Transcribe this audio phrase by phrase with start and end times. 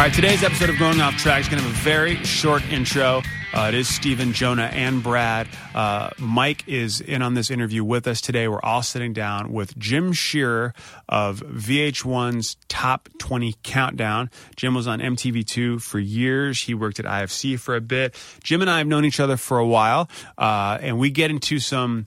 [0.00, 2.66] All right, today's episode of Going Off Track is going to have a very short
[2.70, 3.20] intro.
[3.52, 5.46] Uh, it is Stephen, Jonah, and Brad.
[5.74, 8.48] Uh, Mike is in on this interview with us today.
[8.48, 10.72] We're all sitting down with Jim Shearer
[11.06, 14.30] of VH1's Top 20 Countdown.
[14.56, 16.62] Jim was on MTV2 for years.
[16.62, 18.14] He worked at IFC for a bit.
[18.42, 21.58] Jim and I have known each other for a while, uh, and we get into
[21.58, 22.06] some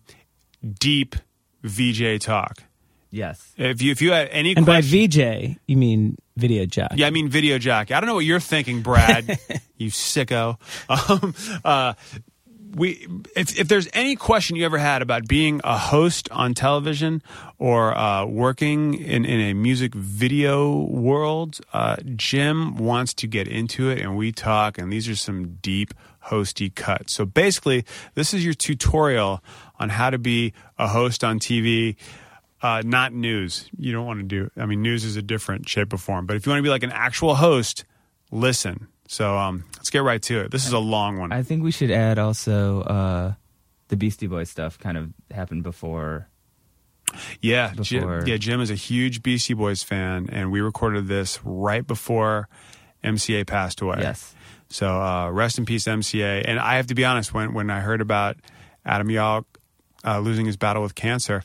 [0.79, 1.15] deep
[1.61, 2.63] VJ talk.
[3.13, 3.53] Yes.
[3.57, 6.93] If you if you had any And by VJ, you mean video jack?
[6.95, 7.91] yeah, I mean video jack.
[7.91, 9.39] I don't know what you're thinking, Brad.
[9.77, 10.57] you sicko.
[10.89, 11.93] Um, uh,
[12.75, 17.21] we if if there's any question you ever had about being a host on television
[17.59, 23.91] or uh, working in in a music video world, uh, Jim wants to get into
[23.91, 24.79] it, and we talk.
[24.79, 25.93] And these are some deep
[26.29, 27.13] hosty cuts.
[27.13, 29.43] So basically, this is your tutorial
[29.79, 31.95] on how to be a host on TV.
[32.63, 33.69] Uh, not news.
[33.77, 34.49] You don't want to do.
[34.55, 36.25] I mean, news is a different shape or form.
[36.25, 37.83] But if you want to be like an actual host,
[38.31, 38.87] listen.
[39.09, 40.51] So um, let's get right to it.
[40.51, 41.33] This is a long one.
[41.33, 43.33] I think we should add also uh,
[43.89, 46.29] the Beastie Boys stuff kind of happened before.
[47.41, 48.37] yeah, Jim, yeah.
[48.37, 52.47] Jim is a huge Beastie Boys fan, and we recorded this right before
[53.03, 53.97] MCA passed away.
[53.99, 54.33] Yes.
[54.69, 56.43] So uh, rest in peace, MCA.
[56.47, 58.37] And I have to be honest, when when I heard about
[58.85, 59.43] Adam Yauch
[60.05, 61.43] uh, losing his battle with cancer,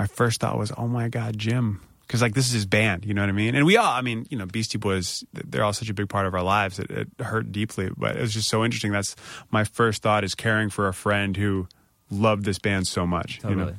[0.00, 1.82] my first thought was, oh my God, Jim.
[2.06, 4.00] Because like this is his band, you know what I mean, and we all, I
[4.00, 6.78] mean, you know, Beastie Boys, they're all such a big part of our lives.
[6.78, 8.92] It, it hurt deeply, but it was just so interesting.
[8.92, 9.14] That's
[9.50, 11.68] my first thought is caring for a friend who
[12.10, 13.40] loved this band so much.
[13.44, 13.74] you know?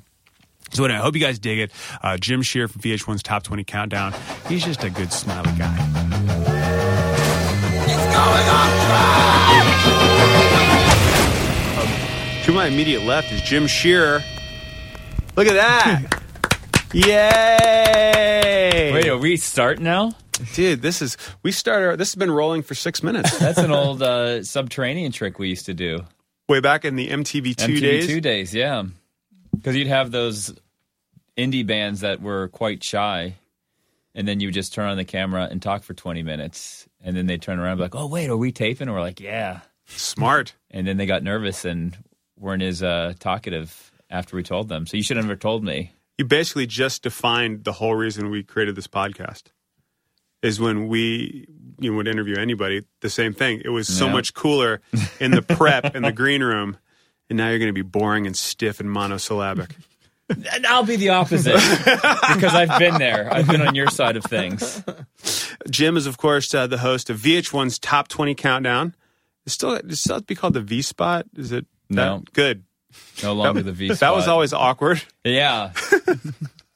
[0.71, 1.71] So anyway, I hope you guys dig it.
[2.03, 4.13] Uh, Jim Shearer from VH1's Top 20 Countdown.
[4.47, 5.75] He's just a good, smiley guy.
[11.81, 14.23] Um, to my immediate left is Jim Shearer.
[15.41, 16.21] Look at that!
[16.93, 18.91] Yay!
[18.93, 20.11] Wait, are we start now?
[20.53, 21.99] dude, this is we started.
[21.99, 23.35] This has been rolling for six minutes.
[23.39, 26.05] That's an old uh, subterranean trick we used to do.
[26.47, 28.05] Way back in the MTV two MTV days.
[28.05, 28.83] Two days, yeah.
[29.55, 30.53] Because you'd have those
[31.35, 33.33] indie bands that were quite shy,
[34.13, 36.87] and then you would just turn on the camera and talk for 20 minutes.
[37.03, 38.89] And then they'd turn around and be like, oh, wait, are we taping?
[38.89, 39.61] And we're like, yeah.
[39.87, 40.53] Smart.
[40.69, 41.97] And then they got nervous and
[42.37, 44.85] weren't as uh, talkative after we told them.
[44.85, 45.93] So you should have never told me.
[46.17, 49.43] you basically just defined the whole reason we created this podcast
[50.43, 51.47] is when we
[51.79, 54.11] you know, would interview anybody the same thing it was so Yeah.
[54.13, 54.81] much cooler
[55.19, 56.77] in the prep in the green room
[57.29, 59.75] and now you're going to be boring and stiff and monosyllabic
[60.29, 63.27] And I'll be the opposite because I've been there.
[63.33, 64.81] I've been on your side of things.
[65.69, 68.95] jim is of course uh, the host of vh1's top 20 countdown
[69.45, 72.23] it's still it's still be called the v spot is it that- No.
[72.33, 72.63] good
[73.23, 73.99] No longer the V spot.
[73.99, 75.71] that was always awkward Yeah.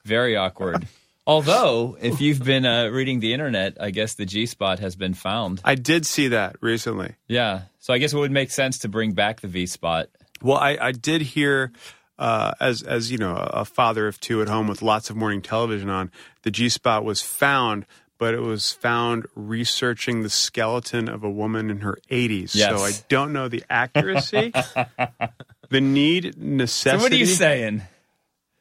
[0.03, 0.87] Very awkward.
[1.27, 5.15] Although, if you've been uh, reading the internet, I guess the G spot has been
[5.15, 5.59] found.
[5.63, 7.61] i did see that recently Yeah.
[7.79, 10.09] So I guess it would make sense to bring back the V spot.
[10.41, 11.71] Well, I, I did hear,
[12.19, 15.41] uh, as as you know, a father of two at home with lots of morning
[15.41, 16.11] television on,
[16.43, 17.87] the G spot was found,
[18.17, 22.55] but it was found researching the skeleton of a woman in her 80s.
[22.55, 22.69] Yes.
[22.69, 24.51] So I don't know the accuracy,
[25.69, 27.03] the need, So necessity.
[27.03, 27.81] what are you saying?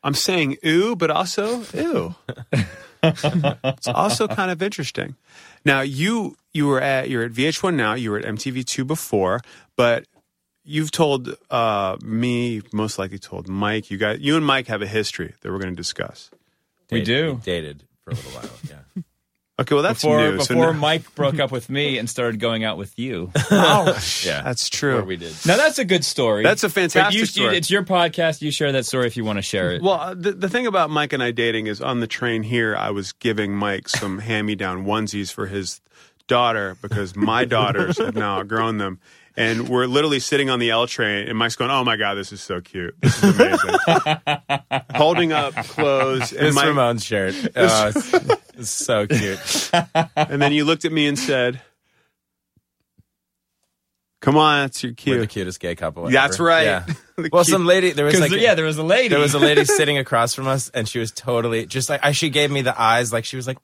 [0.02, 2.14] I'm saying ooh, but also ew.
[3.02, 5.16] it's also kind of interesting.
[5.64, 7.94] Now you you were at you're at VH1 now.
[7.94, 9.40] You were at MTV2 before,
[9.76, 10.04] but
[10.64, 13.90] you've told uh, me, most likely told Mike.
[13.90, 16.30] You got you and Mike have a history that we're going to discuss.
[16.90, 17.40] We do.
[17.42, 18.50] dated for a little while.
[18.68, 18.76] Yeah.
[19.56, 20.40] Okay, well that's Before new.
[20.40, 23.30] So now- Mike broke up with me and started going out with you.
[23.52, 23.86] Oh,
[24.24, 24.42] yeah.
[24.42, 24.96] that's true.
[24.96, 25.32] Where we did.
[25.46, 26.42] Now that's a good story.
[26.42, 27.56] That's a fantastic you, story.
[27.56, 28.42] It's your podcast.
[28.42, 29.80] You share that story if you want to share it.
[29.82, 32.74] Well, uh, the, the thing about Mike and I dating is on the train here,
[32.74, 35.80] I was giving Mike some hand me down onesies for his
[36.26, 38.98] daughter because my daughters have now outgrown them.
[39.36, 42.30] And we're literally sitting on the L train, and Mike's going, "Oh my god, this
[42.30, 42.94] is so cute!
[43.00, 43.74] This is amazing!"
[44.94, 47.34] Holding up clothes, and, This Mike, Ramones shirt.
[47.56, 49.70] Oh, it's so cute.
[50.16, 51.60] and then you looked at me and said,
[54.24, 56.04] Come on, that's your cute, We're the cutest gay couple.
[56.04, 56.12] Ever.
[56.12, 56.62] That's right.
[56.62, 56.86] Yeah.
[57.30, 57.46] well, cute.
[57.46, 57.90] some lady.
[57.90, 59.08] There was like, yeah, there was a lady.
[59.08, 62.00] There was a lady sitting across from us, and she was totally just like.
[62.02, 63.58] I, she gave me the eyes, like she was like,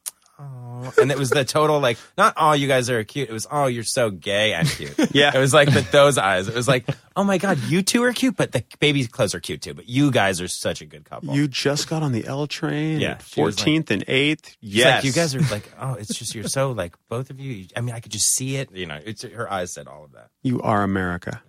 [0.82, 3.28] oh, and it was the total like not oh you guys are cute.
[3.28, 4.94] It was oh you're so gay and cute.
[5.14, 5.32] Yeah.
[5.34, 6.48] it was like the, those eyes.
[6.48, 9.40] It was like oh my god, you two are cute, but the baby clothes are
[9.40, 9.74] cute too.
[9.74, 11.34] But you guys are such a good couple.
[11.34, 14.32] You just got on the L train Yeah, at she was like- 14th and 8th.
[14.32, 14.96] It's Yes.
[14.96, 17.66] like you guys are like oh it's just you're so like both of you.
[17.76, 18.70] I mean I could just see it.
[18.72, 20.28] You know, it's her eyes said all of that.
[20.42, 21.42] You are America.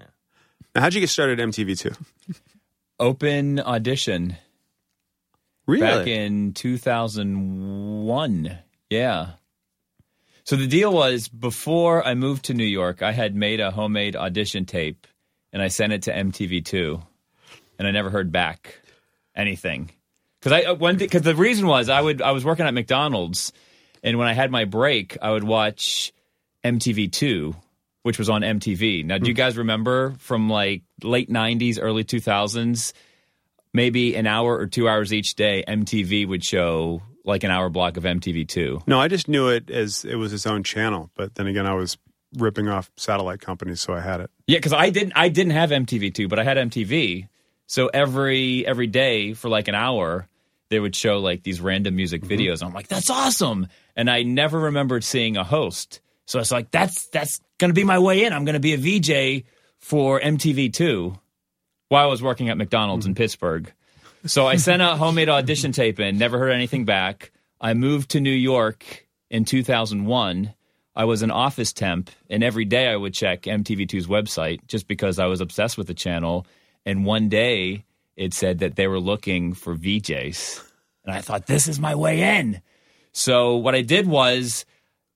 [0.74, 1.95] Now, how'd you get started at MTV2?
[3.00, 4.38] open audition
[5.68, 5.81] Really?
[5.81, 8.57] back in 2001.
[8.92, 9.30] Yeah.
[10.44, 14.18] So the deal was before I moved to New York, I had made a homemade
[14.18, 15.08] audition tape
[15.54, 17.02] and I sent it to MTV2
[17.80, 18.82] and I never heard back
[19.34, 19.92] anything.
[20.42, 23.54] Cuz I uh, when cuz the reason was I would I was working at McDonald's
[24.04, 26.12] and when I had my break, I would watch
[26.66, 27.56] MTV2
[28.04, 29.06] which was on MTV.
[29.06, 29.38] Now, do you hmm.
[29.38, 32.94] guys remember from like late 90s, early 2000s,
[33.74, 37.97] maybe an hour or 2 hours each day MTV would show like an hour block
[37.97, 38.88] of MTV2.
[38.88, 41.09] No, I just knew it as it was its own channel.
[41.15, 41.97] But then again, I was
[42.38, 44.31] ripping off satellite companies, so I had it.
[44.47, 47.27] Yeah, because I didn't I didn't have MTV two, but I had MTV.
[47.68, 50.27] So every every day for like an hour,
[50.69, 52.33] they would show like these random music mm-hmm.
[52.33, 52.63] videos.
[52.63, 53.68] I'm like, that's awesome.
[53.95, 56.01] And I never remembered seeing a host.
[56.25, 58.33] So it's like that's that's gonna be my way in.
[58.33, 59.45] I'm gonna be a VJ
[59.79, 61.18] for MTV two
[61.89, 63.18] while I was working at McDonald's in mm-hmm.
[63.18, 63.71] Pittsburgh.
[64.25, 67.31] So I sent a homemade audition tape in, never heard anything back.
[67.59, 70.53] I moved to New York in 2001.
[70.95, 75.19] I was an office temp, and every day I would check MTV2's website just because
[75.19, 76.45] I was obsessed with the channel.
[76.85, 77.85] And one day
[78.15, 80.63] it said that they were looking for VJs.
[81.06, 82.62] And I thought, this is my way in.
[83.13, 84.65] So what I did was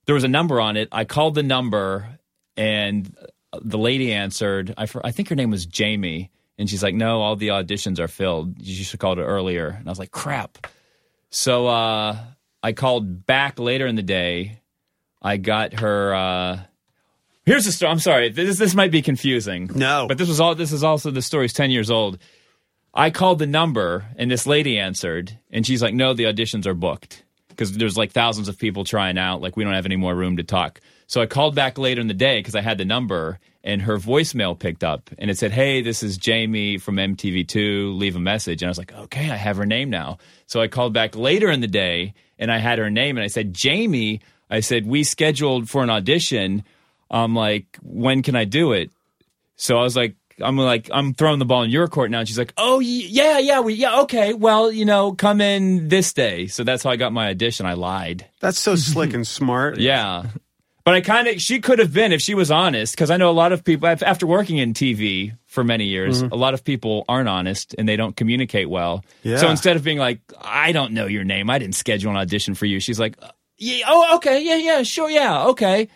[0.06, 0.88] there was a number on it.
[0.90, 2.18] I called the number,
[2.56, 3.14] and
[3.60, 4.74] the lady answered.
[4.76, 6.30] I, I think her name was Jamie.
[6.58, 8.60] And she's like, no, all the auditions are filled.
[8.60, 9.68] You should have called it earlier.
[9.68, 10.66] And I was like, crap.
[11.30, 12.16] So uh,
[12.62, 14.60] I called back later in the day.
[15.20, 16.14] I got her.
[16.14, 16.60] Uh,
[17.44, 17.90] here's the story.
[17.90, 18.30] I'm sorry.
[18.30, 19.70] This this might be confusing.
[19.74, 20.06] No.
[20.08, 20.54] but this was all.
[20.54, 22.18] This is also the story's ten years old.
[22.94, 26.74] I called the number and this lady answered, and she's like, "No, the auditions are
[26.74, 27.24] booked
[27.56, 29.40] because there's like thousands of people trying out.
[29.40, 32.08] Like we don't have any more room to talk." So I called back later in
[32.08, 35.52] the day because I had the number, and her voicemail picked up, and it said,
[35.52, 37.96] "Hey, this is Jamie from MTV2.
[37.96, 40.68] Leave a message." And I was like, "Okay, I have her name now." So I
[40.68, 44.20] called back later in the day, and I had her name, and I said, "Jamie."
[44.50, 46.62] I said, "We scheduled for an audition."
[47.10, 48.90] I'm like, "When can I do it?"
[49.56, 52.20] So I was like, I'm like, I'm throwing the ball in your court now.
[52.20, 54.34] And she's like, oh, yeah, yeah, we, yeah, okay.
[54.34, 56.46] Well, you know, come in this day.
[56.46, 57.66] So that's how I got my audition.
[57.66, 58.26] I lied.
[58.40, 59.78] That's so slick and smart.
[59.86, 60.24] Yeah.
[60.84, 63.28] But I kind of, she could have been if she was honest, because I know
[63.28, 66.32] a lot of people, after working in TV for many years, mm-hmm.
[66.32, 69.04] a lot of people aren't honest and they don't communicate well.
[69.24, 69.38] Yeah.
[69.38, 72.54] So instead of being like, I don't know your name, I didn't schedule an audition
[72.54, 75.88] for you, she's like, uh, yeah, oh, okay, yeah, yeah, sure, yeah, okay.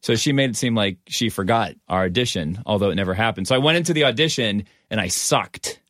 [0.00, 3.48] So she made it seem like she forgot our audition, although it never happened.
[3.48, 5.80] So I went into the audition and I sucked.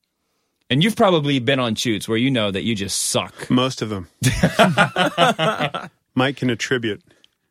[0.70, 3.50] And you've probably been on shoots where you know that you just suck.
[3.50, 4.08] Most of them.
[6.14, 7.02] Mike can attribute.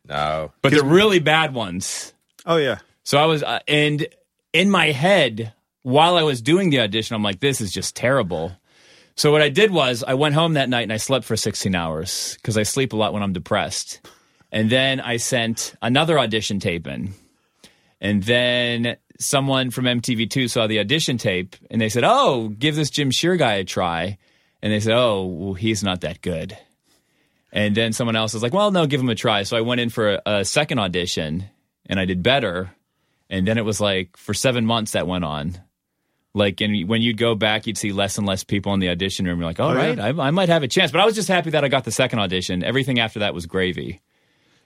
[0.08, 2.14] No, But the really bad ones.
[2.46, 2.78] Oh, yeah.
[3.04, 4.06] So I was, uh, and
[4.52, 8.52] in my head, while I was doing the audition, I'm like, this is just terrible.
[9.16, 11.74] So what I did was I went home that night and I slept for 16
[11.74, 14.00] hours because I sleep a lot when I'm depressed.
[14.50, 17.12] And then I sent another audition tape in.
[18.00, 22.90] And then someone from MTV2 saw the audition tape and they said, Oh, give this
[22.90, 24.18] Jim Shearer guy a try.
[24.62, 26.56] And they said, Oh, well, he's not that good.
[27.52, 29.42] And then someone else was like, Well, no, give him a try.
[29.42, 31.44] So I went in for a, a second audition
[31.86, 32.70] and I did better.
[33.28, 35.60] And then it was like for seven months that went on.
[36.34, 39.26] Like, and when you'd go back, you'd see less and less people in the audition
[39.26, 39.40] room.
[39.40, 40.04] You're like, all Oh, right, yeah.
[40.06, 40.92] I, I might have a chance.
[40.92, 42.62] But I was just happy that I got the second audition.
[42.62, 44.00] Everything after that was gravy.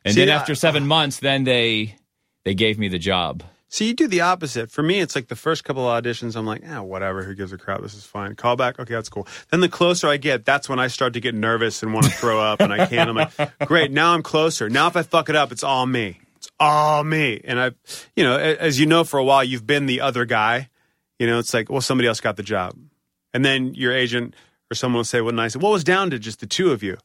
[0.04, 1.96] And See, then after seven months, then they
[2.44, 3.42] they gave me the job.
[3.72, 4.70] See, you do the opposite.
[4.70, 7.22] For me, it's like the first couple of auditions, I'm like, ah, whatever.
[7.22, 7.80] Who gives a crap?
[7.80, 8.34] This is fine.
[8.34, 8.78] Call back.
[8.78, 9.26] Okay, that's cool.
[9.50, 12.12] Then the closer I get, that's when I start to get nervous and want to
[12.12, 13.08] throw up, and I can't.
[13.08, 13.90] I'm like, great.
[13.90, 14.68] Now I'm closer.
[14.68, 16.20] Now if I fuck it up, it's all me.
[16.36, 17.40] It's all me.
[17.44, 17.70] And I,
[18.14, 20.68] you know, as you know, for a while, you've been the other guy.
[21.18, 22.76] You know, it's like, well, somebody else got the job,
[23.32, 24.34] and then your agent
[24.70, 26.98] or someone will say, well, nice." What was down to just the two of you?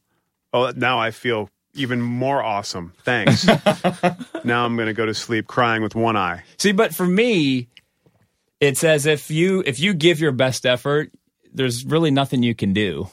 [0.52, 2.92] Oh, now I feel even more awesome.
[3.04, 3.46] Thanks.
[4.44, 6.42] now I'm going to go to sleep crying with one eye.
[6.58, 7.68] See, but for me,
[8.60, 11.12] it's as if you if you give your best effort,
[11.52, 13.08] there's really nothing you can do.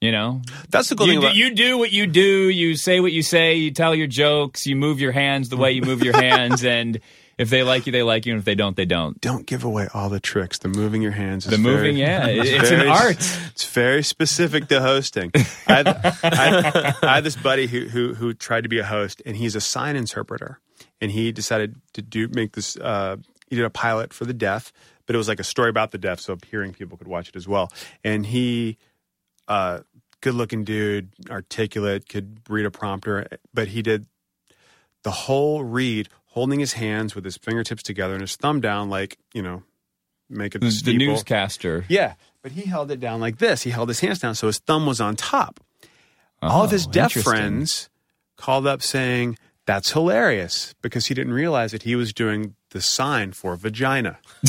[0.00, 0.40] You know,
[0.70, 2.48] That's the cool you thing about you do what you do.
[2.48, 3.56] You say what you say.
[3.56, 4.66] You tell your jokes.
[4.66, 6.64] You move your hands the way you move your hands.
[6.64, 7.00] And
[7.40, 8.32] if they like you, they like you.
[8.32, 9.20] And if they don't, they don't.
[9.20, 10.58] don't give away all the tricks.
[10.58, 11.44] The moving your hands.
[11.46, 13.16] Is The moving, very- yeah, it- it's an art.
[13.52, 15.32] It's very specific to hosting.
[15.66, 15.88] I had,
[16.22, 19.54] I, I had this buddy who, who who tried to be a host, and he's
[19.56, 20.60] a sign interpreter,
[21.00, 22.76] and he decided to do make this.
[22.76, 23.16] Uh,
[23.48, 24.72] he did a pilot for the deaf,
[25.06, 27.36] but it was like a story about the deaf, so hearing people could watch it
[27.36, 27.72] as well.
[28.04, 28.78] And he,
[29.48, 29.80] uh,
[30.20, 34.06] good looking dude, articulate, could read a prompter, but he did
[35.02, 39.18] the whole read holding his hands with his fingertips together and his thumb down, like
[39.34, 39.62] you know,
[40.28, 41.84] make it The, the, the newscaster.
[41.88, 43.62] Yeah, but he held it down like this.
[43.62, 45.60] He held his hands down, so his thumb was on top.
[46.42, 47.90] All of his Oh, deaf friends
[48.36, 53.32] called up saying that's hilarious because he didn't realize that he was doing the sign
[53.32, 54.18] for vagina.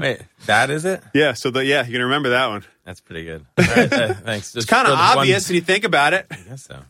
[0.00, 1.02] Wait, that is it?
[1.14, 2.64] Yeah, so the, yeah, you can remember that one.
[2.84, 3.44] That's pretty good.
[3.58, 4.54] All right, uh, thanks.
[4.56, 6.26] It's kind of obvious when you think about it.
[6.30, 6.80] I guess so.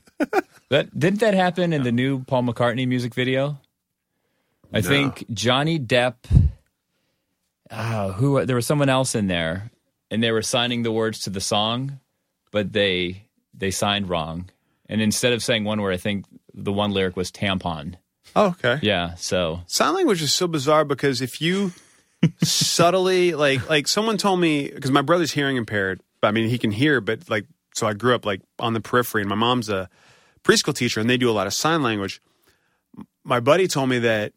[0.72, 3.60] That didn't that happen in the new Paul McCartney music video?
[4.72, 6.14] I think Johnny Depp.
[7.70, 9.70] Uh, who there was someone else in there,
[10.10, 12.00] and they were signing the words to the song,
[12.50, 14.50] but they they signed wrong.
[14.88, 16.24] And instead of saying one word, I think
[16.54, 17.96] the one lyric was tampon.
[18.34, 18.78] Oh, okay.
[18.82, 21.72] Yeah, so Sign language is so bizarre because if you
[22.42, 26.58] subtly like like someone told me because my brother's hearing impaired, but I mean he
[26.58, 29.68] can hear, but like so I grew up like on the periphery, and my mom's
[29.68, 29.88] a
[30.44, 32.20] preschool teacher, and they do a lot of sign language.
[33.24, 34.32] My buddy told me that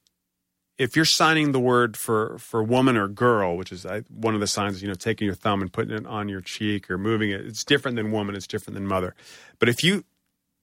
[0.77, 4.47] if you're signing the word for for woman or girl, which is one of the
[4.47, 7.41] signs, you know, taking your thumb and putting it on your cheek or moving it,
[7.41, 9.15] it's different than woman, it's different than mother.
[9.59, 10.03] But if you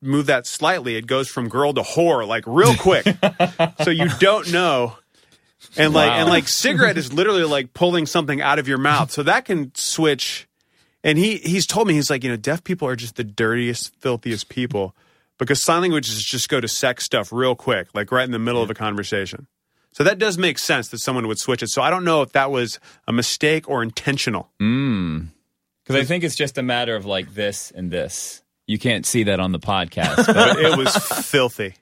[0.03, 3.07] move that slightly, it goes from girl to whore like real quick.
[3.83, 4.97] so you don't know.
[5.77, 9.11] And like and like cigarette is literally like pulling something out of your mouth.
[9.11, 10.49] So that can switch.
[11.05, 13.95] And he he's told me he's like, you know, deaf people are just the dirtiest,
[14.01, 14.95] filthiest people
[15.45, 18.63] because sign languages just go to sex stuff real quick, like right in the middle
[18.63, 19.47] of a conversation.
[19.93, 21.69] So that does make sense that someone would switch it.
[21.69, 24.51] So I don't know if that was a mistake or intentional.
[24.59, 28.43] because I think it's just a matter of like this and this.
[28.67, 30.97] You can't see that on the podcast, But it was
[31.29, 31.75] filthy.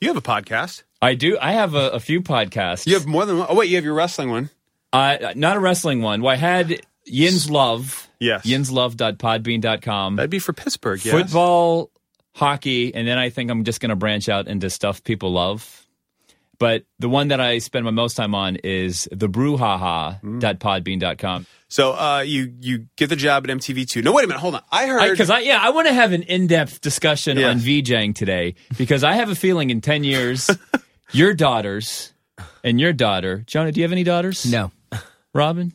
[0.00, 0.82] You have a podcast.
[1.00, 1.38] I do.
[1.40, 2.86] I have a, a few podcasts.
[2.86, 3.46] You have more than one.
[3.48, 4.50] Oh wait, you have your wrestling one.
[4.92, 6.20] Uh, not a wrestling one.
[6.20, 8.08] Well, I had Yin's Love.
[8.18, 8.44] Yes.
[8.44, 10.16] Yinslove.podbean.com.
[10.16, 11.02] That'd be for Pittsburgh.
[11.04, 11.14] Yes.
[11.14, 11.90] Football,
[12.34, 15.86] hockey, and then I think I'm just going to branch out into stuff people love.
[16.58, 21.46] But the one that I spend my most time on is the brouhaha.podbean.com.
[21.68, 24.02] So uh, you you get the job at MTV two.
[24.02, 24.40] No, wait a minute.
[24.40, 24.62] Hold on.
[24.70, 27.48] I heard Because I, yeah, I want to have an in-depth discussion Yeah.
[27.50, 30.50] on VJing today because I have a feeling in 10 years,
[31.12, 32.12] your daughters
[32.64, 34.50] and your daughter, Jonah, do you have any daughters?
[34.50, 34.72] No.
[35.32, 35.72] Robin?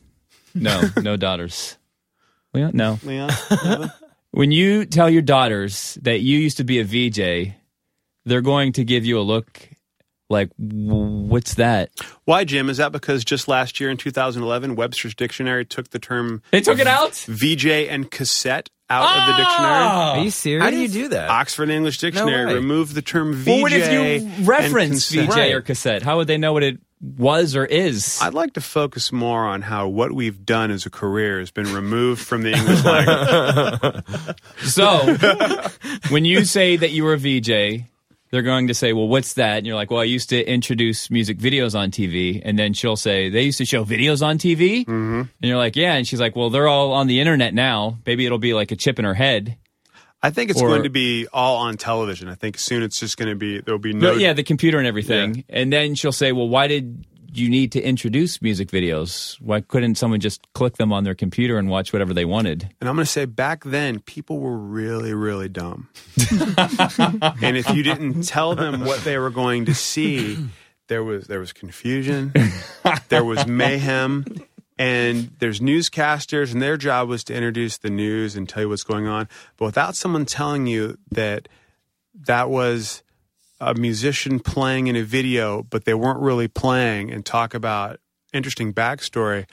[0.54, 1.76] No, no daughters.
[2.54, 2.72] Leon?
[2.74, 2.98] No.
[3.02, 3.30] Leon.
[4.36, 7.54] When you tell your daughters that you used to be a VJ,
[8.26, 9.66] they're going to give you a look
[10.28, 11.88] like, what's that?
[12.26, 12.68] Why, Jim?
[12.68, 16.78] Is that because just last year in 2011, Webster's Dictionary took the term They took
[16.78, 17.14] it out?
[17.14, 19.72] VJ and cassette out of the dictionary?
[19.72, 20.12] Ah!
[20.18, 20.62] Are you serious?
[20.62, 21.30] How do you do that?
[21.30, 22.54] Oxford English Dictionary way.
[22.56, 23.46] removed the term VJ.
[23.46, 25.30] Well, what if you and reference cassette.
[25.30, 26.02] VJ or cassette?
[26.02, 28.18] How would they know what it was or is?
[28.22, 31.72] I'd like to focus more on how what we've done as a career has been
[31.72, 34.36] removed from the English language.
[34.66, 35.16] So,
[36.08, 37.84] when you say that you were a VJ,
[38.30, 41.10] they're going to say, "Well, what's that?" And you're like, "Well, I used to introduce
[41.10, 44.80] music videos on TV." And then she'll say, "They used to show videos on TV."
[44.80, 45.20] Mm-hmm.
[45.20, 47.98] And you're like, "Yeah." And she's like, "Well, they're all on the internet now.
[48.06, 49.56] Maybe it'll be like a chip in her head."
[50.22, 52.28] I think it's Or- going to be all on television.
[52.28, 54.12] I think soon it's just going to be there'll be no.
[54.12, 55.44] No, yeah, the computer and everything.
[55.48, 59.38] And then she'll say, "Well, why did you need to introduce music videos?
[59.42, 62.88] Why couldn't someone just click them on their computer and watch whatever they wanted?" And
[62.88, 65.88] I'm going to say back then, people were really, really dumb.
[67.42, 70.38] and if you didn't tell them what they were going to see,
[70.88, 72.32] there was there was confusion,
[73.10, 74.24] there was mayhem,
[74.78, 78.84] and there's newscasters, and their job was to introduce the news and tell you what's
[78.84, 79.28] going on.
[79.56, 81.48] But without someone telling you that
[82.26, 83.02] that was
[83.60, 88.00] a musician playing in a video, but they weren't really playing, and talk about
[88.32, 89.46] interesting backstory,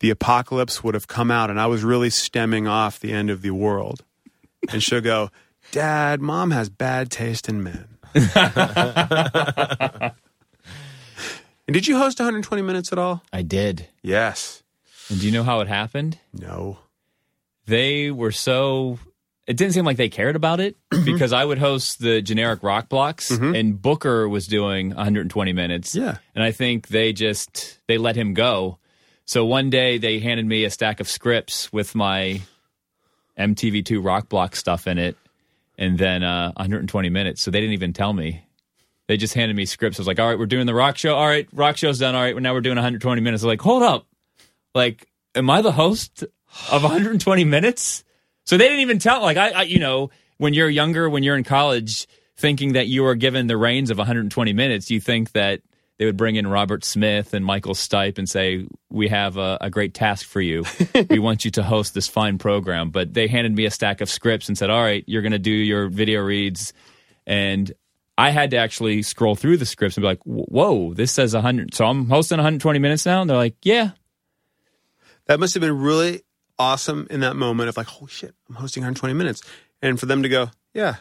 [0.00, 3.42] the apocalypse would have come out, and I was really stemming off the end of
[3.42, 4.04] the world.
[4.70, 5.30] And she'll go,
[5.72, 7.86] Dad, mom has bad taste in men.
[11.68, 13.22] and did you host 120 minutes at all?
[13.32, 13.86] I did.
[14.02, 14.64] Yes.
[15.08, 16.18] And do you know how it happened?
[16.32, 16.78] No.
[17.66, 18.98] they were so
[19.46, 22.88] it didn't seem like they cared about it because I would host the generic rock
[22.90, 25.94] blocks and Booker was doing 120 minutes.
[25.94, 26.18] Yeah.
[26.34, 28.78] And I think they just they let him go.
[29.24, 32.40] So one day they handed me a stack of scripts with my
[33.38, 35.16] MTV2 Rock Block stuff in it,
[35.78, 37.40] and then uh, 120 minutes.
[37.42, 38.42] So they didn't even tell me.
[39.08, 39.98] They just handed me scripts.
[39.98, 41.16] I was like, all right, we're doing the rock show.
[41.16, 42.14] All right, rock show's done.
[42.14, 43.42] All right, now we're doing 120 minutes.
[43.42, 44.06] I'm like, hold up.
[44.74, 46.24] Like, am I the host
[46.70, 48.04] of 120 minutes?
[48.44, 49.22] So they didn't even tell.
[49.22, 53.06] Like, I, I you know, when you're younger, when you're in college, thinking that you
[53.06, 55.62] are given the reins of 120 minutes, you think that
[55.98, 59.70] they would bring in Robert Smith and Michael Stipe and say, "We have a, a
[59.70, 60.64] great task for you.
[61.10, 64.08] we want you to host this fine program." But they handed me a stack of
[64.08, 66.72] scripts and said, "All right, you're going to do your video reads,"
[67.26, 67.72] and
[68.18, 71.72] I had to actually scroll through the scripts and be like, "Whoa, this says 100."
[71.74, 73.92] So I'm hosting 120 minutes now, and they're like, "Yeah."
[75.26, 76.22] That must have been really
[76.58, 79.42] awesome in that moment of like, holy shit, I'm hosting 120 minutes.
[79.80, 80.96] And for them to go, yeah.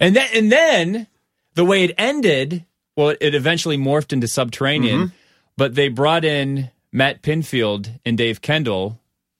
[0.00, 1.06] And then, and then
[1.54, 2.64] the way it ended,
[2.96, 5.14] well, it eventually morphed into Subterranean, mm-hmm.
[5.56, 8.98] but they brought in Matt Pinfield and Dave Kendall,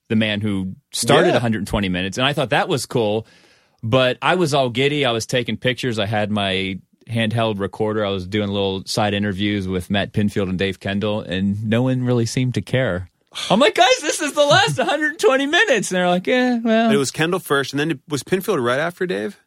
[0.08, 1.34] the man who started Yeah.
[1.34, 2.18] 120 minutes.
[2.18, 3.26] And I thought that was cool.
[3.82, 5.04] But I was all giddy.
[5.04, 5.98] I was taking pictures.
[5.98, 8.04] I had my handheld recorder.
[8.04, 12.02] I was doing little side interviews with Matt Pinfield and Dave Kendall, and no one
[12.02, 13.10] really seemed to care.
[13.50, 15.90] I'm like, guys, this is the last 120 minutes.
[15.90, 16.90] And they're like, yeah, well.
[16.90, 19.38] It was Kendall first, and then it, was Pinfield right after Dave?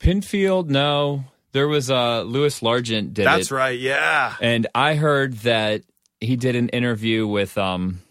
[0.00, 1.24] Pinfield, no.
[1.52, 3.54] There was uh, Lewis Largent did That's it.
[3.54, 4.36] right, yeah.
[4.40, 5.82] And I heard that
[6.20, 8.02] he did an interview with um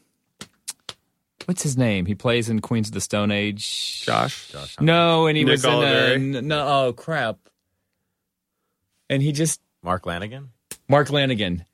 [1.50, 2.06] what's his name?
[2.06, 4.06] He plays in Queens of the Stone Age.
[4.06, 4.50] Josh?
[4.52, 6.12] Josh No, and he Nick was in Oliveri?
[6.12, 7.38] a, n- no oh crap.
[9.10, 10.50] And he just Mark Lanegan.
[10.88, 11.66] Mark Lanegan.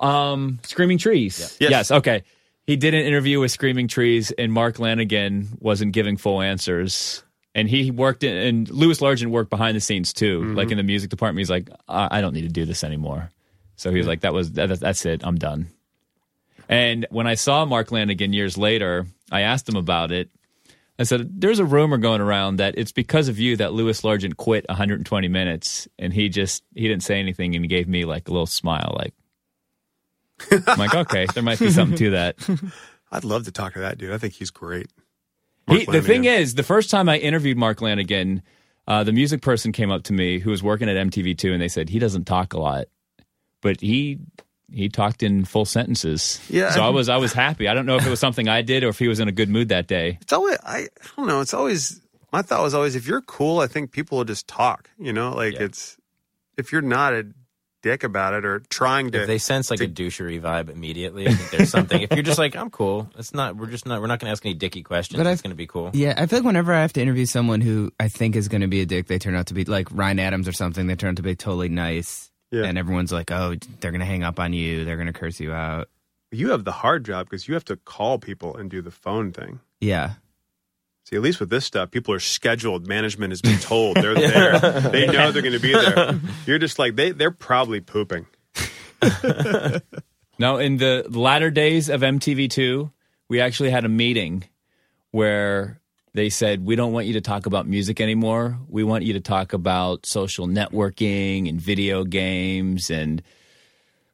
[0.00, 1.58] Um Screaming Trees.
[1.60, 1.70] Yes.
[1.70, 2.22] yes, okay.
[2.66, 7.22] He did an interview with Screaming Trees and Mark Lanegan wasn't giving full answers.
[7.54, 10.82] And he worked in, and Lewis Largent worked behind the scenes too, like in the
[10.82, 11.40] music department.
[11.40, 13.30] He's like, I, I don't need to do this anymore.
[13.76, 15.20] So he was like, that was, that, that's it.
[15.24, 15.68] I'm done.
[16.68, 20.30] And when I saw Mark Lanegan years later, I asked him about it.
[20.98, 24.36] I said, there's a rumor going around that it's because of you that Lewis Largent
[24.36, 25.86] quit 120 minutes.
[25.98, 28.94] And he just, he didn't say anything and he gave me like a little smile,
[28.98, 29.14] like,
[30.50, 32.36] I'm like, okay, there might be something to that.
[33.12, 34.12] I'd love to talk to that dude.
[34.12, 34.90] I think he's great.
[35.68, 38.42] He, the thing is, the first time I interviewed Mark Lanegan,
[38.86, 41.68] uh, the music person came up to me who was working at MTV2, and they
[41.68, 42.86] said he doesn't talk a lot,
[43.62, 44.18] but he
[44.72, 46.40] he talked in full sentences.
[46.48, 46.70] Yeah.
[46.70, 47.68] So I was I was happy.
[47.68, 49.32] I don't know if it was something I did or if he was in a
[49.32, 50.18] good mood that day.
[50.20, 52.00] It's always, I, I don't know, it's always,
[52.32, 55.32] my thought was always, if you're cool, I think people will just talk, you know?
[55.34, 55.62] Like Yeah.
[55.64, 55.96] it's,
[56.56, 57.26] if you're not a
[57.82, 61.32] dick about it or trying to, If they sense like a douchery vibe immediately, I
[61.34, 62.02] think there's something.
[62.02, 63.08] if you're just like, I'm cool.
[63.16, 63.54] It's not.
[63.56, 64.00] We're just not.
[64.00, 65.16] We're not going to ask any dicky questions.
[65.18, 65.90] But it's I've- going to be cool.
[65.92, 68.62] Yeah, I feel like whenever I have to interview someone who I think is going
[68.62, 70.88] to be a dick, they turn out to be like Ryan Adams or something.
[70.88, 72.64] They turn out to be totally nice, Yeah.
[72.64, 74.84] and everyone's like, "Oh, they're going to hang up on you.
[74.84, 75.88] They're going to curse you out."
[76.32, 79.32] you have the hard job because you have to call people and do the phone
[79.32, 79.60] thing.
[79.80, 80.14] Yeah,
[81.08, 82.88] See, at least with this stuff, people are scheduled.
[82.88, 84.58] Management has been told they're there.
[84.58, 86.18] they know they're going to be there.
[86.46, 87.12] You're just like they.
[87.12, 88.26] They're probably pooping.
[90.38, 92.92] No, in the latter days of MTV2,
[93.28, 94.44] we actually had a meeting
[95.10, 95.80] where
[96.16, 98.58] they said, We don't want you to talk about music anymore.
[98.68, 103.22] We want you to talk about social networking and video games and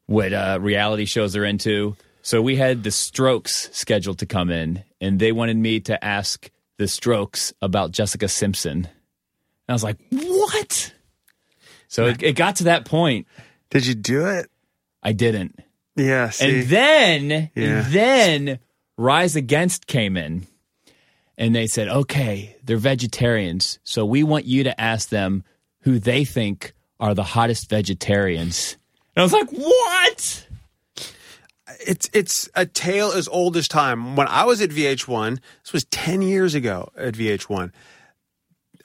[0.07, 1.97] what uh, reality shows they're into.
[2.23, 6.51] So we had the Strokes scheduled to come in, and they wanted me to ask
[6.77, 8.79] the Strokes about Jessica Simpson.
[8.85, 8.89] And
[9.69, 10.93] I was like, What?
[11.89, 13.27] So it, it got to that point.
[13.71, 14.51] Did you do it?
[15.03, 15.59] I didn't.
[15.95, 16.31] Yeah.
[16.31, 17.85] See, And then, Yeah.
[17.85, 18.59] and then
[18.97, 20.47] Rise Against came in
[21.43, 23.81] and they said, okay, they're vegetarians.
[23.83, 25.43] So we want you to ask them
[25.81, 28.77] who they think are the hottest vegetarians.
[29.17, 30.47] And I was like, what?
[31.85, 34.15] it's it's a tale as old as time.
[34.15, 37.73] When I was at VH1, this was ten years ago at VH1.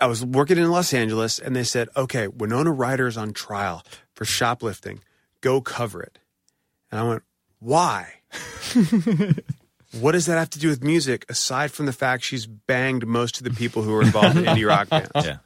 [0.02, 3.84] I was working in Los Angeles, and they said, "Okay, Winona Ryder's on trial
[4.16, 5.02] for shoplifting.
[5.42, 6.18] Go cover it."
[6.92, 7.24] And I went,
[7.60, 8.14] "Why?
[10.00, 11.26] what does that have to do with music?
[11.30, 14.68] Aside from the fact she's banged most of the people who are involved in indie
[14.68, 15.38] rock bands." Yeah.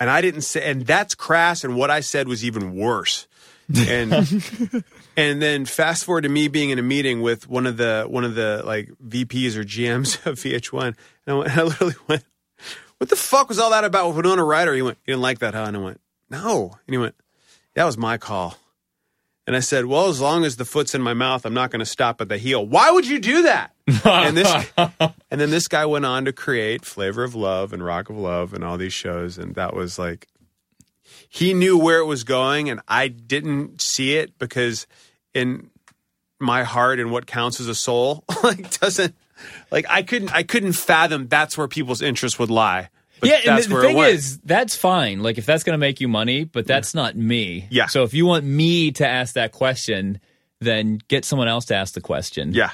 [0.00, 1.62] And I didn't say, and that's crass.
[1.62, 3.26] And what I said was even worse.
[3.68, 4.12] And
[5.16, 8.24] and then fast forward to me being in a meeting with one of the one
[8.24, 10.96] of the like VPs or GMs of VH1, and
[11.26, 12.24] I, went, and I literally went,
[12.98, 15.40] "What the fuck was all that about with Winona Ryder?" He went, "You didn't like
[15.40, 17.16] that, huh?" And I went, "No." And he went,
[17.74, 18.56] "That was my call."
[19.46, 21.80] And I said, "Well, as long as the foot's in my mouth, I'm not going
[21.80, 23.72] to stop at the heel." Why would you do that?
[24.04, 28.10] and this, and then this guy went on to create Flavor of Love and Rock
[28.10, 30.26] of Love and all these shows, and that was like,
[31.28, 34.86] he knew where it was going, and I didn't see it because
[35.34, 35.70] in
[36.40, 39.14] my heart and what counts as a soul, like doesn't
[39.70, 42.88] like I couldn't I couldn't fathom that's where people's interest would lie.
[43.20, 45.22] But yeah, and the, the where it thing is, that's fine.
[45.22, 47.66] Like if that's going to make you money, but that's not me.
[47.70, 47.86] Yeah.
[47.86, 50.20] So if you want me to ask that question,
[50.60, 52.52] then get someone else to ask the question.
[52.52, 52.72] yeah,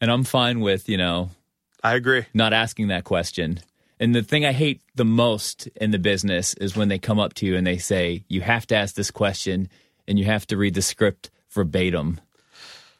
[0.00, 1.30] And I'm fine with, you know,
[1.82, 2.24] I agree.
[2.34, 3.60] not asking that question.
[4.00, 7.34] And the thing I hate the most in the business is when they come up
[7.34, 9.68] to you and they say, you have to ask this question
[10.06, 12.20] and you have to read the script verbatim.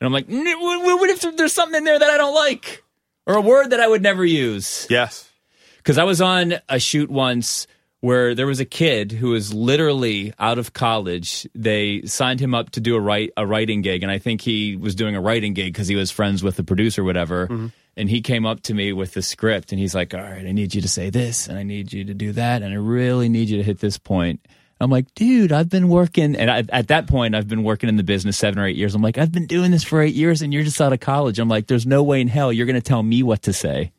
[0.00, 2.82] And I'm like, what if there's something in there that I don't like?
[3.26, 4.86] Or a word that I would never use?
[4.88, 5.27] Yes.
[5.78, 7.66] Because I was on a shoot once
[8.00, 11.48] where there was a kid who was literally out of college.
[11.54, 14.76] They signed him up to do a write a writing gig, and I think he
[14.76, 17.48] was doing a writing gig because he was friends with the producer, or whatever.
[17.48, 17.66] Mm-hmm.
[17.96, 20.52] And he came up to me with the script, and he's like, "All right, I
[20.52, 23.28] need you to say this, and I need you to do that, and I really
[23.28, 24.40] need you to hit this point."
[24.80, 27.96] I'm like, dude, I've been working, and I, at that point, I've been working in
[27.96, 28.94] the business seven or eight years.
[28.94, 31.40] I'm like, I've been doing this for eight years, and you're just out of college.
[31.40, 33.90] I'm like, there's no way in hell you're going to tell me what to say.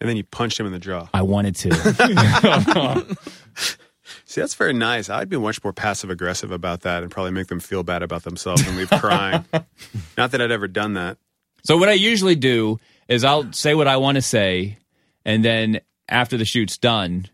[0.00, 1.08] And then you punched him in the jaw.
[1.12, 3.16] I wanted to.
[4.24, 5.08] See, that's very nice.
[5.08, 8.24] I'd be much more passive aggressive about that and probably make them feel bad about
[8.24, 9.44] themselves and leave crying.
[10.18, 11.16] Not that I'd ever done that.
[11.64, 14.78] So what I usually do is I'll say what I want to say,
[15.24, 17.26] and then after the shoot's done,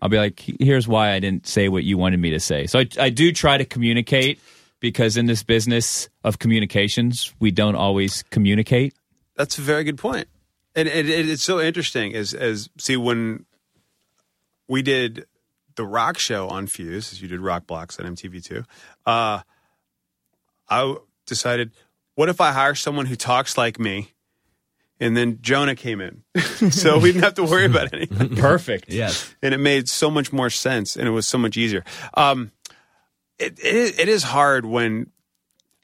[0.00, 2.80] I'll be like, "Here's why I didn't say what you wanted me to say." So
[2.80, 4.40] I, I do try to communicate
[4.80, 8.94] because in this business of communications, we don't always communicate.
[9.36, 10.26] That's a very good point.
[10.74, 13.44] And it, it, it's so interesting as as see when
[14.68, 15.26] we did
[15.76, 18.64] the rock show on Fuse, as you did Rock Blocks on MTV two.
[19.06, 19.40] Uh,
[20.68, 21.72] I decided,
[22.14, 24.12] what if I hire someone who talks like me,
[25.00, 26.22] and then Jonah came in,
[26.70, 28.36] so we didn't have to worry about anything.
[28.36, 28.86] Perfect.
[28.88, 29.34] Yes.
[29.42, 31.84] and it made so much more sense and it was so much easier.
[32.14, 32.52] Um,
[33.38, 35.10] it, it, is- it is hard when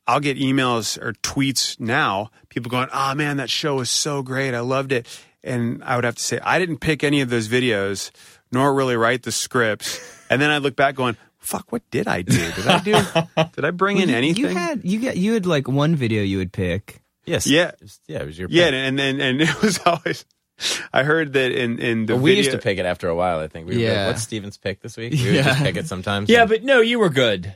[0.08, 4.54] I'll get emails or tweets now, people going, oh man, that show was so great.
[4.54, 5.06] I loved it.
[5.44, 8.10] And I would have to say, I didn't pick any of those videos,
[8.50, 10.00] nor really write the scripts.
[10.30, 12.36] And then I look back going, fuck, what did I do?
[12.52, 12.92] Did I do,
[13.54, 14.44] did I bring in anything?
[14.44, 17.02] You had you got you had like one video you would pick.
[17.26, 17.46] Yes.
[17.46, 17.72] Yeah.
[17.78, 18.20] Just- yeah.
[18.20, 18.48] It was your.
[18.50, 18.66] yeah.
[18.70, 18.74] pick.
[18.74, 20.24] And, and, and it was always,
[20.92, 23.14] I heard that in, in the But we video, used to pick it after a
[23.14, 23.38] while.
[23.40, 23.68] I think.
[23.68, 23.98] We were Yeah.
[24.06, 25.12] like, What's Steven's pick this week?
[25.12, 26.28] We would just pick it sometimes.
[26.30, 27.54] Yeah, but no, you were good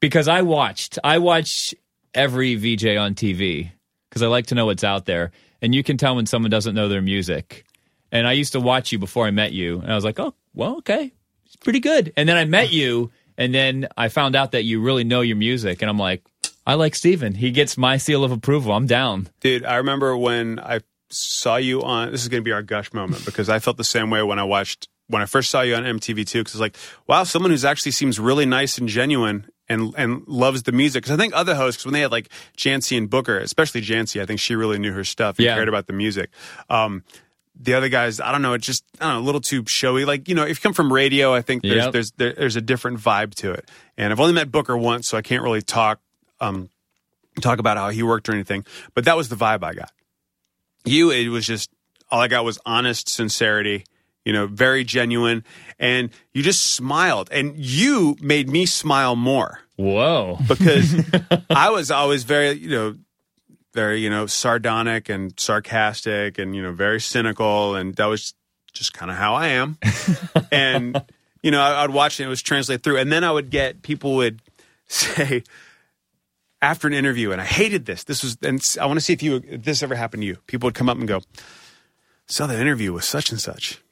[0.00, 0.98] because I watched.
[1.02, 1.74] I watch
[2.14, 3.70] every VJ on TV
[4.08, 6.74] because I like to know what's out there, and you can tell when someone doesn't
[6.74, 7.64] know their music.
[8.12, 10.34] And I used to watch you before I met you, and I was like, oh,
[10.54, 11.12] well, okay,
[11.44, 12.12] it's pretty good.
[12.16, 15.36] And then I met you, and then I found out that you really know your
[15.36, 16.22] music, and I'm like,
[16.66, 17.34] I like Steven.
[17.34, 18.72] He gets my seal of approval.
[18.72, 19.28] I'm down.
[19.40, 20.80] Dude, I remember when I
[21.10, 22.10] saw you on.
[22.10, 24.38] This is going to be our gush moment because I felt the same way when
[24.38, 26.40] I watched when I first saw you on MTV too.
[26.40, 30.62] Because it's like, wow, someone who's actually seems really nice and genuine and and loves
[30.64, 31.02] the music.
[31.04, 34.26] Because I think other hosts, when they had like Jancee and Booker, especially Jancee, I
[34.26, 35.54] think she really knew her stuff and Yeah.
[35.54, 36.30] cared about the music.
[36.70, 37.02] Um,
[37.58, 40.04] the other guys, I don't know, it's just I don't know, a little too showy.
[40.04, 41.92] Like you know, if you come from radio, I think there's Yep.
[41.92, 43.68] there's there, there's a different vibe to it.
[43.96, 46.00] And I've only met Booker once, so I can't really talk
[46.40, 46.68] um,
[47.40, 48.64] talk about how he worked or anything.
[48.94, 49.90] But that was the vibe I got.
[50.84, 51.70] You, it was just
[52.10, 53.84] all I got was honest sincerity.
[54.26, 55.42] You know, very genuine,
[55.78, 60.38] and you just smiled, and you made me smile more Whoa.
[60.48, 60.94] because
[61.50, 62.96] I was always very, you know,
[63.76, 67.74] very, you know, sardonic and sarcastic and, you know, very cynical.
[67.74, 68.34] And that was
[68.72, 69.78] just kind of how I am.
[70.50, 71.00] and,
[71.42, 72.96] you know, I, I'd watch it, it was translated through.
[72.96, 74.40] And then I would get people would
[74.88, 75.44] say,
[76.62, 78.04] after an interview, and I hated this.
[78.04, 80.36] This was, and I want to see if you, if this ever happened to you.
[80.46, 81.20] People would come up and go,
[82.26, 83.82] "So the interview was such and such."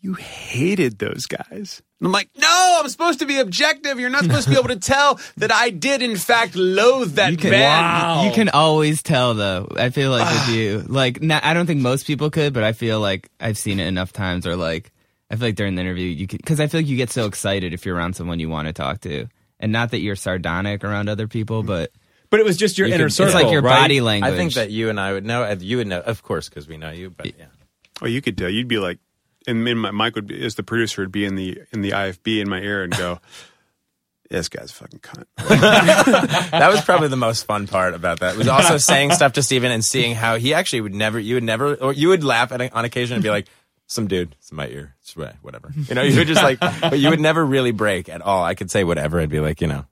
[0.00, 1.82] You hated those guys.
[2.00, 3.98] And I'm like, no, I'm supposed to be objective.
[3.98, 7.36] You're not supposed to be able to tell that I did, in fact, loathe that
[7.38, 8.28] can- band.
[8.28, 9.66] You can always tell though.
[9.76, 12.72] I feel like with you, like not, I don't think most people could, but I
[12.72, 14.46] feel like I've seen it enough times.
[14.46, 14.92] Or like
[15.30, 17.26] I feel like during the interview, you could because I feel like you get so
[17.26, 19.26] excited if you're around someone you want to talk to,
[19.58, 21.90] and not that you're sardonic around other people, but
[22.30, 23.34] But it was just your you inner can- circle.
[23.34, 23.80] it's like your right?
[23.80, 24.32] body language.
[24.32, 25.50] I think that you and I would know.
[25.58, 27.10] You would know, of course, because we know you.
[27.10, 27.46] But yeah.
[28.00, 28.48] Well, you could tell.
[28.48, 28.98] You'd be like,
[29.48, 31.80] and me and my Mike would be, as the producer would be in the in
[31.80, 33.18] the IFB in my ear and go,
[34.30, 38.36] "This guy's a fucking cunt." that was probably the most fun part about that.
[38.36, 41.44] Was also saying stuff to Steven and seeing how he actually would never, you would
[41.44, 43.48] never, or you would laugh at on occasion and be like,
[43.86, 46.98] "Some dude, it's in my ear, it's whatever." You know, you would just like, but
[46.98, 48.44] you would never really break at all.
[48.44, 49.20] I could say whatever.
[49.20, 49.86] I'd be like, you know,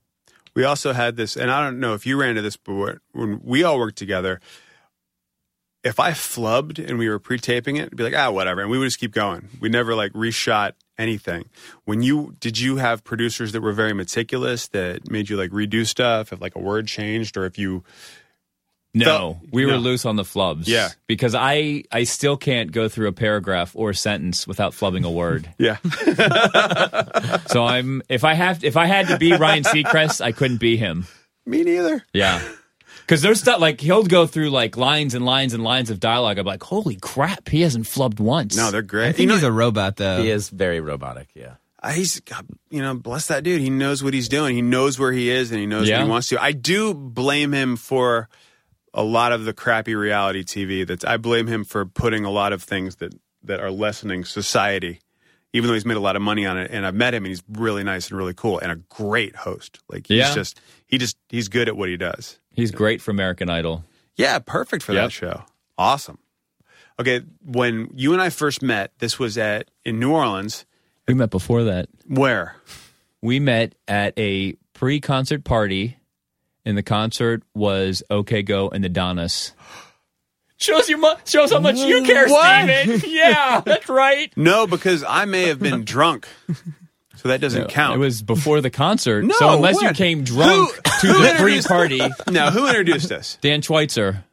[0.54, 3.40] we also had this, and I don't know if you ran into this, but when
[3.42, 4.40] we all worked together,
[5.86, 8.78] if I flubbed and we were pre-taping it, it'd be like, ah, whatever, and we
[8.78, 9.48] would just keep going.
[9.60, 11.44] We never like reshot anything.
[11.84, 15.86] When you did you have producers that were very meticulous that made you like redo
[15.86, 17.84] stuff if like a word changed or if you
[18.94, 20.66] No, Felt- we were loose on the flubs.
[20.66, 20.88] Yeah.
[21.06, 25.10] because I I still can't go through a paragraph or a sentence without flubbing a
[25.10, 25.48] word.
[25.58, 25.76] Yeah.
[27.46, 30.76] so I'm if I have if I had to be Ryan Seacrest, I couldn't be
[30.76, 31.06] him.
[31.44, 32.04] Me neither.
[32.12, 32.40] Yeah.
[33.06, 36.38] Because there's stuff like he'll go through like lines and lines and lines of dialogue.
[36.38, 38.56] I'm like, holy crap, he hasn't flubbed once.
[38.56, 39.08] No, they're great.
[39.10, 40.20] I think he's a robot though.
[40.22, 41.28] He is very robotic.
[41.34, 41.54] Yeah.
[41.80, 44.98] Uh, he's God, you know bless that dude he knows what he's doing he knows
[44.98, 45.98] where he is and he knows Yeah.
[45.98, 48.28] what he wants to i do blame him for
[48.94, 52.52] a lot of the crappy reality tv that's i blame him for putting a lot
[52.54, 53.14] of things that
[53.44, 54.98] that are lessening society
[55.52, 57.30] even though he's made a lot of money on it and i've met him and
[57.30, 60.34] he's really nice and really cool and a great host like he's Yeah.
[60.34, 63.84] just he just he's good at what he does He's great for American Idol.
[64.16, 65.04] yeah perfect for Yep.
[65.04, 65.44] that show
[65.78, 66.18] awesome
[66.98, 70.64] okay when you and i first met this was at in new orleans
[71.06, 71.88] We met before that.
[72.06, 72.56] where
[73.22, 75.96] We met at a pre-concert party,
[76.64, 79.52] and the concert was OK Go and the Donnas.
[80.58, 83.02] Shows you mu- shows how much you care, Steven.
[83.10, 84.32] Yeah, that's right.
[84.36, 86.26] No, because I may have been drunk.
[87.16, 87.96] So that doesn't count.
[87.96, 89.24] It was before the concert.
[89.24, 92.00] No, so unless you came drunk Who- to who the pre-party,
[92.30, 93.38] no, who introduced us?
[93.40, 94.24] Dan Schweitzer.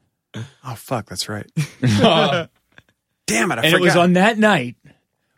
[0.66, 1.50] Oh fuck, that's right.
[1.82, 3.74] Damn it, I and forgot.
[3.76, 4.76] it was on that night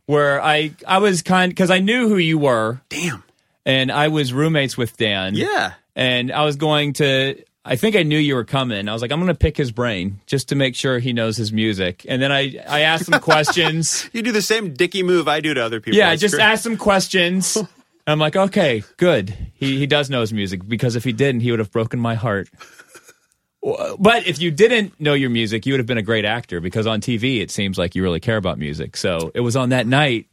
[0.05, 3.23] where I I was kind because I knew who you were, Damn.
[3.65, 5.35] and I was roommates with Dan.
[5.35, 5.73] Yeah.
[5.95, 7.43] and I was going to.
[7.67, 8.87] I think I knew you were coming.
[8.87, 11.35] I was like, I'm going to pick his brain just to make sure he knows
[11.35, 12.05] his music.
[12.07, 14.07] And then I I asked him questions.
[14.13, 15.97] You do the same dicky move I do to other people.
[15.97, 17.57] yeah, I just asked him questions.
[18.07, 19.35] I'm like, okay, good.
[19.55, 22.13] He he does know his music because if he didn't, he would have broken my
[22.13, 22.49] heart.
[23.97, 26.85] But if you didn't know your music, you would have been a great actor because
[26.85, 28.95] on TV it seems like you really care about music.
[28.95, 30.27] So it was on that night.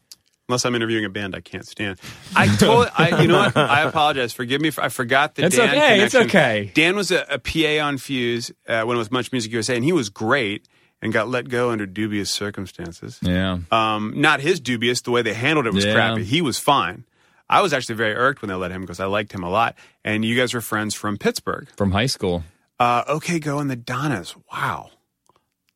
[0.49, 1.99] Unless I'm interviewing a band I can't stand.
[2.37, 3.57] I told I you know what?
[3.57, 4.33] I apologize.
[4.33, 6.71] Forgive me for I forgot the It's Dan okay, it's okay.
[6.75, 9.85] Dan was a, a PA on Fuse uh, when it was Much Music USA and
[9.85, 10.69] he was great
[11.01, 13.19] and got let go under dubious circumstances.
[13.23, 13.59] Yeah.
[13.71, 15.01] Um, not his dubious.
[15.01, 15.95] The way they handled it was Yeah.
[15.95, 16.25] crappy.
[16.25, 17.05] He was fine.
[17.49, 19.77] I was actually very irked when they let him because I liked him a lot.
[20.05, 21.69] And you guys were friends from Pittsburgh.
[21.77, 22.45] From high school.
[22.81, 24.35] Uh, okay, go in the Donnas.
[24.53, 24.91] Wow,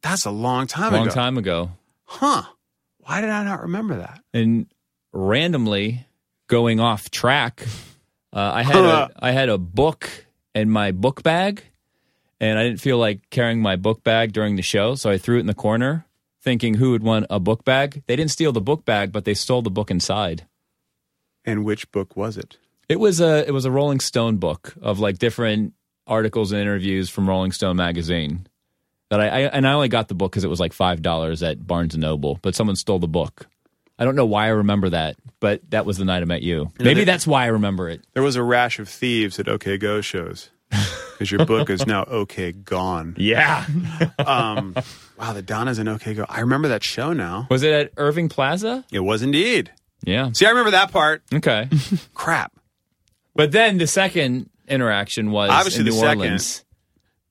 [0.03, 1.09] that's a long time long ago.
[1.11, 1.71] Long time ago.
[2.05, 2.43] huh?
[3.07, 4.21] Why did I not remember that?
[4.35, 4.67] and
[5.13, 6.07] randomly
[6.49, 7.65] going off track,
[8.33, 10.11] uh, I had a, I had a book
[10.55, 11.63] in my book bag,
[12.41, 15.37] and I didn't feel like carrying my book bag during the show, so I threw
[15.37, 16.07] it in the corner,
[16.43, 18.03] thinking who would want a book bag.
[18.07, 20.47] They didn't steal the book bag, but they stole the book inside.
[21.45, 22.59] And which book was it?
[22.89, 25.75] It was a it was a Rolling Stone book of like different
[26.07, 28.47] articles and interviews from Rolling Stone magazine.
[29.11, 31.43] That I, I and I only got the book because it was like five dollars
[31.43, 33.47] at Barnes and Noble, but someone stole the book.
[33.99, 36.73] I don't know why I remember that, but that was the night I met you.
[36.79, 38.03] Maybe there- that's why I remember it.
[38.15, 40.51] There was a rash of thieves at OK Go shows
[41.13, 43.15] because your book is now OK Gone.
[43.19, 43.65] Yeah.
[44.19, 44.75] Um,
[45.19, 46.27] wow, the Donnas and OK Go.
[46.29, 47.47] I remember that show now.
[47.51, 48.85] was it at Irving Plaza?
[48.93, 49.71] It was indeed.
[50.05, 50.31] Yeah.
[50.33, 51.23] See, I remember that part.
[51.33, 51.69] Okay.
[52.15, 52.53] Crap.
[53.35, 56.19] but then the second interaction was Obviously in the New second.
[56.19, 56.65] Orleans.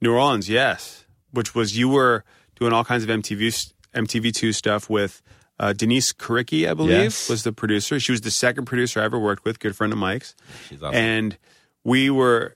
[0.02, 1.05] New Orleans, yes.
[1.36, 2.24] Which was you were
[2.60, 5.22] doing all kinds of MTV MTV2 stuff with
[5.60, 7.30] uh, Denise Karicki, I believe, Yes.
[7.30, 8.00] was the producer.
[8.00, 10.36] She was the second producer I ever worked with, good friend of Mike's.
[10.68, 10.96] She's awesome.
[10.96, 11.38] And
[11.86, 12.56] we were,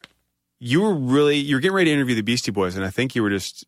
[0.59, 3.15] you were really, you were getting ready to interview the Beastie Boys, and I think
[3.15, 3.63] you were just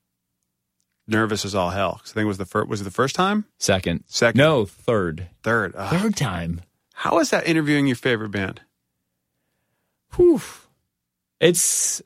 [1.07, 1.99] nervous as all hell.
[2.01, 3.45] 'Cause I think it was the first, was it the first time?
[3.57, 4.03] Second.
[4.07, 4.37] Second.
[4.37, 5.29] No, third.
[5.43, 5.73] Third.
[5.77, 6.01] Ugh.
[6.01, 6.61] Third time.
[6.95, 8.61] How was that interviewing your favorite band?
[10.15, 10.41] Whew.
[11.39, 12.01] It's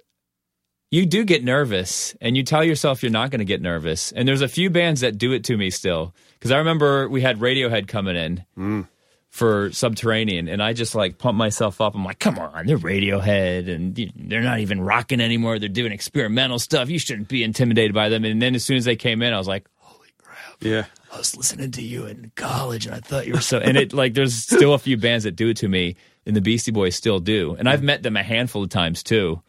[0.95, 4.13] you do get nervous and you tell yourself you're not going to get nervous.
[4.13, 6.15] And there's a few bands that do it to me still.
[6.39, 8.87] Cuz I remember we had Radiohead coming in mm.
[9.29, 11.95] for Subterranean and I just like pump myself up.
[11.95, 15.59] I'm like, "Come on, they're Radiohead and they're not even rocking anymore.
[15.59, 16.89] They're doing experimental stuff.
[16.89, 19.37] You shouldn't be intimidated by them." And then as soon as they came in, I
[19.37, 20.61] was like, holy crap.
[20.61, 20.85] Yeah.
[21.11, 23.91] I was listening to you in college and I thought you were so and it
[23.91, 26.95] like there's still a few bands that do it to me and the Beastie Boys
[26.95, 27.55] still do.
[27.59, 29.41] And I've met them a handful of times too.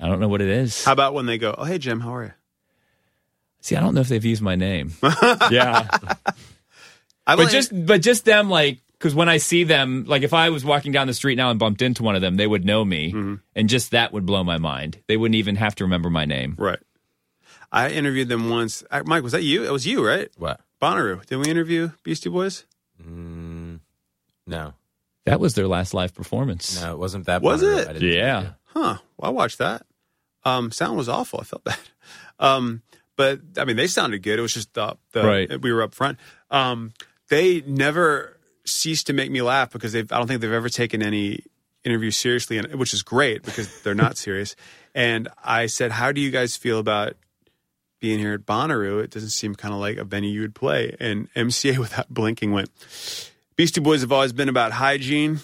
[0.00, 0.84] I don't know what it is.
[0.84, 2.32] How about when they go, oh, hey, Jim, how are you?
[3.60, 4.92] See, I don't know if they've used my name.
[5.50, 5.88] yeah.
[7.26, 10.50] I But just but just them like cuz when I see them like if I
[10.50, 12.84] was walking down the street now and bumped into one of them, they would know
[12.84, 13.34] me mm-hmm.
[13.56, 14.98] and just that would blow my mind.
[15.06, 16.56] They wouldn't even have to remember my name.
[16.58, 16.78] Right.
[17.72, 18.84] I interviewed them once.
[18.90, 19.64] I, Mike, was that you?
[19.64, 20.28] It was you, right?
[20.36, 20.60] what?
[20.82, 21.24] Bonnaroo.
[21.24, 22.66] Did we interview Beastie Boys?
[23.02, 23.80] Mm,
[24.46, 24.74] no,
[25.24, 26.80] That was their last live performance.
[26.82, 27.40] no, it wasn't that.
[27.40, 27.78] Was Bonnaroo.
[27.78, 27.88] it?
[27.88, 28.50] I didn't Yeah.
[28.74, 28.98] Huh.
[29.16, 29.86] Well, I watched that.
[30.44, 31.40] Um, sound was awful.
[31.40, 31.78] I felt bad.
[32.38, 32.82] Um,
[33.16, 34.38] but I mean, they sounded good.
[34.38, 35.60] It was just the, the Right.
[35.62, 36.18] we were up front.
[36.50, 36.92] Um,
[37.28, 41.02] they never ceased to make me laugh because they've, I don't think they've ever taken
[41.02, 41.44] any
[41.84, 44.56] interview seriously, and which is great because they're not serious.
[44.94, 47.14] And I said, "How do you guys feel about
[48.00, 50.94] being here at Bonnaroo, it doesn't seem kind of like a venue you would play.
[51.00, 52.68] And MCA, without blinking, went,
[53.56, 55.40] Beastie Boys have always been about hygiene.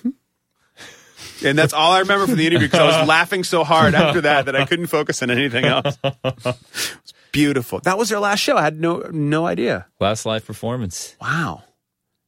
[1.44, 4.20] And that's all I remember from the interview because I was laughing so hard after
[4.22, 5.96] that that I couldn't focus on anything else.
[6.04, 6.56] It
[7.02, 7.78] was beautiful.
[7.80, 8.56] That was their last show.
[8.56, 9.86] I had no no idea.
[10.00, 11.16] Last live performance.
[11.20, 11.62] Wow.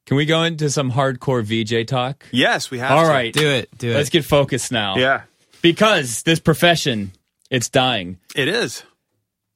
[0.05, 2.25] Can we go into some hardcore VJ talk?
[2.31, 2.91] Yes, we have.
[2.91, 3.09] All to.
[3.09, 3.33] right.
[3.33, 3.69] Do it.
[3.77, 3.95] Do it.
[3.95, 4.95] Let's get focused now.
[4.97, 5.21] Yeah,
[5.61, 7.11] Because this profession,
[7.49, 8.17] it's dying.
[8.35, 8.83] it is.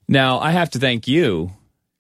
[0.08, 1.52] Now, I have to thank you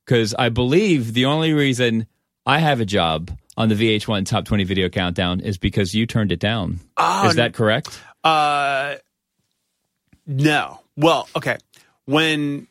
[0.05, 2.07] because I believe the only reason
[2.45, 6.31] I have a job on the VH1 Top 20 Video Countdown is because you turned
[6.31, 6.79] it down.
[6.95, 7.99] Oh, is that correct?
[8.23, 8.95] Uh,
[10.25, 10.79] no.
[10.95, 11.57] Well, okay.
[12.05, 12.67] When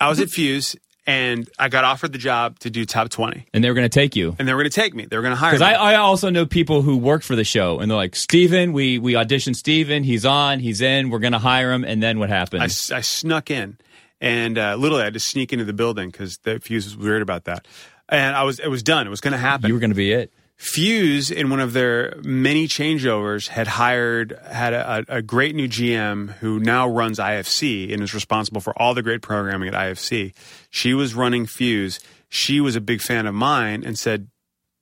[0.00, 3.62] I was at Fuse and I got offered the job to do top twenty, And
[3.62, 4.36] they were going to take you.
[4.38, 5.04] and they were going to take me.
[5.06, 5.74] They were going to hire Because me.
[5.74, 8.98] I, I also know people who work for the show, and they're like, Steven, we,
[8.98, 10.04] we auditioned Steven.
[10.04, 10.60] He's on.
[10.60, 11.10] He's in.
[11.10, 11.84] We're going to hire him.
[11.84, 12.62] And then what happened?
[12.62, 13.78] I, I snuck in,
[14.20, 17.22] and uh, literally I had to sneak into the building because the Fuse was weird
[17.22, 17.66] about that.
[18.12, 19.06] And I was, it was done.
[19.06, 19.68] It was going to happen.
[19.68, 20.30] you were going to be it.
[20.56, 26.30] Fuse, in one of their many changeovers, had hired had a, a great new GM
[26.34, 30.32] who now runs IFC and is responsible for all the great programming at IFC.
[30.70, 31.98] She was running Fuse.
[32.28, 34.28] She was a big fan of mine and said,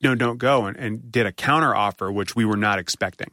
[0.03, 3.31] "No, don't go," and, and did a counter offer, which we were not expecting.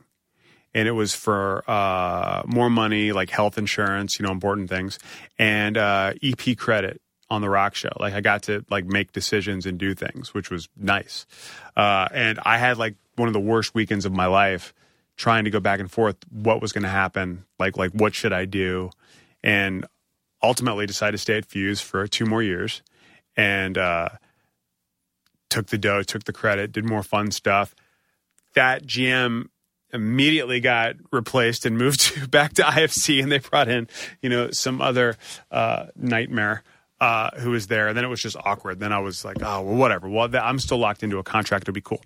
[0.72, 4.98] And it was for uh, more money, like health insurance, you know, important things,
[5.38, 7.90] and uh, EP credit on the rock show.
[7.98, 11.26] Like I got to like make decisions and do things, which was nice.
[11.76, 14.72] Uh, and I had like one of the worst weekends of my life
[15.16, 18.32] trying to go back and forth what was going to happen, like like what should
[18.32, 18.90] I do,
[19.42, 19.84] and
[20.42, 22.82] ultimately decided to stay at Fuse for two more years,
[23.36, 24.08] and uh,
[25.50, 27.74] took the dough, took the credit, did more fun stuff.
[28.54, 29.48] That GM
[29.92, 33.88] immediately got replaced and moved to, back to IFC, and they brought in
[34.22, 35.16] you know some other
[35.50, 36.62] uh, nightmare
[37.00, 37.88] uh, who was there.
[37.88, 38.80] And then it was just awkward.
[38.80, 40.08] Then I was like, oh well, whatever.
[40.08, 41.64] Well, th- I'm still locked into a contract.
[41.64, 42.02] It'll be cool.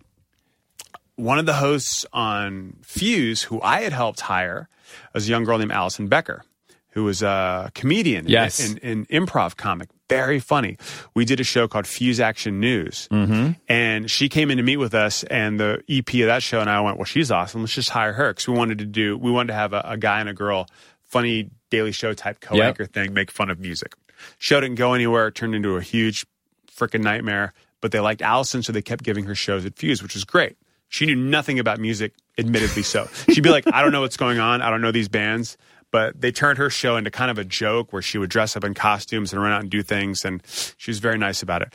[1.16, 4.68] One of the hosts on Fuse, who I had helped hire,
[5.14, 6.42] was a young girl named Allison Becker,
[6.90, 8.66] who was a comedian Yes.
[8.66, 9.88] and, and, and improv comic.
[10.09, 10.76] Very funny.
[11.14, 13.09] We did a show called Fuse Action News.
[13.11, 13.52] Mm-hmm.
[13.68, 16.68] And she came in to meet with us, and the EP of that show, and
[16.68, 17.61] I went, Well, she's awesome.
[17.62, 18.31] Let's just hire her.
[18.33, 20.66] Because we wanted to do, we wanted to have a, a guy and a girl,
[21.02, 23.94] funny Daily Show type co anchor thing, make fun of music.
[24.39, 26.27] Show didn't go anywhere, it turned into a huge
[26.71, 27.53] freaking nightmare.
[27.81, 30.57] But they liked Allison, so they kept giving her shows at Fuse, which was great.
[30.89, 33.09] She knew nothing about music, admittedly so.
[33.31, 34.63] She'd be like, I don't know what's going on.
[34.63, 35.57] I don't know these bands.
[35.91, 38.65] But they turned her show into kind of a joke where she would dress up
[38.65, 40.25] in costumes and run out and do things.
[40.25, 40.43] And
[40.77, 41.73] she was very nice about it.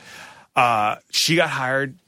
[0.56, 1.98] Uh, she got hired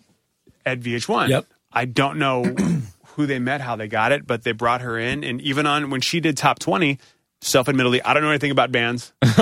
[0.64, 1.28] at VH1.
[1.28, 1.46] Yep.
[1.72, 2.44] I don't know
[3.14, 5.22] who they met, how they got it, but they brought her in.
[5.22, 6.98] And even on when she did top 20,
[7.40, 9.12] self admittedly, I don't know anything about bands.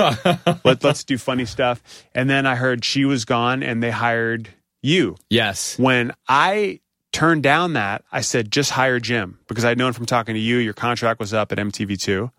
[0.63, 1.81] Let, let's do funny stuff.
[2.13, 4.49] And then I heard she was gone and they hired
[4.81, 5.15] you.
[5.29, 5.77] Yes.
[5.77, 6.79] When I
[7.11, 10.57] turned down that, I said, just hire Jim because I'd known from talking to you,
[10.57, 12.31] your contract was up at MTV2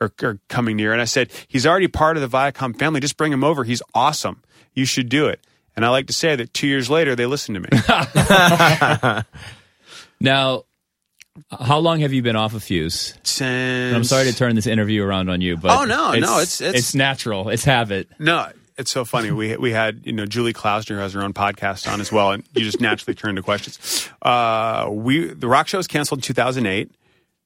[0.00, 0.92] or, or coming near.
[0.92, 3.00] And I said, he's already part of the Viacom family.
[3.00, 3.64] Just bring him over.
[3.64, 4.42] He's awesome.
[4.74, 5.40] You should do it.
[5.74, 9.22] And I like to say that two years later, they listened to me.
[10.22, 10.66] Now,
[11.50, 13.14] how long have you been off of Fuse?
[13.22, 16.60] Since I'm sorry to turn this interview around on you, but Oh, no, no, it's-
[16.60, 17.48] it's- natural.
[17.48, 18.08] It's habit.
[18.18, 19.30] No, it's so funny.
[19.30, 22.44] We we had you know Julie Klausner has her own podcast on as well, and
[22.54, 24.08] you just naturally turn to questions.
[24.22, 26.90] Uh, we the rock show was canceled in 2008,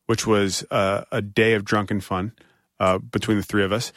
[0.07, 2.33] which was uh, a day of drunken fun
[2.81, 3.92] uh, between the three of us,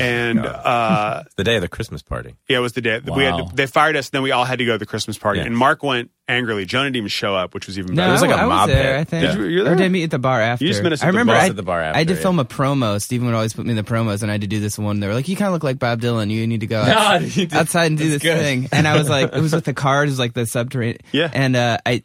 [0.00, 2.34] and uh, The day of the Christmas party.
[2.48, 3.36] yeah, it was the day we had.
[3.36, 5.40] To, they fired us, and then we all had to go to the Christmas party,
[5.40, 5.46] Yeah.
[5.46, 6.64] and Mark went angrily.
[6.64, 8.12] Jonah didn't even show up, which was even No, better.
[8.12, 8.82] was like I, a I mob was there.
[8.92, 9.00] pit.
[9.00, 9.22] I think.
[9.26, 9.72] Did you- you there?
[9.74, 10.64] Or did I meet at the bar after?
[10.64, 11.42] You just met us at I the remember bar.
[11.42, 12.20] I, At the bar I after, had to yeah.
[12.20, 13.00] film a promo.
[13.00, 15.00] Steven would always put me in the promos, and I had to do this one.
[15.00, 16.30] They were like, "You kind of look like Bob Dylan.
[16.30, 18.38] You need to go outs- you did- outside and do this good.
[18.38, 21.30] thing." And I was like, "It was with the cars, like the subterranean." Yeah.
[21.32, 22.02] And uh, I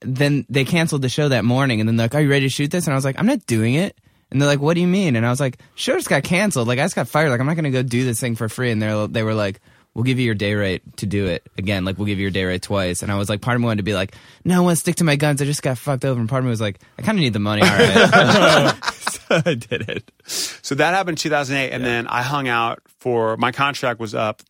[0.00, 2.50] then they canceled the show that morning, and then they're like, "Are you ready to
[2.52, 3.96] shoot this?" And I was like, "I'm not doing it."
[4.30, 6.68] And they're like, "What do you mean?" And I was like, "Show just got canceled.
[6.68, 7.30] Like I just got fired.
[7.30, 9.60] Like I'm not gonna go do this thing for free." And they they were like.
[9.94, 11.86] We'll give you your day rate to do it again.
[11.86, 13.02] Like we'll give you your day rate twice.
[13.02, 14.80] And I was like, part of me wanted to be like, no, I want to
[14.82, 15.40] stick to my guns.
[15.40, 16.20] I just got fucked over.
[16.20, 17.62] And part of me was like, I kind of need the money.
[17.62, 18.84] All right.
[18.92, 20.10] so I did it.
[20.26, 24.42] So that happened in 2008, and then I hung out for my contract was up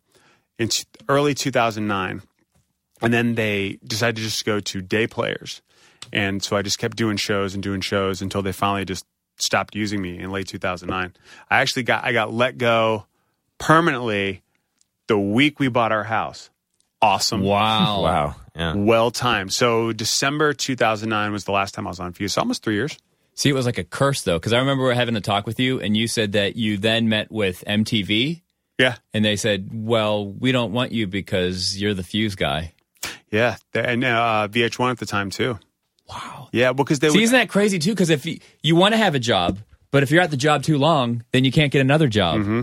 [0.58, 2.22] in t- early 2009,
[3.02, 5.62] and then they decided to just go to day players,
[6.12, 9.04] and so I just kept doing shows and doing shows until they finally just
[9.36, 11.12] stopped using me in late 2009.
[11.50, 13.06] I actually got I got let go
[13.58, 14.42] permanently
[15.06, 16.50] the week we bought our house.
[17.02, 17.42] Awesome.
[17.42, 18.02] Wow.
[18.02, 18.36] Wow.
[18.54, 18.74] Yeah.
[18.74, 19.52] Well timed.
[19.52, 22.32] So December 2009 was the last time I was on Fuse.
[22.32, 22.98] So almost three years.
[23.34, 25.78] See, it was like a curse though, because I remember having a talk with you,
[25.78, 28.40] and you said that you then met with MTV,
[28.78, 28.96] Yeah.
[29.12, 32.72] and they said, "Well, we don't want you because you're the fuse guy."
[33.30, 33.56] Yeah.
[33.74, 35.58] And uh, VH1 at the time, too.
[36.08, 36.35] Wow.
[36.52, 37.90] Yeah, because they See, would, isn't that crazy too?
[37.90, 39.58] Because if you, you want to have a job,
[39.90, 42.40] but if you're at the job too long, then you can't get another job.
[42.40, 42.60] Mm-hmm.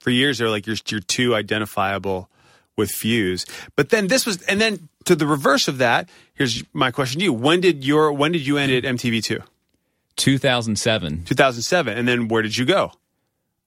[0.00, 2.28] for years they're like you're you're too identifiable
[2.76, 3.46] with Fuse.
[3.76, 7.24] But then this was and then to the reverse of that, here's my question to
[7.24, 7.32] you.
[7.32, 9.42] When did your when did you end at MTV2?
[10.16, 11.98] 2007 2007.
[11.98, 12.92] And then where did you go?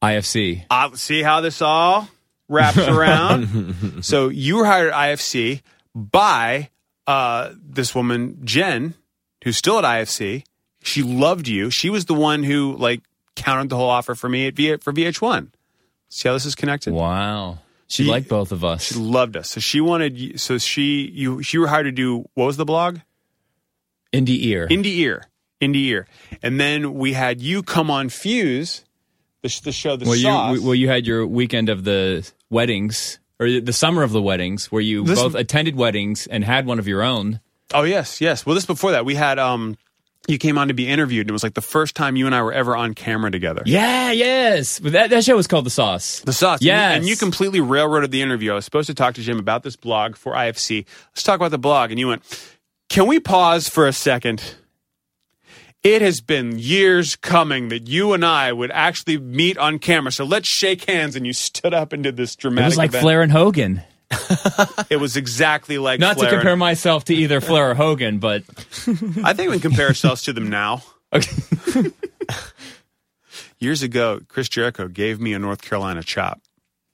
[0.02, 0.66] IFC.
[0.70, 2.08] Uh, see how this all
[2.48, 4.02] wraps around?
[4.02, 5.62] so you were hired at IFC
[5.96, 6.70] by
[7.08, 8.94] uh, this woman, Jen,
[9.48, 10.44] who's still at IFC.
[10.84, 11.70] She loved you.
[11.70, 13.02] She was the one who like
[13.36, 15.50] countered the whole offer for me at v- for VH1.
[16.10, 16.94] See how this is connected?
[16.94, 17.60] Wow.
[17.88, 18.84] She She- liked both of us.
[18.84, 19.50] She loved us.
[19.52, 20.40] So she wanted.
[20.40, 23.00] So she you she were hired to do what was the blog?
[24.14, 24.68] Indie ear.
[24.68, 25.24] Indie Ear.
[25.62, 26.08] Indie Ear.
[26.44, 28.84] And then we had you come on Fuse,
[29.42, 30.58] the, the show, the well, sauce.
[30.58, 34.72] you well you had your weekend of the weddings or the summer of the weddings
[34.72, 37.40] where you This- both attended weddings and had one of your own.
[37.74, 38.46] Oh yes, yes.
[38.46, 39.78] Well, this before that we had um.
[40.30, 42.36] You came on to be interviewed, and it was like the first time you and
[42.36, 43.64] I were ever on camera together.
[43.66, 44.78] Yeah, yes.
[44.80, 46.20] That that show was called The Sauce.
[46.20, 46.60] The sauce.
[46.60, 46.98] And Yes.
[46.98, 48.52] And you completely railroaded the interview.
[48.52, 50.86] I was supposed to talk to Jim about this blog for IFC.
[51.12, 51.92] Let's talk about the blog.
[51.92, 52.24] And you went,
[52.90, 54.56] Can we pause for a second?
[55.82, 60.12] It has been years coming that you and I would actually meet on camera.
[60.12, 61.16] So let's shake hands.
[61.16, 62.66] And you stood up and did this dramatic.
[62.66, 63.02] It was like event.
[63.02, 63.82] Flair and Hogan.
[64.90, 68.20] It was exactly like Not Flair to compare and- myself to either Flair or Hogan,
[68.20, 68.44] but
[69.24, 70.84] I think we can compare ourselves to them now.
[71.14, 71.92] okay.
[73.60, 76.42] Years ago, Chris Jericho gave me a North Carolina chop.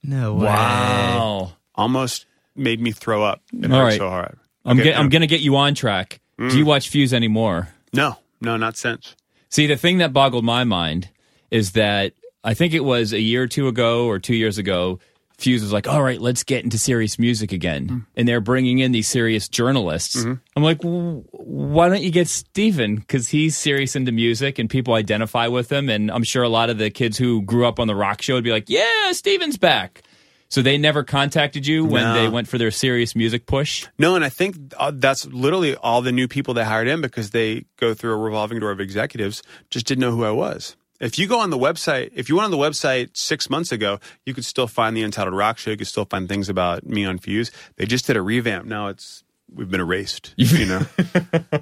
[0.01, 0.45] No way.
[0.45, 1.53] wow.
[1.75, 3.41] Almost made me throw up.
[3.51, 3.97] It All hurt right.
[3.97, 4.37] so hard.
[4.65, 6.19] I'm Okay, get, I'm gonna get you on track.
[6.37, 6.67] Do you mm.
[6.67, 7.69] watch Fuse anymore?
[7.93, 9.15] No, no, not since.
[9.49, 11.09] See, the thing that boggled my mind
[11.51, 14.99] is that I think it was a year or two ago or two years ago.
[15.43, 18.91] Fuse was like, "All right, let's get into serious music again," and they're bringing in
[18.93, 20.15] these serious journalists.
[20.23, 22.95] I'm like, "Why don't you get Steven?
[22.95, 26.69] Because he's serious into music and people identify with him." And I'm sure a lot
[26.69, 29.57] of the kids who grew up on the rock show would be like, "Yeah, Steven's
[29.57, 30.01] back."
[30.49, 32.13] So they never contacted you when No.
[32.13, 33.87] they went for their serious music push.
[33.97, 37.31] No, and I think uh, that's literally all the new people they hired in because
[37.31, 39.41] they go through a revolving door of executives
[39.71, 40.75] just didn't know who I was.
[41.03, 43.99] If you go on the website, if you went on the website six months ago,
[44.25, 45.71] you could still find the Untitled Rock Show.
[45.71, 47.51] You could still find things about me on Fuse.
[47.75, 48.65] They just did a revamp.
[48.65, 49.23] Now it's
[49.53, 50.81] we've been erased, you know,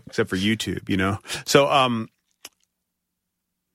[0.05, 1.17] except for YouTube, you know.
[1.45, 2.09] So, um,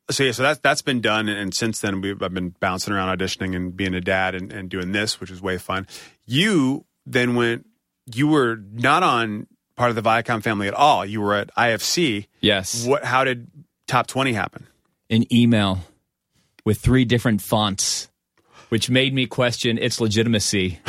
[0.08, 3.18] so yeah, so that's that's been done, and, since then we've I've been bouncing around
[3.18, 5.88] auditioning and being a dad and, and doing this, which is way fun.
[6.26, 7.66] You then went.
[8.14, 11.04] You were not on part of the Viacom family at all.
[11.04, 12.28] You were at IFC.
[12.40, 13.04] Yes, What?
[13.04, 13.48] How did
[13.88, 14.68] Top Twenty happen?
[15.10, 15.80] An email
[16.64, 18.08] with three different fonts,
[18.68, 20.80] which made me question its legitimacy.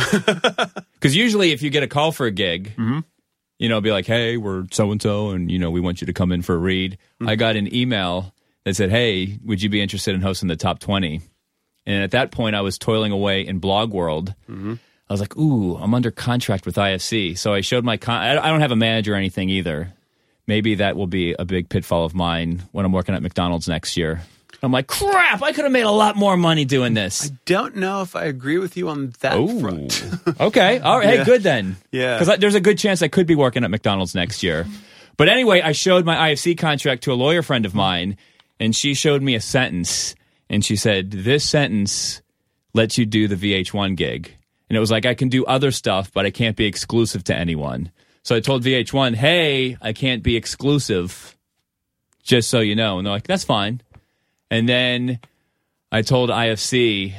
[1.00, 3.00] Because usually, if you get a call for a gig, mm-hmm.
[3.60, 6.08] you know, be like, "Hey, we're so and so, and you know, we want you
[6.08, 7.30] to come in for a read." Mm-hmm.
[7.30, 10.80] I got an email that said, "Hey, would you be interested in hosting the top
[10.80, 11.22] 20?
[11.86, 14.34] And at that point, I was toiling away in blog world.
[14.50, 14.74] Mm-hmm.
[15.08, 17.98] I was like, "Ooh, I'm under contract with IFC." So I showed my.
[17.98, 19.94] Con- I don't have a manager or anything either.
[20.48, 23.98] Maybe that will be a big pitfall of mine when I'm working at McDonald's next
[23.98, 24.22] year.
[24.64, 25.44] I'm like, crap!
[25.44, 27.30] I could have made a lot more money doing this.
[27.30, 30.04] I don't know if I agree with you on that front.
[30.40, 31.76] okay, all right, hey, good then.
[31.92, 32.18] Yeah.
[32.18, 34.66] because there's a good chance I could be working at McDonald's next year.
[35.16, 38.18] But anyway, I showed my IFC contract to a lawyer friend of mine,
[38.60, 40.16] and she showed me a sentence,
[40.50, 42.22] and she said, "This sentence
[42.74, 44.34] lets you do the VH1 gig."
[44.70, 47.36] And it was like, I can do other stuff, but I can't be exclusive to
[47.36, 47.92] anyone.
[48.28, 51.38] So I told VH1, hey, I can't be exclusive,
[52.24, 52.98] just so you know.
[52.98, 53.80] And they're like, that's fine.
[54.52, 55.22] And then
[55.94, 57.14] I told IFC,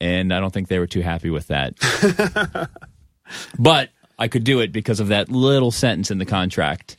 [0.00, 2.70] and I don't think they were too happy with that.
[3.58, 6.96] but I could do it because of that little sentence in the contract.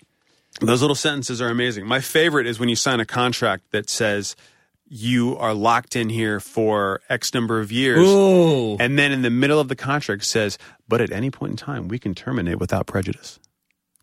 [0.61, 1.88] Those little sentences are amazing.
[1.88, 4.36] My favorite is when you sign a contract that says
[4.88, 8.07] you are locked in here for X number of years.
[8.07, 8.78] Ooh.
[8.78, 11.88] And then in the middle of the contract says, but at any point in time,
[11.88, 13.39] we can terminate without prejudice.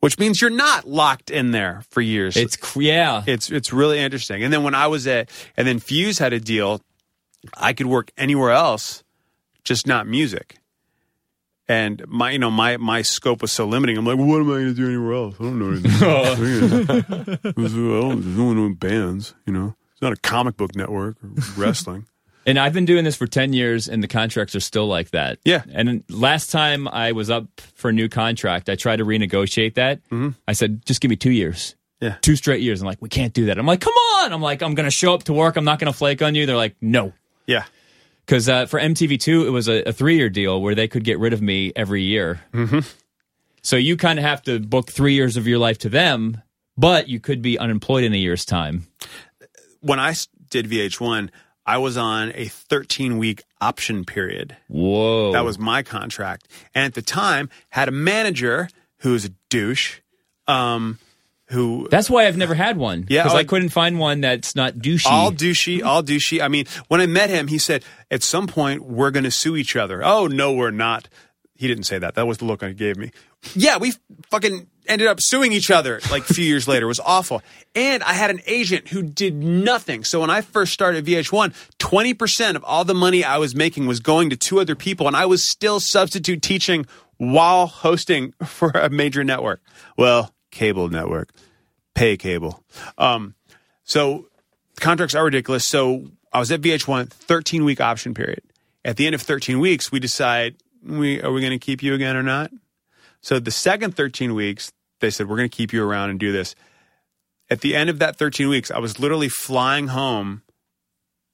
[0.02, 2.36] Which means you're not locked in there for years.
[2.36, 3.22] It's, yeah.
[3.24, 4.42] it's it's really interesting.
[4.42, 6.80] And then when I was at and then Fuse had a deal,
[7.56, 9.04] I could work anywhere else,
[9.62, 10.58] just not music.
[11.68, 13.96] And my you know my my scope was so limiting.
[13.96, 15.36] I'm like, what am I going to do anywhere else?
[15.38, 15.92] I don't know anything.
[17.56, 19.34] I don't know bands.
[19.46, 22.06] You know, it's not a comic book network or wrestling.
[22.46, 25.38] And I've been doing this for 10 years, and the contracts are still like that.
[25.44, 25.62] Yeah.
[25.72, 30.00] And last time I was up for a new contract, I tried to renegotiate that.
[30.48, 31.76] I said, just give me two years.
[32.00, 32.06] Mm-hmm.
[32.06, 32.16] Yeah.
[32.20, 32.80] Two straight years.
[32.80, 33.58] I'm like, we can't do that.
[33.58, 34.32] I'm like, come on.
[34.32, 35.56] I'm like, I'm going to show up to work.
[35.56, 36.46] I'm not going to flake on you.
[36.46, 37.12] They're like, no.
[37.46, 37.64] Yeah,
[38.26, 41.18] Because uh, for MTV2, it was a, a three year deal where they could get
[41.18, 42.40] rid of me every year.
[42.52, 42.80] Mm-hmm.
[43.62, 46.40] So you kind of have to book three years of your life to them,
[46.76, 48.86] but you could be unemployed in a year's time.
[49.80, 50.14] When I
[50.50, 51.30] did VH1,
[51.64, 54.56] I was on a 13 week option period.
[54.68, 55.32] Whoa.
[55.32, 56.48] That was my contract.
[56.74, 60.00] And at the time, had a manager who was a douche,
[60.46, 60.98] um,
[61.46, 63.06] who That's why I've never had one.
[63.08, 65.06] Yeah, Because oh, I couldn't find one that's not douchey.
[65.06, 66.40] all douchey, all douchey.
[66.40, 69.56] I mean, when I met him, he said, at some point, we're going to sue
[69.56, 70.04] each other.
[70.04, 71.08] Oh, no, we're not.
[71.54, 72.14] He didn't say that.
[72.14, 73.12] That was the look he gave me.
[73.54, 73.92] Yeah, we
[74.30, 76.86] fucking ended up suing each other like a few years later.
[76.86, 77.42] It was awful.
[77.74, 80.04] And I had an agent who did nothing.
[80.04, 84.00] So when I first started VH1, 20% of all the money I was making was
[84.00, 88.90] going to two other people, and I was still substitute teaching while hosting for a
[88.90, 89.62] major network.
[89.96, 91.30] Well, cable network,
[91.94, 92.62] pay cable.
[92.98, 93.34] Um,
[93.84, 94.28] so
[94.76, 95.66] contracts are ridiculous.
[95.66, 98.42] So I was at VH1, 13 week option period.
[98.84, 101.94] At the end of 13 weeks, we decide we are we going to keep you
[101.94, 102.50] again or not.
[103.22, 106.32] So the second 13 weeks, they said we're going to keep you around and do
[106.32, 106.54] this.
[107.48, 110.42] At the end of that 13 weeks, I was literally flying home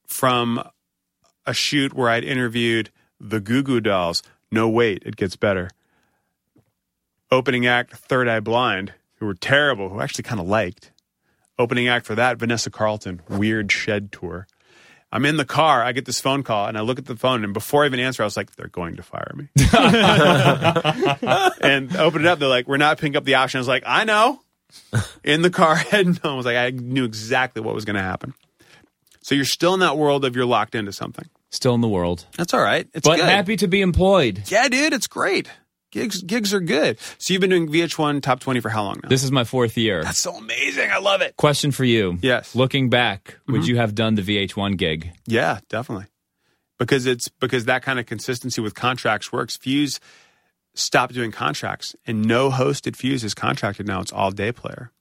[0.06, 0.62] from
[1.46, 4.22] a shoot where I'd interviewed the Goo Goo Dolls.
[4.50, 5.70] No, wait, it gets better.
[7.30, 10.92] Opening act, Third Eye Blind, who were terrible, who I actually kind of liked.
[11.58, 14.46] Opening act for that, Vanessa Carlton, Weird Shed Tour.
[15.10, 15.82] I'm in the car.
[15.82, 18.00] I get this phone call, and I look at the phone, and before I even
[18.00, 19.48] answer, I was like, "They're going to fire me."
[21.62, 22.38] and open it up.
[22.38, 24.40] They're like, "We're not picking up the option." I was like, "I know."
[25.24, 28.02] In the car, heading home, I was like, I knew exactly what was going to
[28.02, 28.34] happen.
[29.22, 31.28] So you're still in that world of you're locked into something.
[31.50, 32.26] Still in the world.
[32.36, 32.86] That's all right.
[32.92, 33.28] It's but good.
[33.28, 34.42] happy to be employed.
[34.46, 35.50] Yeah, dude, it's great.
[35.90, 36.98] Gigs, gigs are good.
[37.16, 39.08] So you've been doing VH1 Top 20 for how long now?
[39.08, 40.04] This is my fourth year.
[40.04, 40.90] That's so amazing.
[40.90, 41.36] I love it.
[41.36, 42.18] Question for you.
[42.20, 42.54] Yes.
[42.54, 43.70] Looking back, would mm-hmm.
[43.70, 45.12] you have done the VH1 gig?
[45.26, 46.06] Yeah, definitely.
[46.78, 49.56] Because it's because that kind of consistency with contracts works.
[49.56, 49.98] Fuse
[50.74, 54.00] stopped doing contracts, and no host at Fuse is contracted now.
[54.00, 54.92] It's all day player.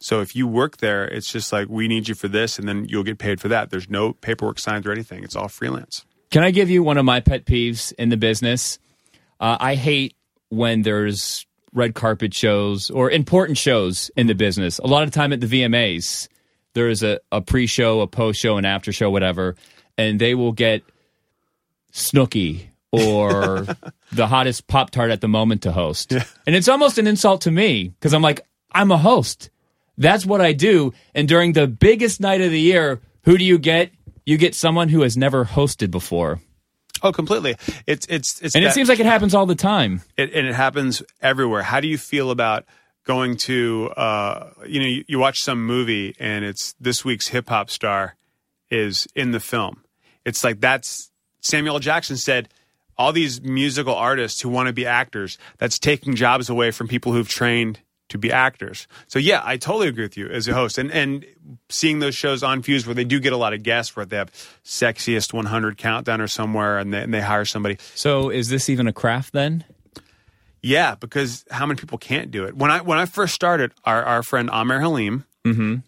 [0.00, 2.86] So if you work there, it's just like we need you for this, and then
[2.88, 3.70] you'll get paid for that.
[3.70, 5.22] There's no paperwork signed or anything.
[5.22, 6.04] It's all freelance.
[6.30, 8.78] Can I give you one of my pet peeves in the business?
[9.42, 10.14] Uh, I hate
[10.50, 14.78] when there's red carpet shows or important shows in the business.
[14.78, 16.28] A lot of time at the VMAs,
[16.74, 19.56] there is a, a pre show, a post show, an after show, whatever,
[19.98, 20.84] and they will get
[21.92, 23.66] Snooki or
[24.12, 26.12] the hottest Pop Tart at the moment to host.
[26.12, 29.50] And it's almost an insult to me because I'm like, I'm a host.
[29.98, 30.92] That's what I do.
[31.16, 33.90] And during the biggest night of the year, who do you get?
[34.24, 36.40] You get someone who has never hosted before.
[37.02, 37.56] Oh, completely.
[37.86, 40.02] It's it's it's And it seems like it happens all the time.
[40.16, 41.62] it, and it happens everywhere.
[41.62, 42.64] How do you feel about
[43.04, 47.48] going to uh, you know you, you watch some movie and it's this week's hip
[47.48, 48.16] hop star
[48.70, 49.82] is in the film?
[50.24, 52.48] It's like that's Samuel Jackson said.
[52.98, 57.12] All these musical artists who want to be actors, that's taking jobs away from people
[57.12, 57.80] who've trained
[58.12, 58.86] to be actors.
[59.08, 60.76] So yeah, I totally agree with you as a host.
[60.78, 61.24] And and
[61.70, 64.16] seeing those shows on Fuse where they do get a lot of guests, where they
[64.16, 64.30] have
[64.64, 67.78] sexiest 100 countdown or somewhere, and they, and they hire somebody.
[67.94, 69.64] So is this even a craft then?
[70.60, 72.54] Yeah, because how many people can't do it?
[72.54, 75.24] When I when I first started, our our friend Amer Halim,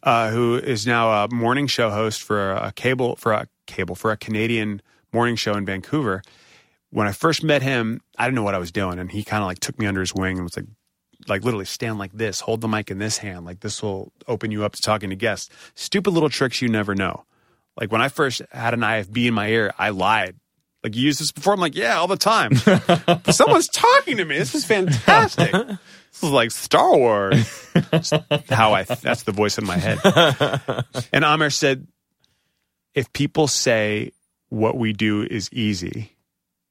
[0.03, 4.11] uh, who is now a morning show host for a cable for a cable for
[4.11, 6.23] a Canadian morning show in Vancouver.
[6.91, 9.43] When I first met him, I didn't know what I was doing, and he kind
[9.43, 10.67] of like took me under his wing and was like,
[11.29, 14.51] like literally stand like this, hold the mic in this hand, like this will open
[14.51, 15.51] you up to talking to guests.
[15.75, 17.25] Stupid little tricks you never know.
[17.79, 20.37] Like when I first had an IFB in my ear, I lied.
[20.83, 21.55] Like you used this before?
[21.55, 22.55] I'm like, yeah, all the time.
[23.31, 24.39] someone's talking to me.
[24.39, 25.55] This is fantastic.
[26.15, 27.69] This is like Star Wars.
[27.91, 28.13] That's
[28.49, 29.99] how I that's the voice in my head.
[31.13, 31.89] And Amer said,
[32.95, 34.13] if people say
[34.49, 36.13] what we do is easy,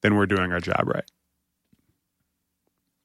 [0.02, 1.04] then we're doing our job right.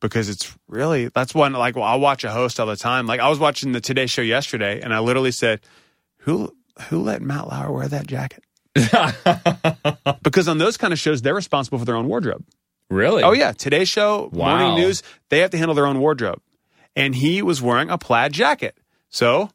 [0.01, 3.07] Because it's really that's one like well, I'll watch a host all the time.
[3.07, 5.61] Like I was watching the Today Show yesterday, and I literally said,
[6.19, 6.55] "Who
[6.89, 8.45] who let Matt Lauer wear that jacket?"
[10.23, 12.45] because on those kind of shows, they're responsible for their own wardrobe.
[12.91, 13.23] Really?
[13.23, 14.57] Oh yeah, Today Show, Wow.
[14.59, 16.41] Morning News, they have to handle their own wardrobe.
[16.97, 18.77] And he was wearing a plaid jacket.
[19.11, 19.51] So,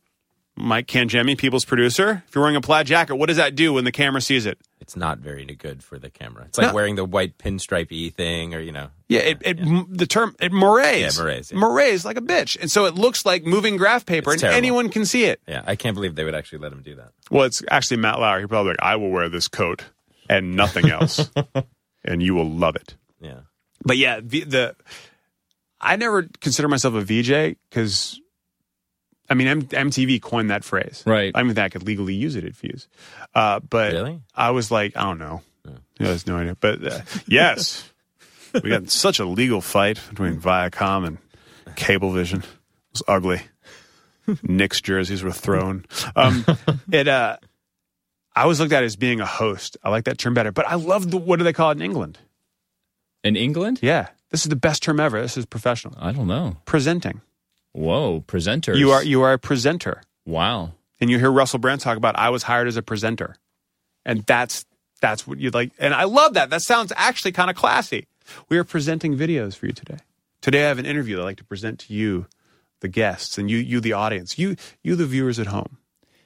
[0.56, 3.86] Mike Kangemi, People's producer, if you're wearing a plaid jacket, what does that do when
[3.86, 4.60] the camera sees it?
[4.80, 6.44] It's not very good for the camera.
[6.46, 6.74] It's like No.
[6.74, 10.52] wearing the white pinstripey thing, or you know, Yeah, it, it m- the term it
[10.52, 11.00] moirés.
[11.00, 11.58] Yeah, moirés, yeah.
[11.58, 14.58] Moirés like a bitch, and so it looks like moving graph paper, It's and terrible.
[14.58, 15.42] anyone can see it.
[15.48, 15.64] yeah.
[15.66, 17.12] I can't believe they would actually let him do that.
[17.32, 18.40] Well, it's actually Matt Lauer.
[18.42, 19.86] He probably like, I will wear this coat
[20.30, 21.32] and nothing else,
[22.06, 22.96] and you will love it.
[23.20, 23.40] Yeah.
[23.86, 24.76] But yeah, the, the
[25.82, 28.20] I never consider myself a VJ because
[29.30, 31.04] I mean M- MTV coined that phrase.
[31.06, 31.32] Right.
[31.34, 32.88] I mean, that I could legally use it at Fuse.
[33.34, 34.20] Uh, but Really?
[34.36, 35.42] I was like, I don't know.
[35.98, 36.56] He has no idea.
[36.60, 37.90] But uh, yes,
[38.64, 41.18] we got such a legal fight between Viacom and
[41.76, 42.40] Cablevision.
[42.44, 42.46] It
[42.94, 43.42] was ugly.
[44.42, 45.86] Knicks jerseys were thrown.
[46.16, 46.46] Um,
[46.92, 47.08] it.
[47.08, 47.38] Uh,
[48.36, 49.78] I always looked at it as being a host.
[49.84, 50.52] I like that term better.
[50.52, 52.18] But I love the what do they call it in England?
[53.24, 53.80] In England?
[53.82, 55.22] Yeah, this is the best term ever.
[55.22, 56.58] This is professional I don't know.
[56.66, 57.22] presenting.
[57.74, 58.76] Whoa, presenter.
[58.76, 60.02] You are you are a presenter.
[60.26, 60.72] Wow.
[61.02, 63.36] and you hear Russell Brand talk about I was hired as a presenter,
[64.06, 64.66] and that's
[65.02, 65.72] that's what you'd like.
[65.80, 66.50] And I love that.
[66.50, 68.08] That sounds actually kind of classy.
[68.48, 69.98] We are presenting videos for you today.
[70.42, 72.28] Today I have an interview that I like to present to you,
[72.80, 75.78] the guests, and you you the audience, you you the viewers at home.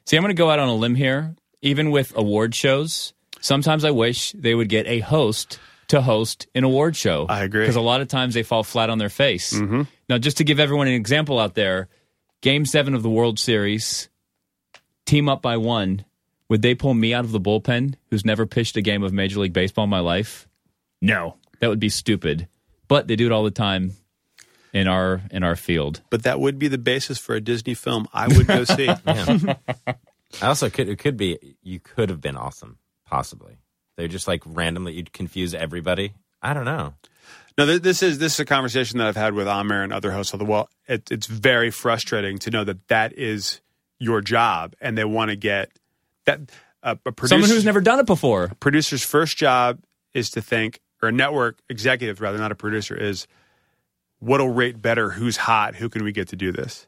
[0.06, 1.36] See, I'm going to go out on a limb here.
[1.62, 6.64] Even with award shows, sometimes I wish they would get a host to host an
[6.64, 7.26] award show.
[7.30, 7.62] I agree.
[7.62, 9.54] Because a lot of times they fall flat on their face.
[9.54, 9.84] Mm-hmm.
[10.10, 11.90] Now, just to give everyone an example out there,
[12.42, 14.10] Game Seven of the World Series,
[15.06, 16.06] team up by one.
[16.50, 19.40] Would they pull me out of the bullpen, who's never pitched a game of Major
[19.40, 20.48] League Baseball in my life?
[21.02, 22.48] No, that would be stupid.
[22.88, 23.92] But they do it all the time
[24.74, 26.02] in our in our field.
[26.10, 28.88] But that would be the basis for a Disney film I would go see.
[29.08, 29.96] I
[30.42, 33.58] also could it could be you could have been awesome, possibly.
[33.98, 36.14] They're just like randomly you'd confuse everybody.
[36.42, 36.94] I don't know.
[37.58, 40.12] No, th- this is this is a conversation that I've had with Amir and other
[40.12, 40.70] hosts of the wall.
[40.88, 43.62] It, it's very frustrating to know that that is
[44.00, 45.72] your job, and they want to get
[46.26, 46.42] that
[46.84, 48.52] uh, a producer, Someone who's never done it before.
[48.60, 49.80] producer's first job
[50.14, 53.26] is to think, or a network executive rather, not a producer, is
[54.20, 56.86] what'll rate better, who's hot, who can we get to do this?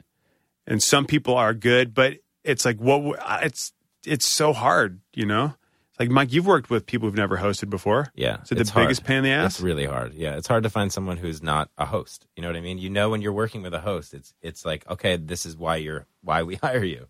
[0.68, 3.74] And some people are good, but it's like what w- uh, it's
[4.06, 5.56] it's so hard, you know.
[6.00, 8.08] Like Mike, you've worked with people who've never hosted before.
[8.16, 8.42] Yeah.
[8.44, 8.86] Is it the hard.
[8.86, 9.56] biggest pain in the ass?
[9.56, 10.14] It's really hard.
[10.14, 10.38] Yeah.
[10.38, 12.26] It's hard to find someone who's not a host.
[12.38, 12.78] You know what I mean?
[12.78, 15.76] You know when you're working with a host, it's it's like, okay, this is why
[15.76, 17.08] you're why we hire you.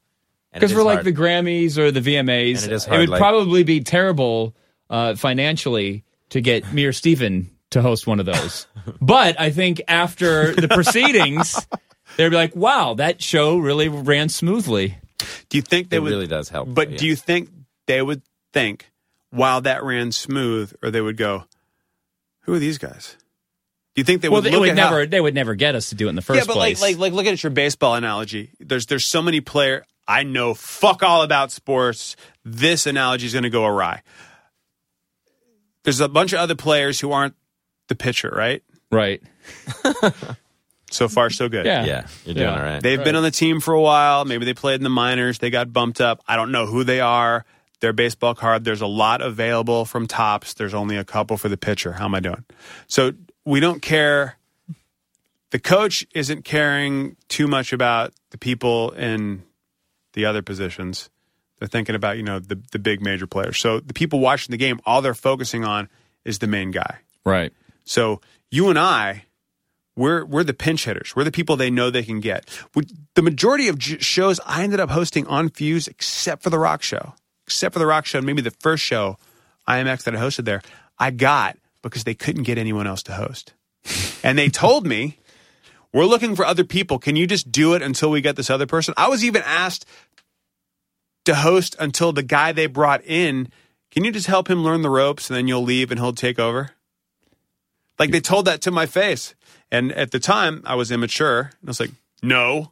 [0.51, 1.05] Because is for like hard.
[1.05, 4.55] the Grammys or the VMAs, And it is it would like- probably be terrible
[4.89, 8.65] uh, financially to get me or Steven to host one of those.
[9.01, 11.55] but I think after the proceedings,
[12.17, 14.97] they'd be like, wow, that show really ran smoothly.
[15.49, 16.09] Do you think they it would?
[16.09, 16.73] really does help.
[16.73, 16.97] But yeah.
[16.97, 17.49] do you think
[17.85, 18.23] they would
[18.54, 18.91] think
[19.32, 21.45] while that ran smooth, or they would go,
[22.41, 23.16] "Who are these guys?"
[23.95, 25.56] Do you think they Well, would they look would at how- never, they would never
[25.56, 26.80] get us to do it in the first yeah, but place.
[26.82, 28.52] like, like, like, look at your baseball analogy.
[28.60, 29.84] There's, there's so many player.
[30.08, 32.16] I know fuck all about sports.
[32.45, 34.04] This analogy is going to go awry.
[35.84, 37.36] There's a bunch of other players who aren't
[37.88, 38.64] the pitcher, right?
[38.91, 39.22] right?
[40.91, 41.68] So far, so good.
[41.68, 41.86] Yeah.
[41.86, 42.08] Yeah.
[42.26, 42.56] You're doing Yeah.
[42.56, 42.82] all right.
[42.82, 44.26] They've been on the team for a while.
[44.26, 45.38] Maybe they played in the minors.
[45.38, 46.24] They got bumped up.
[46.28, 47.45] I don't know who they are.
[47.82, 48.63] Their baseball card.
[48.63, 50.53] There's a lot available from Topps.
[50.53, 51.93] There's only a couple for the pitcher.
[51.93, 52.43] How am I doing?
[52.88, 53.13] So
[53.45, 54.38] we don't care.
[55.51, 59.43] The coach isn't caring too much about the people in
[60.13, 61.09] the other positions.
[61.59, 63.59] They're thinking about you know the the big major players.
[63.59, 65.89] So the people watching the game, all they're focusing on
[66.25, 66.99] is the main guy.
[67.25, 67.51] Right.
[67.86, 68.21] So
[68.51, 69.25] you and I,
[69.95, 71.15] we're we're the pinch hitters.
[71.15, 72.47] We're the people they know they can get.
[72.75, 72.84] We,
[73.15, 76.82] the majority of j- shows I ended up hosting on Fuse, except for the Rock
[76.84, 77.13] Show,
[77.50, 79.18] except for the Rock Show, and maybe the first show,
[79.68, 80.62] IMX that I hosted there,
[80.97, 83.54] I got because they couldn't get anyone else to host,
[84.24, 85.18] and they told me.
[85.91, 87.00] We're looking for other people.
[87.00, 88.93] Can you just do it until we get this other person?
[88.95, 89.88] I was even asked
[91.26, 93.52] to host until the guy they brought in.
[93.89, 96.38] Can you just help him learn the ropes and then you'll leave and he'll take
[96.38, 96.72] over?
[97.97, 99.34] Like they told that to my face.
[99.72, 101.39] And at the time, I was immature.
[101.39, 101.91] And I was like,
[102.22, 102.72] no.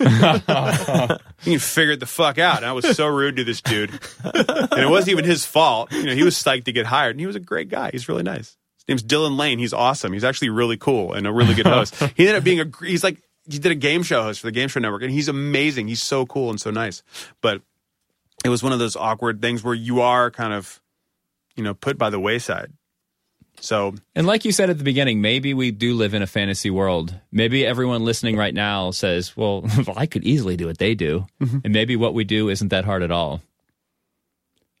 [1.44, 2.58] you figured the fuck out.
[2.58, 3.90] And I was so rude to this dude.
[4.24, 5.92] And it wasn't even his fault.
[5.92, 7.12] You know, he was psyched to get hired.
[7.12, 7.90] And he was a great guy.
[7.92, 8.56] He's really nice.
[8.76, 9.58] His name's Dylan Lane.
[9.58, 10.12] He's awesome.
[10.12, 11.94] He's actually really cool and a really good host.
[12.16, 14.52] he ended up being a, he's like, he did a game show host for the
[14.52, 15.02] Game Show Network.
[15.02, 15.88] And he's amazing.
[15.88, 17.02] He's so cool and so nice.
[17.40, 17.62] But
[18.44, 20.80] it was one of those awkward things where you are kind of,
[21.56, 22.72] you know, put by the wayside.
[23.60, 26.70] So And like you said at the beginning, maybe we do live in a fantasy
[26.70, 27.14] world.
[27.30, 29.64] Maybe everyone listening right now says, well,
[29.96, 31.26] I could easily do what they do.
[31.40, 31.58] Mm-hmm.
[31.64, 33.42] And maybe what we do isn't that hard at all.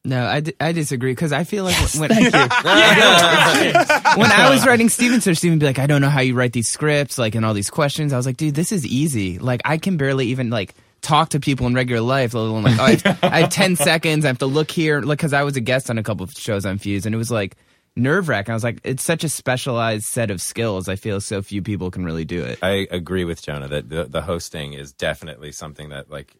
[0.02, 4.88] No, I, d- I disagree because I feel like when, when, when I was writing
[4.88, 7.34] Steven Search, Steven would be like, I don't know how you write these scripts, like,
[7.34, 8.14] and all these questions.
[8.14, 9.38] I was like, dude, this is easy.
[9.38, 12.32] Like, I can barely even like talk to people in regular life.
[12.32, 14.24] Let alone like, oh, I, have, I have ten seconds.
[14.24, 16.32] I have to look here, like, because I was a guest on a couple of
[16.32, 17.56] shows on Fuse, and it was like
[17.96, 18.52] nerve wracking.
[18.52, 20.88] I was like, it's such a specialized set of skills.
[20.88, 22.58] I feel so few people can really do it.
[22.62, 26.36] I agree with Jonah that the, the hosting is definitely something that like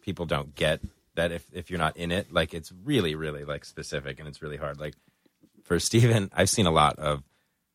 [0.00, 0.80] people don't get
[1.14, 4.42] that if, if you're not in it, like it's really, really like specific and it's
[4.42, 4.80] really hard.
[4.80, 4.94] Like
[5.64, 7.22] for Steven, I've seen a lot of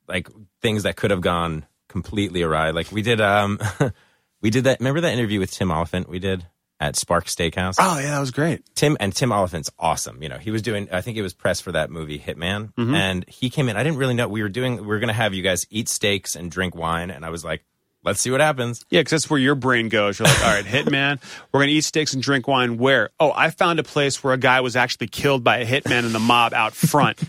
[0.08, 0.30] like
[0.62, 2.72] things that could have gone completely awry.
[2.72, 3.60] Like we did um
[4.42, 6.46] we did that remember that interview with Tim Olyphant we did?
[6.80, 7.76] At Sparks Steakhouse.
[7.80, 8.64] Oh yeah, that was great.
[8.76, 10.22] Tim and Tim Olyphant's awesome.
[10.22, 10.88] You know, he was doing.
[10.92, 12.94] I think it was press for that movie Hitman, Mm-hmm.
[12.94, 13.76] and he came in.
[13.76, 14.76] I didn't really know we were doing.
[14.78, 17.44] We were going to have you guys eat steaks and drink wine, and I was
[17.44, 17.64] like,
[18.04, 18.86] let's see what happens.
[18.92, 20.20] Yeah, because that's where your brain goes.
[20.20, 21.20] You're like, all right, hitman,
[21.52, 22.78] we're gonna eat steaks and drink wine.
[22.78, 23.10] Where?
[23.20, 26.14] Oh, I found a place where a guy was actually killed by a hitman in
[26.14, 27.20] the mob out front.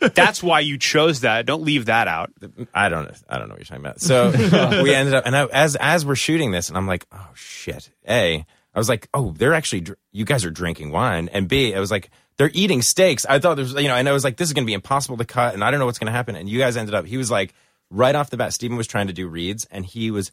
[0.14, 1.46] that's why you chose that.
[1.46, 2.32] Don't leave that out.
[2.74, 3.08] I don't.
[3.28, 4.00] I don't know what you're talking about.
[4.00, 4.32] So
[4.82, 7.88] we ended up, and I, as as we're shooting this, and I'm like, oh shit.
[8.08, 8.44] A,
[8.76, 9.86] I was like, oh, they're actually.
[10.12, 12.10] You guys are drinking wine, and B, I was like.
[12.38, 13.24] They're eating steaks.
[13.24, 15.24] I thought there's, you know, and I was like, this is to be impossible to
[15.24, 16.36] cut, and I don't know what's to happen.
[16.36, 17.54] And you guys ended up, he was like,
[17.90, 20.32] right off the bat, Steven was trying to do reads, and he was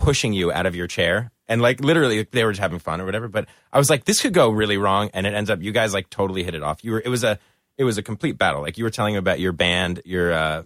[0.00, 1.30] pushing you out of your chair.
[1.46, 3.28] And like literally they were just having fun or whatever.
[3.28, 5.10] But I was like, this could go really wrong.
[5.12, 6.82] And it ends up you guys like totally hit it off.
[6.84, 7.38] You were it was a
[7.76, 8.62] it was a complete battle.
[8.62, 10.62] Like you were telling him about your band, your uh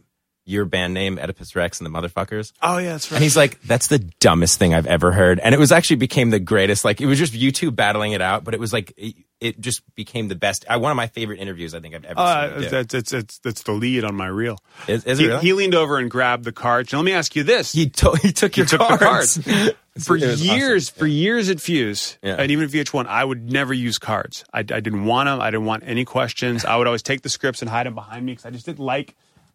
[0.46, 2.52] your band name, Oedipus Rex and the motherfuckers.
[2.62, 3.16] Oh yeah, that's right.
[3.16, 5.38] And he's like, that's the dumbest thing I've ever heard.
[5.40, 6.84] And it was actually became the greatest.
[6.84, 9.60] Like it was just you two battling it out, but it was like it, it
[9.60, 10.64] just became the best.
[10.68, 12.70] I, one of my favorite interviews I think I've ever Uh, seen.
[12.70, 14.58] that's, it's, it's, that's the lead on my reel.
[14.88, 15.40] Is, is He, it really?
[15.42, 16.92] he leaned over and grabbed the cards.
[16.92, 19.36] Now, let me ask you this: he, to- he took your took the cards.
[20.04, 20.56] for was awesome.
[20.56, 22.36] years, for years at Fuse, Yeah.
[22.38, 24.44] and even at VH1, I would never use cards.
[24.52, 25.40] I, I didn't want them.
[25.40, 26.64] I didn't want any questions.
[26.64, 28.80] I would always take the scripts and hide them behind me because I just didn't
[28.80, 29.14] like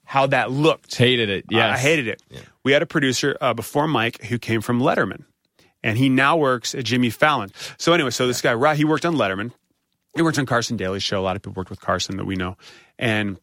[0.09, 0.95] how that looked.
[0.95, 1.45] Hated it.
[1.51, 1.77] I- Yes.
[1.77, 2.21] I hated it.
[2.63, 5.23] We had a producer uh, before Mike who came from Letterman,
[5.83, 7.51] and he now works at Jimmy Fallon.
[7.77, 9.51] So anyway, so this guy, Ra- he worked on Letterman.
[10.15, 11.19] He worked on Carson Daly's show.
[11.19, 12.57] A lot of people worked with Carson that we know,
[12.97, 13.37] and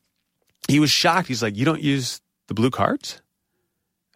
[0.68, 1.28] he was shocked.
[1.28, 3.22] He's like, "You don't use the blue cards?"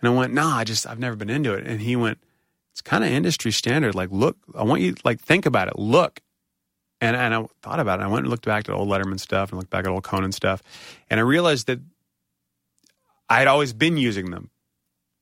[0.03, 2.19] And I went, "No, I just I've never been into it." And he went,
[2.73, 3.95] "It's kind of industry standard.
[3.95, 5.79] Like, look, I want you like think about it.
[5.79, 6.21] Look."
[7.01, 8.03] And and I thought about it.
[8.03, 10.33] I went and looked back at old Letterman stuff and looked back at old Conan
[10.33, 10.63] stuff,
[11.09, 11.79] and I realized that
[13.31, 14.51] I had always been using them,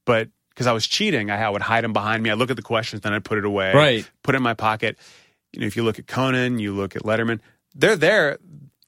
[0.05, 2.31] but because I was cheating, I would hide them behind me.
[2.31, 4.11] I'd look at the questions, then I'd put it away, Right.
[4.25, 4.99] Put it in my pocket.
[5.53, 7.39] You know, if you look at Conan, you look at Letterman,
[7.75, 8.39] they're there,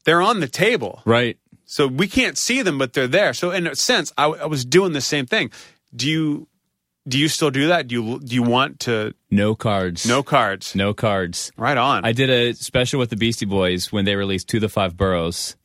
[0.04, 1.00] they're on the table.
[1.04, 1.38] Right.
[1.64, 3.32] So we can't see them, but they're there.
[3.32, 5.52] So in a sense, I, I was doing the same thing.
[5.94, 6.48] Do you
[7.06, 7.86] do you still do that?
[7.88, 10.06] Do you do you want to No cards.
[10.06, 10.74] no cards?
[10.74, 11.52] No cards.
[11.56, 12.04] Right on.
[12.04, 15.56] I did a special with the Beastie Boys when they released To the Five Boroughs,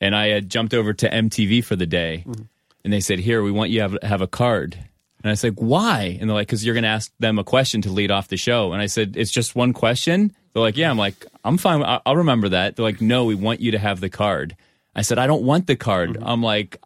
[0.00, 2.44] and I had jumped over to MTV for the day, mm-hmm.
[2.84, 4.74] And they said, "Here, we want you to have, have a card."
[5.22, 7.44] And I was like, "Why?" And they're like, "Because you're going to ask them a
[7.44, 10.76] question to lead off the show." And I said, "It's just one question." They're like,
[10.76, 11.82] "Yeah." I'm like, "I'm fine.
[11.82, 14.56] I- I'll remember that." They're like, "No, we want you to have the card."
[14.94, 16.26] I said, "I don't want the card." Mm-hmm.
[16.26, 16.78] I'm like,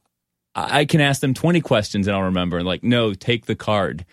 [0.54, 2.58] I I can ask them 20 questions and I'll remember.
[2.58, 4.04] And like, no, take the card.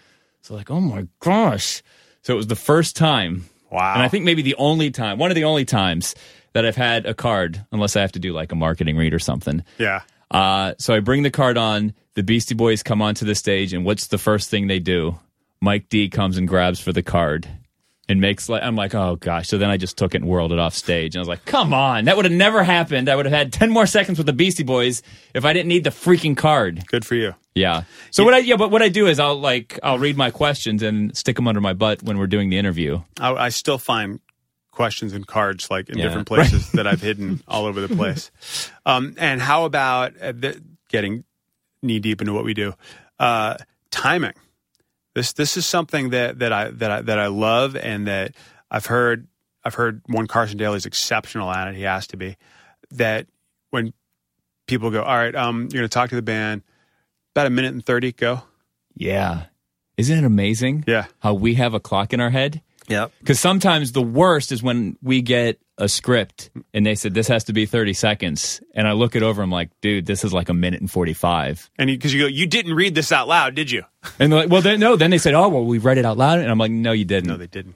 [0.41, 1.83] So like, oh my gosh.
[2.23, 3.45] So it was the first time.
[3.71, 3.93] Wow.
[3.93, 6.15] And I think maybe the only time, one of the only times
[6.53, 9.19] that I've had a card, unless I have to do like a marketing read or
[9.19, 9.63] something.
[9.77, 10.01] yeah.
[10.31, 11.93] Uh, so I bring the card on.
[12.13, 15.19] The Beastie Boys come onto the stage, and what's the first thing they do?
[15.61, 17.47] Mike D comes and grabs for the card
[18.09, 19.47] and makes like I'm like, oh gosh.
[19.47, 21.45] So then I just took it and whirled it off stage, and I was like,
[21.45, 23.07] come on, that would have never happened.
[23.09, 25.01] I would have had ten more seconds with the Beastie Boys
[25.33, 26.85] if I didn't need the freaking card.
[26.87, 27.35] Good for you.
[27.55, 27.83] Yeah.
[28.11, 30.83] So what I yeah, but what I do is I'll like I'll read my questions
[30.83, 33.01] and stick them under my butt when we're doing the interview.
[33.19, 34.19] I, I still find
[34.81, 36.05] questions and cards like in Yeah.
[36.07, 38.31] different places that I've hidden all over the place.
[38.85, 41.23] Um, and how about uh, the, getting
[41.83, 42.73] knee deep into what we do?
[43.19, 43.57] Uh,
[43.91, 44.33] timing.
[45.13, 48.33] This this is something that that I that I that I love and that
[48.71, 49.27] I've heard
[49.63, 51.75] I've heard one Carson Daly is exceptional at it.
[51.75, 52.37] He has to be.
[52.91, 53.27] That
[53.69, 53.93] when
[54.67, 56.63] people go, all right, um, you're going to talk to the band,
[57.35, 58.41] about a minute and thirty, go.
[58.95, 59.43] Yeah.
[59.97, 60.85] Isn't it amazing?
[60.87, 61.05] Yeah.
[61.19, 62.61] How we have a clock in our head?
[62.91, 63.11] Yep.
[63.19, 67.45] Because sometimes the worst is when we get a script and they said this has
[67.45, 68.61] to be 30 seconds.
[68.75, 71.71] And I look it over, I'm like, dude, this is like a minute and 45.
[71.79, 73.83] And because you go, you didn't read this out loud, did you?
[74.19, 74.95] And they're like, well, then, no.
[74.95, 76.39] Then they said, oh, well, we read it out loud.
[76.39, 77.29] And I'm like, no, you didn't.
[77.29, 77.75] No, they didn't.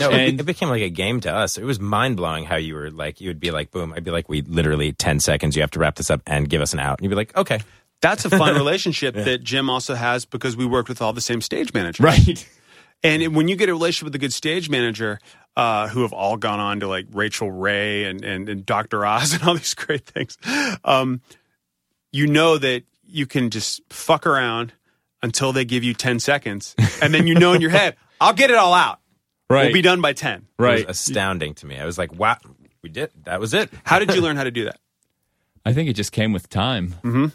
[0.00, 1.58] No, it, And- it became like a game to us.
[1.58, 3.92] It was mind blowing how you were like, you would be like, boom.
[3.92, 5.54] I'd be like, we literally 10 seconds.
[5.56, 6.98] You have to wrap this up and give us an out.
[6.98, 7.60] And you'd be like, okay.
[8.00, 11.40] That's a fun relationship that Jim also has because we worked with all the same
[11.40, 12.00] stage managers.
[12.04, 12.48] right.
[13.04, 15.20] And it- when you get a relationship with a good stage manager,
[15.56, 19.06] uh, who have all gone on to like Rachael Ray and, and, and Dr.
[19.06, 20.36] Oz and all these great things,
[20.84, 21.20] um,
[22.10, 24.72] you know that you can just fuck around
[25.22, 26.74] until they give you 10 seconds.
[27.00, 28.98] And then you know in your head, I'll get it all out.
[29.48, 29.64] Right.
[29.66, 30.38] We'll be done by 10.
[30.38, 30.86] It Right.
[30.88, 31.78] was astounding to me.
[31.78, 32.38] I was like, wow,
[32.82, 33.10] we did.
[33.24, 33.70] That was it.
[33.84, 34.78] How did you learn how to do that?
[35.64, 36.94] I think it just came with time.
[37.04, 37.26] Mm-hmm.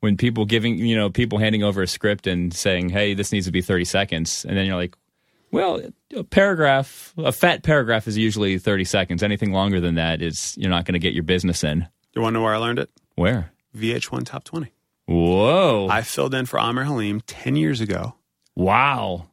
[0.00, 3.46] When people giving, you know, people handing over a script and saying, hey, this needs
[3.46, 4.46] to be 30 seconds.
[4.46, 4.96] And then you're like,
[5.52, 5.80] well,
[6.16, 9.22] a paragraph, a fat paragraph is usually 30 seconds.
[9.22, 11.86] Anything longer than that is, you're not going to get your business in.
[12.14, 12.90] You want to know where I learned it?
[13.16, 13.52] Where?
[13.76, 14.72] VH1 Top 20.
[15.06, 15.88] Whoa.
[15.90, 18.14] I filled in for Amir Halim 10 years ago.
[18.54, 19.26] wow.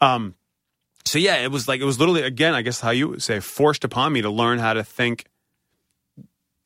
[0.00, 0.34] Um,
[1.04, 3.40] so yeah, it was like it was literally again, I guess how you would say,
[3.40, 5.24] forced upon me to learn how to think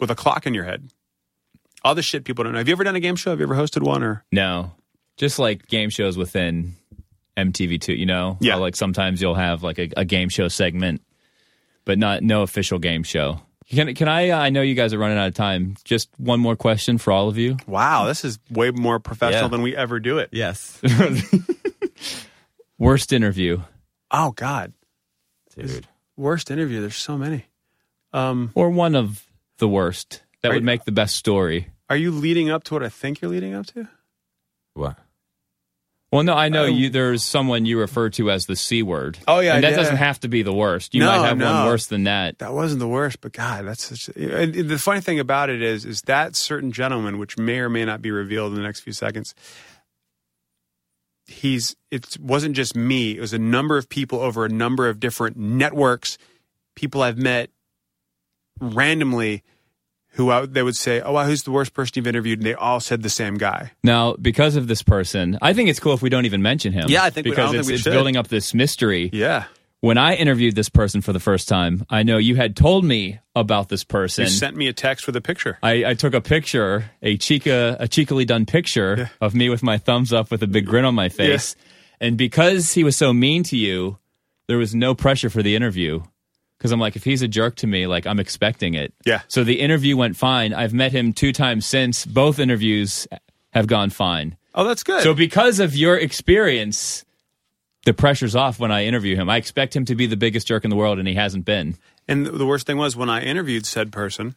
[0.01, 0.91] with a clock in your head.
[1.87, 2.59] All the shit people don't know.
[2.59, 3.31] Have you ever done a game show?
[3.31, 4.25] Have you ever hosted one or?
[4.33, 4.73] No,
[5.17, 6.75] just like game shows within
[7.37, 7.97] MTV2.
[7.97, 8.55] You know, Yeah.
[8.55, 11.01] How, like sometimes you'll have like a, a game show segment,
[11.85, 13.41] but not no official game show.
[13.71, 14.31] Can can I?
[14.31, 15.77] Uh, I know you guys are running out of time.
[15.85, 17.57] Just one more question for all of you.
[17.67, 19.49] Wow, this is way more professional Yeah.
[19.49, 20.29] than we ever do it.
[20.33, 20.81] Yes.
[22.79, 23.63] Worst interview
[24.11, 24.73] Oh God,
[25.57, 25.87] Dude.
[26.17, 26.81] worst interview.
[26.81, 27.47] There's so many.
[28.13, 29.25] Um, or one of
[29.59, 30.55] the worst that Right.
[30.57, 31.69] would make the best story.
[31.89, 33.89] Are you leading up to what I think you're leading up to?
[34.75, 34.99] What?
[36.13, 36.67] Well, no, I know Oh.
[36.67, 36.89] you.
[36.89, 39.19] There's someone you refer to as the c word.
[39.27, 39.77] Oh, yeah, and that yeah.
[39.77, 40.95] doesn't have to be the worst.
[40.95, 41.53] You No, might have no.
[41.53, 42.39] one worse than that.
[42.39, 44.17] That wasn't the worst, but God, that's such.
[44.17, 47.85] A, the funny thing about it is, is that certain gentleman, which may or may
[47.85, 49.35] not be revealed in the next few seconds,
[51.27, 51.75] he's.
[51.91, 55.37] It wasn't just me; it was a number of people over a number of different
[55.37, 56.19] networks,
[56.77, 57.51] people I've met
[58.61, 59.43] randomly,
[60.17, 62.55] who I, they would say, "Oh, wow, who's the worst person you've interviewed?" And they
[62.55, 63.73] all said the same guy.
[63.85, 66.87] Now, because of this person, I think it's cool if we don't even mention him.
[66.89, 69.11] Yeah, I think we- I because don't think it's, we it's building up this mystery.
[69.13, 69.45] Yeah,
[69.81, 73.21] When I interviewed this person for the first time, I know you had told me
[73.35, 74.25] about this person.
[74.25, 75.59] you sent me a text with a picture.
[75.63, 79.77] I, I took a picture, a chica, a cheekily done picture of me with my
[79.79, 81.55] thumbs up with a big grin on my face.
[82.01, 83.99] And because he was so mean to you,
[84.49, 86.03] there was no pressure for the interview.
[86.59, 88.95] Because I'm like, if he's a jerk to me, like I'm expecting it.
[89.05, 89.21] Yeah.
[89.29, 90.55] So the interview went fine.
[90.55, 92.07] I've met him two times since.
[92.07, 93.07] Both interviews
[93.51, 94.37] have gone fine.
[94.55, 95.03] Oh, that's good.
[95.03, 97.05] So because of your experience,
[97.85, 99.29] the pressure's off when I interview him.
[99.29, 101.77] I expect him to be the biggest jerk in the world, and he hasn't been.
[102.09, 104.35] and the worst thing was when I interviewed said person.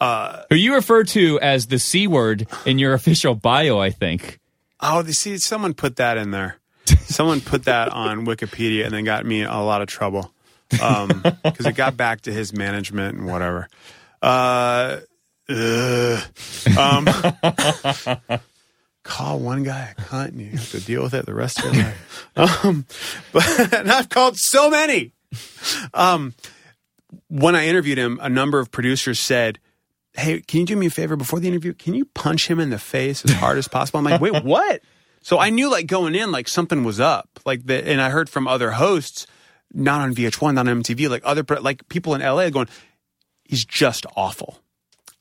[0.00, 4.38] Uh, Who you refer to as the C word in your official bio, I think.
[4.80, 6.58] Oh, see, someone put that in there.
[7.00, 10.32] Someone put that on Wikipedia and then got me in a lot of trouble
[10.70, 13.68] because it got back to his management and whatever.
[14.20, 15.00] Uh,
[15.48, 16.22] ugh.
[16.76, 17.08] um,
[19.02, 21.74] call one guy a cunt and you have to deal with it the rest of
[21.74, 22.28] your life.
[22.36, 22.86] Um,
[23.32, 25.12] but and I've called so many.
[25.94, 26.34] Um,
[27.28, 29.58] when I interviewed him, a number of producers said,
[30.14, 31.72] hey, can you do me a favor before the interview?
[31.72, 33.98] Can you punch him in the face as hard as possible?
[33.98, 34.82] I'm like, wait, what?
[35.22, 37.28] So I knew like going in, like something was up.
[37.44, 39.26] Like the, and I heard from other hosts,
[39.72, 42.68] not on VH1, not on MTV, like other, like people in LA going,
[43.44, 44.58] he's just awful.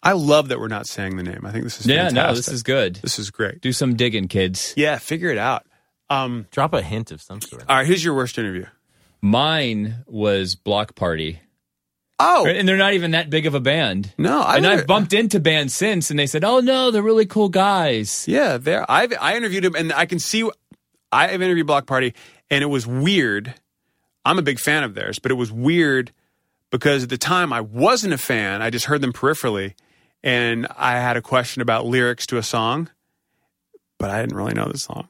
[0.03, 1.41] I love that we're not saying the name.
[1.45, 2.15] I think this is Yeah, fantastic.
[2.31, 2.95] no, this is good.
[2.97, 3.61] this is great.
[3.61, 4.73] Do some digging, kids.
[4.77, 5.65] Yeah, figure it out.
[6.09, 7.63] Um, Drop a hint of some sort.
[7.67, 8.65] all right, who's your worst interview?
[9.21, 11.39] Mine was Bloc Party.
[12.19, 14.11] Oh And they're not even that big of a band.
[14.17, 17.27] no, I and I've bumped into bands since, and they said, "Oh no, they're really
[17.27, 18.89] cool guys." Yeah, there.
[18.89, 20.49] I've I interviewed him, and I can see.
[21.11, 22.15] I've interviewed Bloc Party,
[22.49, 23.53] and it was weird.
[24.27, 26.11] I'm a big fan of theirs, but it was weird
[26.69, 28.61] because at the time I wasn't a fan.
[28.61, 29.73] I just heard them peripherally,
[30.21, 32.89] and I had a question about lyrics to a song,
[33.97, 35.07] but I didn't really know the song.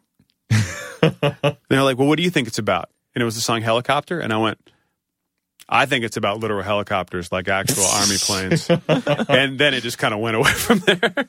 [0.50, 4.20] They're like, "Well, what do you think it's about?" And it was the song "Helicopter,"
[4.20, 4.60] and I went.
[5.70, 8.70] I think it's about literal helicopters, like actual army planes.
[8.70, 11.28] and then it just kind of went away from there.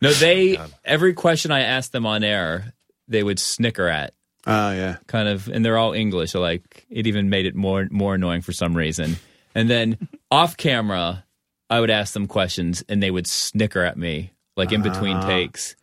[0.00, 2.74] No, they every question I asked them on air,
[3.08, 4.12] they would snicker at.
[4.48, 4.96] Oh yeah.
[5.06, 8.40] kind of and they're all english so like it even made it more more annoying
[8.40, 9.16] for some reason.
[9.54, 11.24] And then off camera
[11.70, 15.26] i would ask them questions and they would snicker at me like in between ah.
[15.26, 15.76] takes.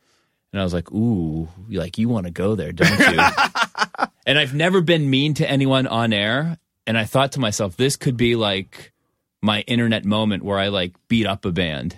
[0.52, 3.20] And i was like ooh like you want to go there don't you?
[4.28, 6.58] And i've never been mean to anyone on air
[6.88, 8.92] and i thought to myself this could be like
[9.42, 11.96] my internet moment where i like beat up a band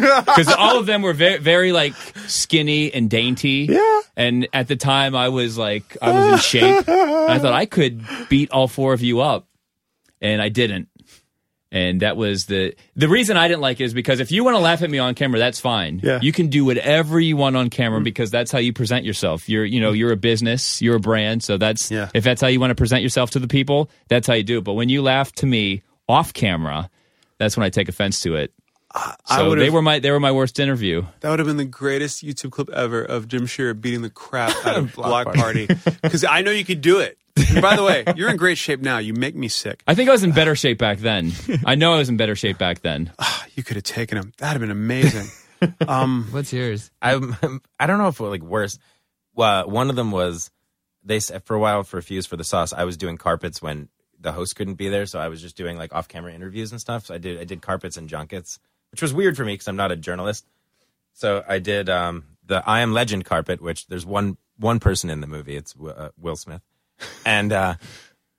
[0.26, 1.94] because all of them were very, very like
[2.26, 3.66] skinny and dainty.
[3.70, 4.00] Yeah.
[4.16, 6.88] And at the time, I was like, I was in shape.
[6.88, 9.46] I thought I could beat all four of you up,
[10.20, 10.88] and I didn't.
[11.72, 14.56] And that was the the reason I didn't like it is because if you want
[14.56, 16.00] to laugh at me on camera, that's fine.
[16.02, 16.18] Yeah.
[16.20, 19.48] You can do whatever you want on camera because that's how you present yourself.
[19.48, 22.08] You're you know you're a business, you're a brand, so that's Yeah.
[22.12, 24.58] if that's how you want to present yourself to the people, that's how you do
[24.58, 24.64] it.
[24.64, 26.90] But when you laugh to me off camera,
[27.38, 28.52] that's when I take offense to it.
[28.94, 31.04] I So would've- they were my they were my worst interview.
[31.20, 34.54] That would have been the greatest YouTube clip ever of Jim Shearer beating the crap
[34.66, 35.66] out of Bloc, Bloc Party.
[36.02, 37.16] Because I know you could do it.
[37.50, 38.98] And by the way, you're in great shape now.
[38.98, 39.82] You make me sick.
[39.86, 41.32] I think I was in better shape back then.
[41.64, 43.12] I know I was in better shape back then.
[43.20, 44.32] Ah, you could have taken him.
[44.38, 45.26] That'd have been amazing.
[45.86, 46.90] Um, What's yours?
[47.02, 47.36] I'm,
[47.78, 48.78] I don't know if it like worse.
[49.34, 50.50] Well, one of them was
[51.04, 52.72] they s- for a while for Fuse for the sauce.
[52.72, 53.88] I was doing carpets when
[54.18, 56.80] the host couldn't be there, so I was just doing like off camera interviews and
[56.80, 57.06] stuff.
[57.06, 58.58] So I did I did carpets and junkets,
[58.90, 60.46] which was weird for me because I'm not a journalist.
[61.12, 65.20] So I did um, the I Am Legend carpet, which there's one one person in
[65.20, 65.56] the movie.
[65.56, 66.62] It's uh, Will Smith,
[67.24, 67.74] and uh,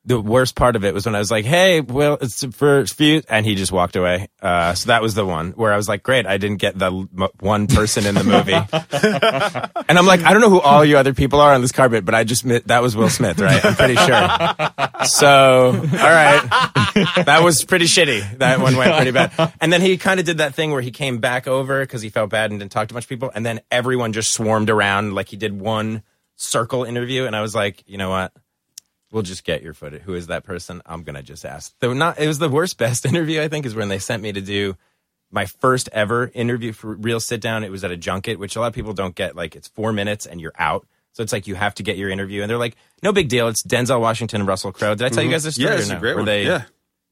[0.04, 3.22] the worst part of it was when I was like, "Hey, well, it's for few,"
[3.30, 4.30] and he just walked away.
[4.41, 6.88] Uh, so that was the one where I was like, "Great, I didn't get the
[6.88, 8.54] m- one person in the movie."
[9.89, 12.04] and I'm like, I don't know who all you other people are on this carpet,
[12.04, 13.64] but I just that was Will Smith, right?
[13.64, 14.28] I'm pretty sure.
[15.06, 16.41] So, all right,
[17.26, 18.39] that was pretty shitty.
[18.39, 19.54] That one went pretty bad.
[19.62, 22.10] And then he kind of did that thing where he came back over because he
[22.10, 25.30] felt bad and didn't talk to much people, and then everyone just swarmed around like
[25.30, 26.02] he did one
[26.38, 28.32] circle interview, and I was like, you know what?
[29.12, 30.03] We'll just get your footage.
[30.03, 30.82] Who is that person?
[30.86, 31.74] I'm gonna just ask.
[31.80, 33.41] Though not, it was the worst best interview.
[33.41, 34.78] I think is when they sent me to do
[35.32, 37.64] my first ever interview for real sit down.
[37.64, 39.36] It was at a junket, which a lot of people don't get.
[39.36, 40.88] Like it's four minutes and you're out.
[41.14, 43.49] So it's like you have to get your interview, and they're like, no big deal.
[43.49, 44.95] It's Denzel Washington and Russell Crowe.
[44.95, 45.34] Did I tell you mm-hmm.
[45.34, 45.70] guys this story?
[45.72, 45.99] Yeah, it's a no?
[45.99, 46.26] great Where one.
[46.26, 46.64] they Yeah.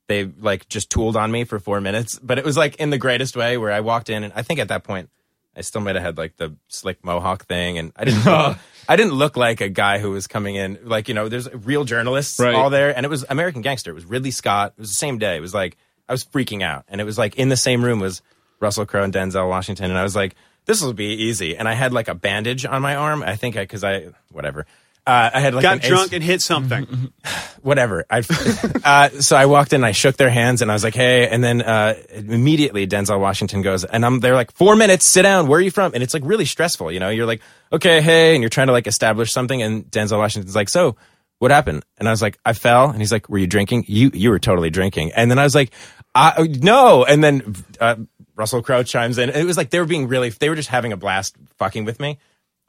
[0.08, 2.98] they like just tooled on me for four minutes, but it was like in the
[2.98, 3.58] greatest way.
[3.58, 5.10] Where I walked in, and I think at that point
[5.56, 8.26] I still might have had like the slick mohawk thing, and I didn't.
[8.90, 10.80] I didn't look like a guy who was coming in.
[10.84, 12.56] Like you know, there's real journalists Right.
[12.56, 13.92] all there, and it was American Gangster.
[13.92, 14.74] It was Ridley Scott.
[14.78, 15.38] It was the same day.
[15.38, 15.78] It was like
[16.10, 18.22] I was freaking out, and it was like in the same room was
[18.60, 20.36] Russell Crowe and Denzel Washington, and I was like,
[20.66, 21.56] this will be easy.
[21.56, 23.24] And I had like a bandage on my arm.
[23.24, 24.66] I think I because I whatever.
[25.10, 27.12] Uh, I had like Got an ace- drunk and hit something.
[27.64, 28.06] whatever.
[28.12, 28.20] I
[28.84, 31.44] uh, so I walked in, I shook their hands, and I was like, "Hey!" And
[31.44, 35.48] then uh, immediately Denzel Washington goes, and I'm they're like, four minutes, sit down.
[35.48, 37.10] Where are you from?" And it's like really stressful, you know.
[37.10, 37.42] You're like,
[37.74, 40.96] "Okay, hey," and you're trying to like establish something, and Denzel Washington's like, "So."
[41.40, 41.86] What happened?
[41.98, 42.90] And I was like, I fell.
[42.90, 43.86] And he's like, Were you drinking?
[43.88, 45.14] You you were totally drinking.
[45.14, 45.72] And then I was like,
[46.14, 47.06] I, No.
[47.06, 47.96] And then uh,
[48.36, 49.30] Russell Crowe chimes in.
[49.30, 50.32] It was like they were being really.
[50.32, 52.20] They were just having a blast fucking with me.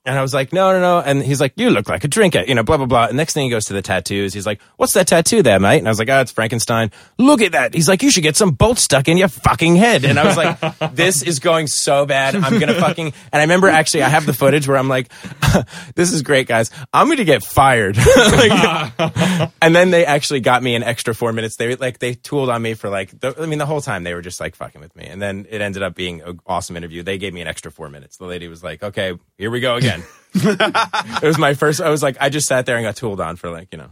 [0.06, 1.00] And I was like, no, no, no.
[1.00, 3.06] And he's like, you look like a drinker, you know, blah, blah, blah.
[3.08, 4.32] And next thing he goes to the tattoos.
[4.32, 5.76] He's like, what's that tattoo there, mate?
[5.76, 6.90] And I was like, oh, it's Frankenstein.
[7.18, 7.74] Look at that.
[7.74, 10.06] He's like, you should get some bolts stuck in your fucking head.
[10.06, 10.58] And I was like,
[10.94, 12.34] this is going so bad.
[12.34, 15.12] I'm going to fucking, and I remember actually, I have the footage where I'm like,
[15.94, 16.70] this is great, guys.
[16.94, 17.98] I'm going to get fired.
[18.30, 21.56] Like- and then they actually got me an extra four minutes.
[21.56, 24.14] They like, they tooled on me for like, the, I mean, the whole time they
[24.14, 25.06] were just like fucking with me.
[25.06, 27.02] And then it ended up being an awesome interview.
[27.02, 28.16] They gave me an extra four minutes.
[28.16, 29.89] The lady was like, okay, here we go again.
[30.34, 31.80] it was my first.
[31.80, 33.90] I was like, I just sat there and got tooled on for like, you know,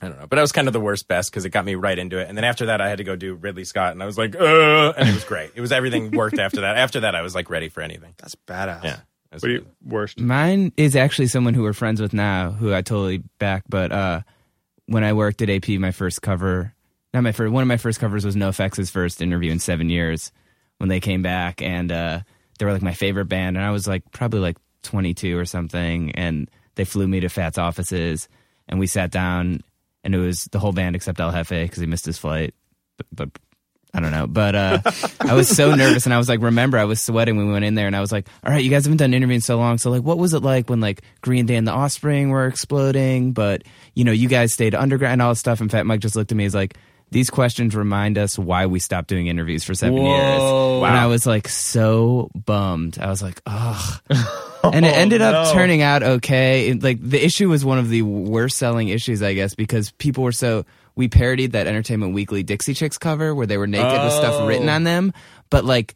[0.00, 0.26] I don't know.
[0.26, 2.28] But I was kind of the worst best because it got me right into it.
[2.28, 4.34] And then after that, I had to go do Ridley Scott, and I was like,
[4.34, 5.50] uh, and it was great.
[5.54, 6.76] It was everything worked after that.
[6.76, 8.14] After that, I was like ready for anything.
[8.18, 8.84] That's badass.
[8.84, 8.96] Yeah.
[9.32, 10.18] It What are you worst?
[10.18, 13.64] Mine is actually someone who we're friends with now, who I totally back.
[13.68, 14.20] But uh,
[14.86, 16.74] when I worked at AP, my first cover,
[17.14, 20.32] not my first, one of my first covers was NoFX's first interview in seven years.
[20.78, 22.20] When they came back, and uh,
[22.60, 26.12] they were like my favorite band, and I was like probably like 22 or something,
[26.12, 28.28] and they flew me to Fat's offices,
[28.68, 29.62] and we sat down,
[30.04, 32.54] and it was the whole band except El Hefe because he missed his flight,
[32.98, 33.30] but, but
[33.94, 34.26] I don't know.
[34.26, 34.80] But uh,
[35.20, 37.64] I was so nervous, and I was like, remember, I was sweating when we went
[37.64, 39.78] in there, and I was like, all right, you guys haven't done interviews so long,
[39.78, 43.32] so like, what was it like when like Green Day and the Offspring were exploding,
[43.32, 43.62] but
[43.94, 45.62] you know, you guys stayed underground and all this stuff.
[45.62, 46.76] And Fat Mike just looked at me, he's like.
[47.10, 50.40] These questions remind us why we stopped doing interviews for seven years.
[50.40, 50.84] Whoa.
[50.84, 52.98] And I was like so bummed.
[53.00, 54.00] I was like, ugh.
[54.64, 55.52] and it ended up no.
[55.52, 56.68] turning out okay.
[56.68, 60.24] It, like the issue was one of the worst selling issues, I guess, because people
[60.24, 60.64] were so.
[60.96, 64.68] We parodied that Entertainment Weekly Dixie Chicks cover where they were naked with stuff written
[64.68, 65.12] on them,
[65.48, 65.94] but like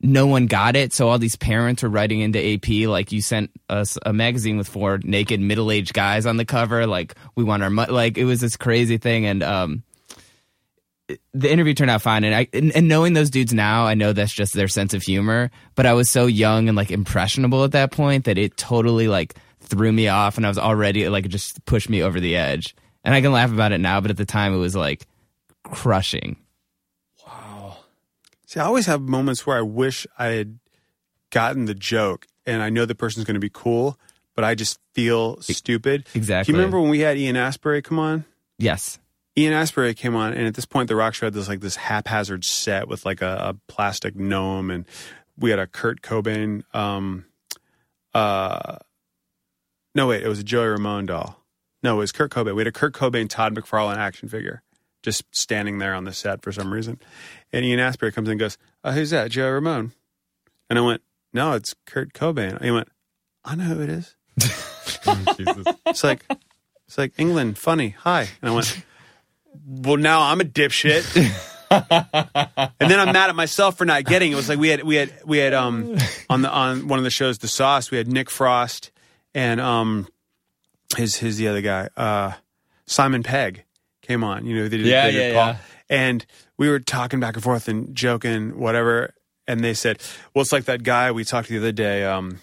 [0.00, 0.92] no one got it.
[0.92, 4.68] So all these parents were writing into AP like you sent us a magazine with
[4.68, 6.86] four naked middle aged guys on the cover.
[6.86, 7.86] Like we want our mo-.
[7.88, 9.82] like it was this crazy thing, and um,
[11.32, 14.12] the interview turned out fine and I and, and knowing those dudes now, I know
[14.12, 15.50] that's just their sense of humor.
[15.74, 19.34] But I was so young and like impressionable at that point that it totally like
[19.60, 22.74] threw me off and I was already like just pushed me over the edge.
[23.04, 25.06] And I can laugh about it now, but at the time it was like
[25.62, 26.36] crushing.
[27.26, 27.78] Wow.
[28.46, 30.58] See, I always have moments where I wish I had
[31.30, 33.98] gotten the joke, and I know the person's going to be cool,
[34.34, 36.06] but I just feel stupid.
[36.14, 36.52] Exactly.
[36.52, 38.24] Do you remember when we had Ian Astbury come on?
[38.58, 38.98] Yes.
[39.38, 41.76] Ian Astbury came on, and at this point, the Rock Show had this like this
[41.76, 44.84] haphazard set with like a, a plastic gnome, and
[45.38, 46.64] we had a Kurt Cobain.
[46.74, 47.24] Um,
[48.12, 48.78] uh,
[49.94, 51.44] no, wait, it was a Joey Ramone doll.
[51.84, 52.56] No, it was Kurt Cobain.
[52.56, 54.64] We had a Kurt Cobain Todd McFarlane action figure
[55.04, 56.98] just standing there on the set for some reason.
[57.52, 59.30] And Ian Astbury comes in and goes, oh, "Who's that?
[59.30, 59.92] Joey Ramone?"
[60.68, 62.88] And I went, "No, it's Kurt Cobain." And he went,
[63.44, 64.16] "I know who it is."
[65.86, 66.24] It's like,
[66.86, 68.28] it's like England, funny, hi.
[68.42, 68.82] And I went,
[69.66, 71.04] well, now I'm a dipshit.
[71.70, 74.34] and then I'm mad at myself for not getting it.
[74.34, 75.96] It was like we had we had we had um
[76.30, 78.90] on the on one of the shows, The Sauce, we had Nick Frost
[79.34, 80.08] and um
[80.96, 82.32] his his the other guy, uh
[82.86, 83.64] Simon Pegg
[84.02, 84.46] came on.
[84.46, 85.56] You know, they did, Yeah, they did yeah, yeah.
[85.90, 86.24] And
[86.56, 89.14] we were talking back and forth and joking, whatever.
[89.46, 90.00] And they said,
[90.34, 92.40] Well, it's like that guy we talked to the other day, um,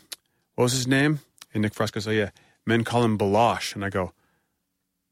[0.56, 1.20] what was his name?
[1.54, 2.30] And Nick Frost goes, Oh yeah,
[2.66, 3.74] men call him Balosh.
[3.76, 4.14] And I go,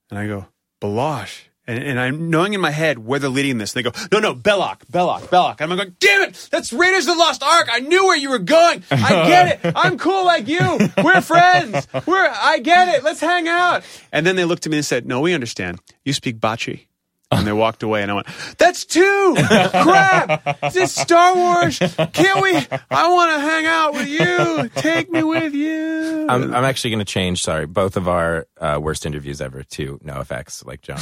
[0.10, 0.48] and I go,
[0.82, 1.46] Balosh.
[1.66, 3.74] And, and I'm knowing in my head where they're leading this.
[3.76, 5.62] And they go, no, no, Belloq, Belloq, Belloq.
[5.62, 7.70] And I'm going, damn it, that's Raiders of the Lost Ark.
[7.72, 8.84] I knew where you were going.
[8.92, 8.98] I
[9.28, 9.74] get it.
[9.76, 10.80] I'm cool like you.
[11.04, 11.88] We're friends.
[12.06, 13.04] We're, I get it.
[13.04, 13.84] Let's hang out.
[14.12, 15.80] And then they looked at me and said, no, we understand.
[16.04, 16.90] You speak Bachi.
[17.32, 18.28] And they walked away, and I went,
[18.60, 19.36] "That's two!
[19.36, 20.72] Crap!
[20.72, 21.80] This Star Wars.
[21.80, 22.56] Can't we?
[22.92, 24.70] I want to hang out with you.
[24.80, 27.42] Take me with you." I'm, I'm actually going to change.
[27.42, 31.02] Sorry, both of our uh, worst interviews ever to NoFX, like Jonah.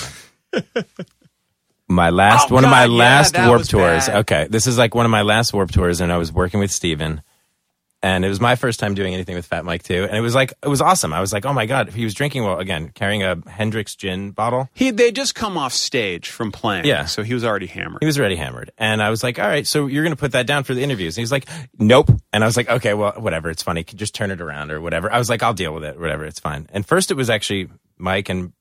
[1.87, 4.07] My last Oh, one of my yeah, last warp tours.
[4.07, 4.17] bad.
[4.21, 6.71] Okay, this is like one of my last warp tours, and I was working with
[6.71, 7.21] Steven.
[8.03, 10.33] And it was my first time doing anything with Fat Mike too, and it was
[10.33, 11.13] like it was awesome.
[11.13, 14.31] I was like, "Oh my god!" He was drinking well again, carrying a Hendrick's gin
[14.31, 14.69] bottle.
[14.73, 17.05] He they just come off stage from playing, Yeah.
[17.05, 17.99] So he was already hammered.
[18.01, 18.71] He was already hammered.
[18.79, 20.81] And I was like, all right, so you're going to put that down for the
[20.81, 21.15] interviews.
[21.15, 21.47] And he's like,
[21.77, 22.09] nope.
[22.33, 23.51] And I was like, okay, well, whatever.
[23.51, 23.83] It's funny.
[23.83, 25.13] Just turn it around or whatever.
[25.13, 25.99] I was like, I'll deal with it.
[25.99, 26.25] Whatever.
[26.25, 26.67] It's fine.
[26.73, 28.53] And first it was actually Mike and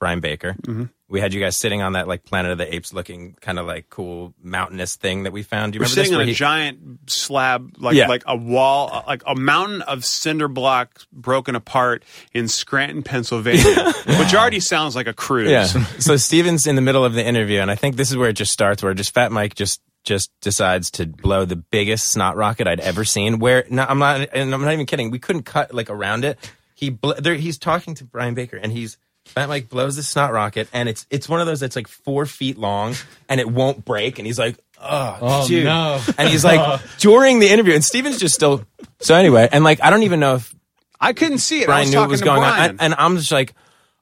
[0.00, 0.56] Brian Baker.
[0.62, 0.84] Mm-hmm.
[1.10, 3.66] We had you guys sitting on that like Planet of the Apes looking kind of
[3.66, 5.72] like cool mountainous thing that we found.
[5.72, 6.14] Do you We're remember sitting this?
[6.14, 8.06] on Where a he- giant slab, like Yeah.
[8.06, 13.92] like a wall, uh, like a mountain of cinder blocks broken apart in Scranton, Pennsylvania,
[14.06, 15.50] which already sounds like a cruise.
[15.50, 15.64] Yeah.
[15.98, 18.34] so Steven's in the middle of the interview, and I think this is where it
[18.34, 22.66] just starts, where just Fat Mike just just decides to blow the biggest snot rocket
[22.66, 23.38] I'd ever seen.
[23.38, 25.10] Where no, I'm not, and I'm not even kidding.
[25.10, 26.38] We couldn't cut like around it.
[26.74, 28.96] He bl- there, he's talking to Brian Baker, and he's
[29.30, 32.26] Fat Mike blows the snot rocket, and it's it's one of those that's like four
[32.26, 32.94] feet long,
[33.28, 34.56] and it won't break, and he's like.
[34.82, 35.64] Oh, dude.
[35.66, 36.00] no.
[36.16, 38.64] And he's like, during the interview, and Steven's just still.
[38.98, 40.54] So, anyway, and like, I don't even know if
[40.98, 41.64] I couldn't see it.
[41.64, 42.62] I Brian was knew what talking was to going Brian.
[42.62, 43.52] on, and, and I'm just like,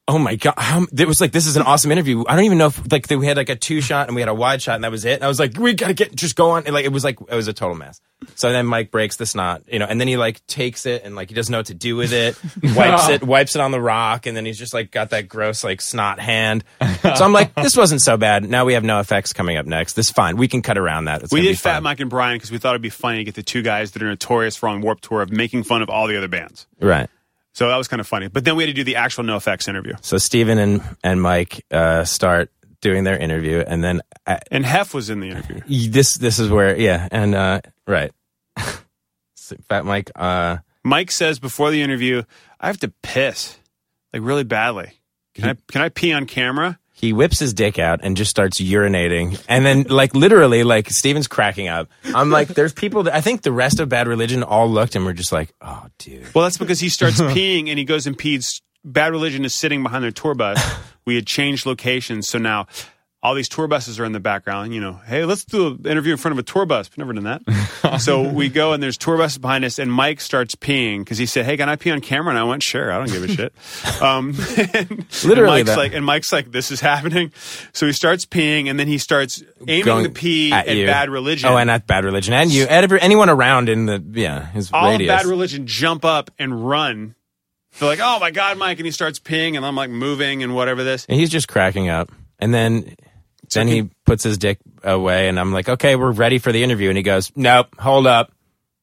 [0.09, 0.55] oh my god!
[0.57, 2.25] How, it was like this is an awesome interview.
[2.27, 4.29] I don't even know if like we had like a two shot and we had
[4.29, 5.15] a wide shot and that was it.
[5.15, 6.65] And I was like, we gotta get just go on.
[6.65, 8.01] And, like it was like it was a total mess.
[8.35, 11.15] So then Mike breaks the snot, you know, and then he like takes it and
[11.15, 12.37] like he doesn't know what to do with it.
[12.75, 15.63] wipes it, wipes it on the rock, and then he's just like got that gross
[15.63, 16.65] like snot hand.
[16.81, 18.49] So I'm like, this wasn't so bad.
[18.49, 19.93] Now we have NoFX coming up next.
[19.93, 20.37] This is fine.
[20.37, 21.23] We can cut around that.
[21.23, 21.83] It's we gonna be did Fat fun.
[21.85, 24.03] Mike and Brian because we thought it'd be funny to get the two guys that
[24.03, 26.67] are notorious for on Warp Tour of making fun of all the other bands.
[26.81, 27.09] right.
[27.59, 28.29] So that was kind of funny.
[28.29, 29.95] But then we had to do the actual NoFX interview.
[30.01, 34.95] So Steven and and Mike uh, start doing their interview, and then I, And Hef
[34.95, 35.91] was in the interview.
[35.91, 38.13] this this is where yeah and uh right
[39.69, 42.23] fat mike uh Mike says before the interview,
[42.61, 43.59] I have to piss
[44.13, 44.93] like really badly.
[45.35, 46.79] Can I can I pee on camera?
[46.99, 51.29] He whips his dick out and just starts urinating and then like literally like steven's
[51.29, 54.69] cracking up i'm like there's people that i think the rest of bad religion all
[54.69, 57.85] looked and were just like oh dude Well, that's because he starts peeing and he
[57.85, 58.61] goes and pees.
[58.85, 60.59] Bad Religion is sitting behind their tour bus.
[61.05, 62.67] We had changed locations, so now
[63.21, 64.73] all these tour buses are in the background.
[64.73, 66.89] You know, hey, let's do an interview in front of a tour bus.
[66.91, 67.99] We've never done that.
[68.01, 71.27] so we go and there's tour buses behind us, and Mike starts peeing because he
[71.27, 73.29] said, "Hey, can I pee on camera?" And I went, "Sure, I don't give a
[73.29, 73.53] shit."
[73.99, 74.29] Um,
[74.75, 75.77] and, Literally and Mike's that.
[75.77, 77.33] like, and Mike's like, "This is happening."
[77.73, 80.87] So he starts peeing, and then he starts aiming Going the pee at at.
[80.87, 81.49] Bad Religion.
[81.49, 84.71] oh and at bad religion and you and every, anyone around in the yeah his
[84.73, 87.16] all radius Bad Religion jump up and run.
[87.79, 90.55] They're like, "Oh my god, Mike!" And he starts peeing, and I'm like moving and
[90.55, 91.07] whatever this.
[91.07, 92.95] and he's just cracking up and then
[93.55, 96.89] then he puts his dick away and i'm like okay we're ready for the interview.
[96.89, 98.33] And he goes nope hold up.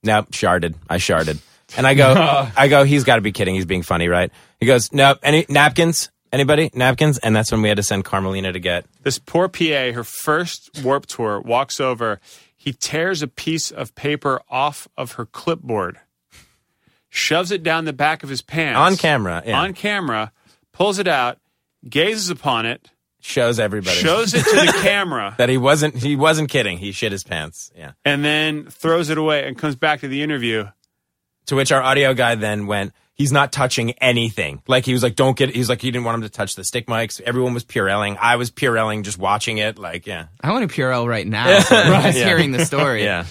[0.04, 0.76] Nope sharded.
[0.90, 1.40] I sharded.
[1.78, 2.14] And i go
[2.58, 3.56] i go he's got to be kidding.
[3.56, 4.32] He's being funny right?
[4.60, 5.20] He goes nope.
[5.24, 6.10] Any napkins?
[6.32, 6.70] Anybody?
[6.74, 7.18] Napkins?
[7.20, 10.82] And that's when we had to send carmelina to get This poor PA, her first
[10.84, 12.20] warp tour, walks over.
[12.58, 16.00] He tears a piece of paper off of her clipboard,
[17.10, 18.78] shoves it down the back of his pants.
[18.78, 19.60] On camera yeah.
[19.60, 20.32] on camera,
[20.72, 21.38] pulls it out,
[21.88, 22.90] gazes upon it,
[23.26, 27.12] shows everybody shows it to the camera, that he wasn't he wasn't kidding he shit
[27.12, 30.66] his pants yeah and then throws it away and comes back to the interview.
[31.48, 35.16] to which our audio guy then went he's not touching anything like he was like
[35.16, 37.64] don't get he's like he didn't want him to touch the stick mics everyone was
[37.64, 41.46] purelling i was purelling just watching it like yeah I want to Purell right now.
[41.60, 42.12] Just Yeah.
[42.12, 43.04] hearing the story.
[43.04, 43.26] yeah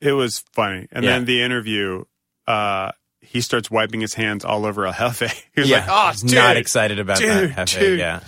[0.00, 0.86] It was funny.
[0.92, 1.12] And Yeah.
[1.12, 2.04] then the interview,
[2.46, 5.32] uh, he starts wiping his hands all over a Hefe.
[5.54, 8.20] He was yeah like, "Oh, He's dude, not excited about dude, that Hefe, dude." yeah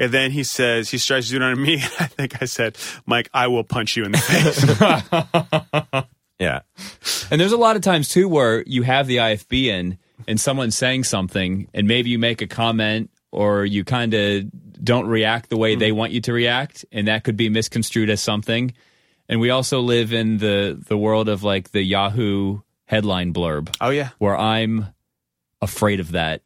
[0.00, 1.74] And then he says, he starts doing it on me.
[2.00, 6.04] I think I said, Mike, I will punch you in the face.
[6.40, 6.60] yeah
[7.30, 10.74] And there's a lot of times too where you have the IFB in and someone's
[10.74, 14.50] saying something and maybe you make a comment or you kind of
[14.82, 15.98] don't react the way they mm-hmm.
[15.98, 18.72] want you to react and that could be misconstrued as something.
[19.28, 23.90] And we also live in the the world of like the Yahoo headline blurb oh,
[23.90, 24.08] yeah.
[24.18, 24.86] where I'm
[25.62, 26.42] afraid of that.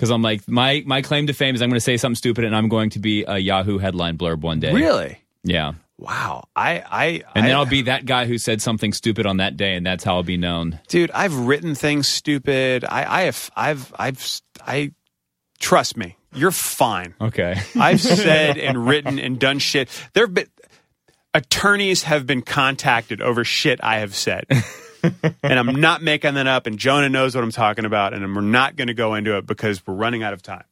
[0.00, 2.44] Cuz I'm like my my claim to fame is I'm going to say something stupid
[2.44, 4.72] and I'm going to be a Yahoo headline blurb one day.
[4.72, 5.18] Really?
[5.44, 5.74] Yeah.
[6.00, 6.48] Wow.
[6.56, 9.58] I, I, And I, then I'll be that guy who said something stupid on that
[9.58, 10.80] day and that's how I'll be known.
[10.88, 12.84] dude, I've written things stupid.
[12.84, 14.92] I, I have, I've, I've, I
[15.58, 17.14] trust me, you're fine.
[17.20, 17.60] Okay.
[17.78, 19.90] I've said and written and done shit.
[20.14, 20.48] There have been
[21.34, 24.46] attorneys have been contacted over shit I have said.
[25.02, 26.66] and I'm not making that up.
[26.66, 28.14] And Jonah knows what I'm talking about.
[28.14, 30.64] And we're not going to go into it because we're running out of time.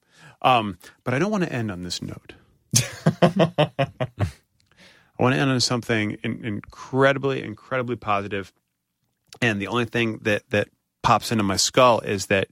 [0.43, 2.35] Um, but I don't want to end on this note.
[5.19, 8.53] I want to end on something in, incredibly, incredibly positive.
[9.43, 10.69] And the only thing that that
[11.03, 12.49] pops into my skull is that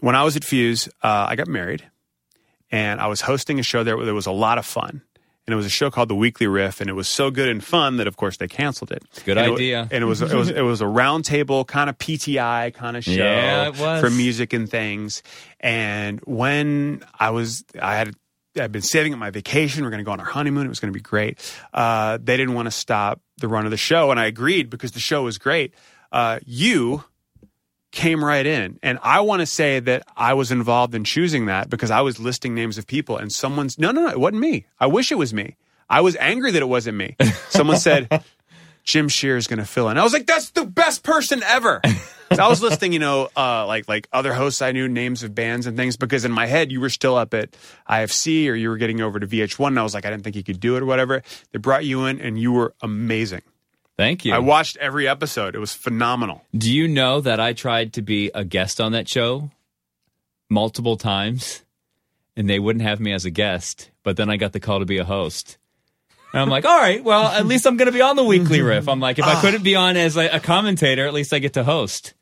[0.00, 1.84] when I was at Fuse, uh, I got married,
[2.70, 5.02] and I was hosting a show there where there was a lot of fun.
[5.46, 7.62] And it was a show called The Weekly Riff, and it was so good and
[7.62, 9.04] fun that, of course, they canceled it.
[9.24, 9.88] Good And it- idea.
[9.92, 13.12] and it was it was it was a roundtable kind of PTI kind of show
[13.12, 15.22] Yeah, for music and things.
[15.60, 18.14] And when I was, I had.
[18.58, 19.82] I'd been saving up my vacation.
[19.82, 20.64] We are going to go on our honeymoon.
[20.64, 21.38] It was going to be great.
[21.74, 24.92] Uh, they didn't want to stop the run of the show, and I agreed because
[24.92, 25.74] the show was great.
[26.10, 27.04] Uh, you
[27.96, 31.68] came right in, and I want to say that I was involved in choosing that
[31.68, 34.66] because I was listing names of people, and someone's no, no, no, it wasn't me.
[34.78, 35.56] I wish it was me.
[35.88, 37.16] I was angry that it wasn't me.
[37.48, 38.22] Someone said
[38.84, 39.98] Jim Shearer is going to fill in.
[39.98, 41.80] I was like, that's the best person ever.
[42.34, 45.32] So I was listing, you know, uh, like like other hosts I knew, names of
[45.32, 47.56] bands and things, because in my head you were still up at
[47.88, 50.34] IFC or you were getting over to VH1, and I was like, I didn't think
[50.34, 51.22] you could do it or whatever.
[51.52, 53.42] They brought you in, and you were amazing.
[53.96, 54.34] Thank you.
[54.34, 56.42] I watched every episode; it was phenomenal.
[56.56, 59.50] Do you know that I tried to be a guest on that show
[60.48, 61.62] multiple times
[62.36, 64.84] and they wouldn't have me as a guest, but then I got the call to
[64.84, 65.56] be a host.
[66.32, 68.60] And I'm like, all right, well, at least I'm going to be on the weekly
[68.62, 68.88] riff.
[68.88, 69.40] I'm like, if I ah.
[69.40, 72.12] couldn't be on as a commentator, at least I get to host.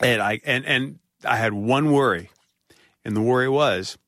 [0.00, 2.30] and I and and I had one worry,
[3.04, 3.98] and the worry was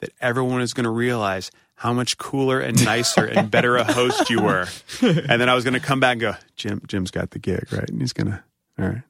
[0.00, 4.28] that everyone is going to realize how much cooler and nicer and better a host
[4.30, 4.66] you were,
[5.00, 7.72] and then I was going to come back and go, Jim, Jim's got the gig,
[7.72, 7.88] right?
[7.88, 8.44] And he's gonna,
[8.78, 9.02] all right.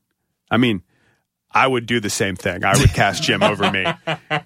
[0.50, 0.82] I mean,
[1.50, 2.64] I would do the same thing.
[2.64, 3.84] I would cast Jim over me,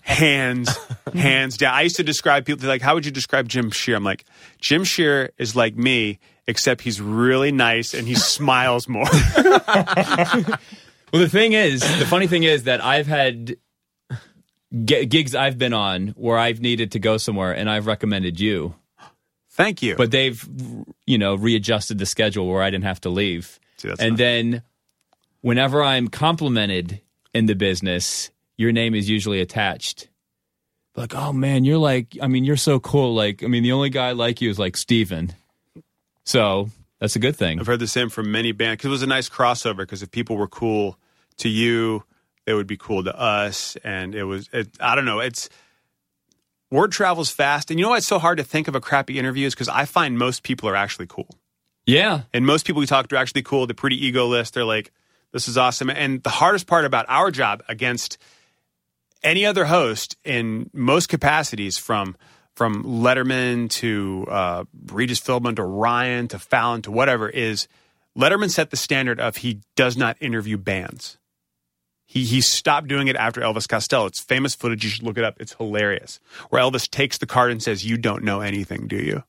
[0.03, 0.77] hands,
[1.15, 1.75] hands down.
[1.75, 3.97] I used to describe people like, how would you describe Jim Shearer?
[3.97, 4.25] I'm like,
[4.61, 9.07] Jim Shearer is like me, except he's really nice and he smiles more.
[11.13, 13.57] Well, the thing is, the funny thing is that I've had
[14.85, 18.75] g- gigs I've been on where I've needed to go somewhere and I've recommended you,
[19.51, 19.97] Thank you.
[19.97, 20.47] but they've,
[21.07, 23.59] you know, readjusted the schedule where I didn't have to leave.
[23.79, 24.63] See, and not- then
[25.41, 27.01] whenever I'm complimented
[27.35, 30.09] in the business, your name is usually attached.
[30.95, 33.15] Like, oh man, you're like, I mean, you're so cool.
[33.15, 35.33] Like, I mean, the only guy like you is like Steven.
[36.25, 36.69] So
[37.01, 37.59] that's a good thing.
[37.59, 39.79] I've heard the same from many bands because it was a nice crossover.
[39.79, 40.99] Because if people were cool
[41.39, 42.05] to you,
[42.47, 44.49] they would be cool to us, and it was.
[44.53, 45.21] It, I don't know.
[45.21, 45.49] It's
[46.71, 49.19] word travels fast, and you know why it's so hard to think of a crappy
[49.19, 51.29] interview is because I find most people are actually cool,
[51.87, 52.23] Yeah.
[52.33, 53.67] and most people we talk to are actually cool.
[53.67, 54.55] They're pretty ego list.
[54.55, 54.93] They're like,
[55.33, 58.19] "This is awesome." And the hardest part about our job against
[59.23, 62.17] any other host in most capacities, from
[62.55, 67.67] from Letterman to uh, Regis Philbin to Ryan to Fallon to whatever, is
[68.19, 71.17] Letterman set the standard of he does not interview bands.
[72.13, 74.05] He he stopped doing it after Elvis Costello.
[74.05, 74.85] It's famous footage.
[74.85, 75.41] You should look it up.
[75.41, 76.21] It's hilarious.
[76.51, 79.25] Where Elvis takes the card and says, "You don't know anything, do you?"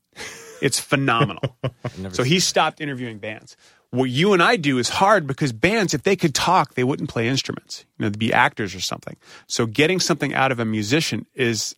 [0.62, 1.56] It's phenomenal.
[2.12, 3.56] so he stopped interviewing bands.
[3.92, 7.08] What you and I do is hard because bands, if they could talk, they wouldn't
[7.08, 7.86] play instruments.
[7.98, 9.16] You know, they'd be actors or something.
[9.48, 11.78] So getting something out of a musician is,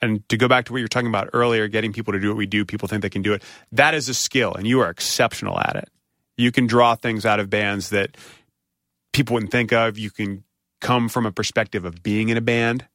[0.00, 2.28] and to go back to what you were talking about earlier, getting people to do
[2.28, 3.42] what we do, people think they can do it.
[3.72, 5.90] That is a skill, and you are exceptional at it.
[6.38, 8.16] You can draw things out of bands that
[9.18, 9.98] people wouldn't think of.
[9.98, 10.44] You can
[10.80, 12.86] come from a perspective of being in a band,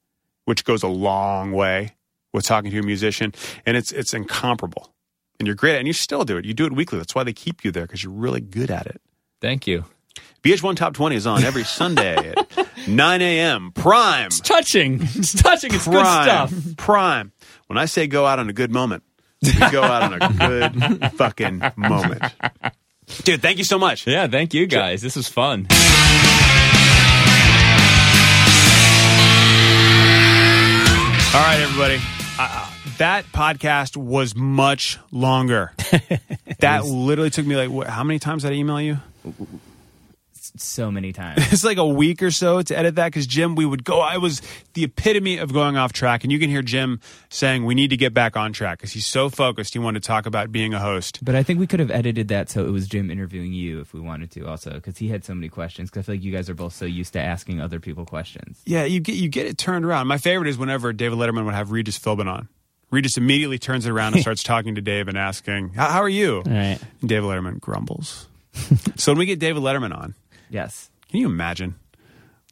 [0.46, 1.96] which goes a long way
[2.32, 3.34] with talking to a musician,
[3.66, 4.90] and it's it's incomparable.
[5.40, 6.46] And you're great, at it, and you still do it.
[6.46, 6.98] You do it weekly.
[6.98, 9.02] That's why they keep you there because you're really good at it.
[9.42, 9.84] Thank you.
[10.44, 13.72] VH1 Top 20 is on every Sunday at 9 a.m.
[13.74, 14.28] Prime.
[14.28, 15.00] It's touching.
[15.02, 15.74] It's touching.
[15.74, 16.48] It's good Prime.
[16.48, 16.78] stuff.
[16.78, 17.32] Prime.
[17.68, 19.04] When I say go out on a good moment,
[19.42, 20.30] we go out on a
[20.70, 22.24] good fucking moment.
[23.24, 24.08] Dude, thank you so much.
[24.08, 25.02] Yeah, thank you guys.
[25.02, 25.68] This was fun.
[31.36, 32.00] All right, everybody.
[32.38, 32.70] Uh,
[33.00, 35.72] that podcast was much longer.
[36.60, 38.98] that literally took me like, what, how many times did I email you?
[40.58, 41.42] So many times.
[41.54, 44.00] It's like a week or so to edit that because Jim, we would go.
[44.00, 44.42] I was
[44.74, 47.00] the epitome of going off track, and you can hear Jim
[47.30, 49.74] saying we need to get back on track because he's so focused.
[49.74, 51.24] He wanted to talk about being a host.
[51.24, 53.94] But I think we could have edited that so it was Jim interviewing you if
[53.94, 55.90] we wanted to, also, because he had so many questions.
[55.90, 58.62] Because I feel like you guys are both so used to asking other people questions.
[58.66, 60.08] Yeah, you get you get it turned around.
[60.08, 62.50] My favorite is whenever David Letterman would have Regis Philbin on.
[62.90, 66.10] Regis immediately turns it around and starts talking to Dave and asking, "How, how are
[66.10, 66.80] you?" All right.
[67.02, 68.28] And David Letterman grumbles.
[68.96, 70.14] so when we get David Letterman on,
[70.54, 70.90] Yes.
[71.10, 71.76] can you imagine?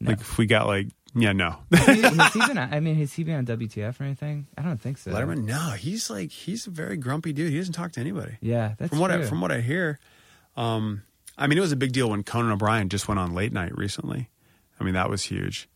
[0.00, 1.56] Like if we got like Yeah, no.
[1.72, 2.58] has he been?
[2.58, 4.48] I mean, has he been on WTF or anything?
[4.58, 5.12] I don't think so.
[5.12, 7.50] Letterman, no, he's like he's a very grumpy dude.
[7.52, 8.36] He doesn't talk to anybody.
[8.40, 9.98] Yeah, that's from what I, from what I hear.
[10.56, 11.02] Um,
[11.38, 13.76] I mean, it was a big deal when Conan O'Brien just went on late night
[13.76, 14.28] recently.
[14.80, 15.68] I mean, that was huge,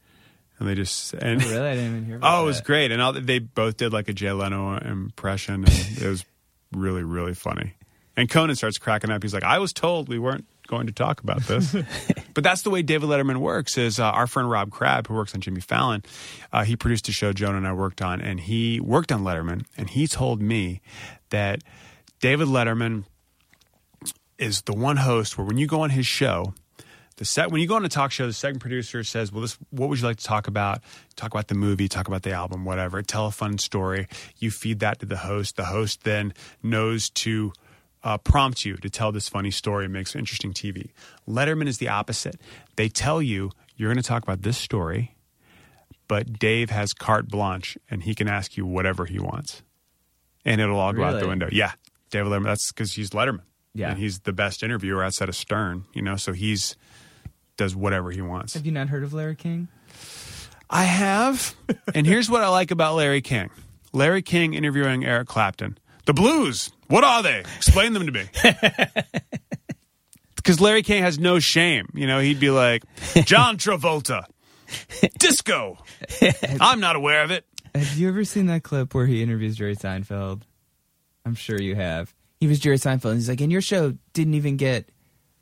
[0.58, 1.68] and they just and Oh, really?
[1.68, 2.16] I didn't even hear.
[2.16, 2.66] About oh, it was that.
[2.66, 5.68] great, and all, they both did like a Jay Leno impression, and
[6.02, 6.24] it was
[6.72, 7.74] really really funny.
[8.16, 9.22] And Conan starts cracking up.
[9.22, 11.74] He's like, "I was told we weren't going to talk about this,"
[12.34, 13.78] but that's the way David Letterman works.
[13.78, 16.02] Is uh, our friend Rob Crabb, who works on Jimmy Fallon,
[16.52, 19.64] uh, he produced a show Jonah and I worked on, and he worked on Letterman,
[19.76, 20.80] and he told me
[21.30, 21.62] that
[22.20, 23.04] David Letterman
[24.38, 26.54] is the one host where when you go on his show,
[27.16, 29.56] the set when you go on a talk show, the second producer says, "Well, this
[29.70, 30.82] what would you like to talk about?
[31.16, 33.02] Talk about the movie, talk about the album, whatever.
[33.02, 34.06] Tell a fun story."
[34.38, 35.56] You feed that to the host.
[35.56, 37.52] The host then knows to
[38.06, 40.90] uh, prompt you to tell this funny story and makes interesting TV.
[41.28, 42.40] Letterman is the opposite.
[42.76, 45.16] They tell you you're going to talk about this story,
[46.06, 49.62] but Dave has carte blanche and he can ask you whatever he wants,
[50.44, 51.48] and it'll all go out the window.
[51.50, 51.72] Yeah,
[52.10, 52.44] David Letterman.
[52.44, 53.42] That's because he's Letterman.
[53.74, 53.90] Yeah.
[53.90, 55.84] and he's the best interviewer outside of Stern.
[55.92, 56.76] You know, so he's
[57.56, 58.54] does whatever he wants.
[58.54, 59.66] Have you not heard of Larry King?
[60.70, 61.56] I have,
[61.92, 63.50] and here's what I like about Larry King.
[63.92, 65.78] Larry King interviewing Eric Clapton.
[66.06, 67.40] The blues, what are they?
[67.56, 68.24] Explain them to me.
[70.36, 71.88] Because Larry King has no shame.
[71.92, 72.84] You know, he'd be like,
[73.24, 74.26] John Travolta,
[75.18, 75.76] disco.
[76.60, 77.44] I'm not aware of it.
[77.74, 80.42] Have you ever seen that clip where he interviews Jerry Seinfeld?
[81.24, 82.14] I'm sure you have.
[82.38, 84.88] He was Jerry Seinfeld, and he's like, "And your show didn't even get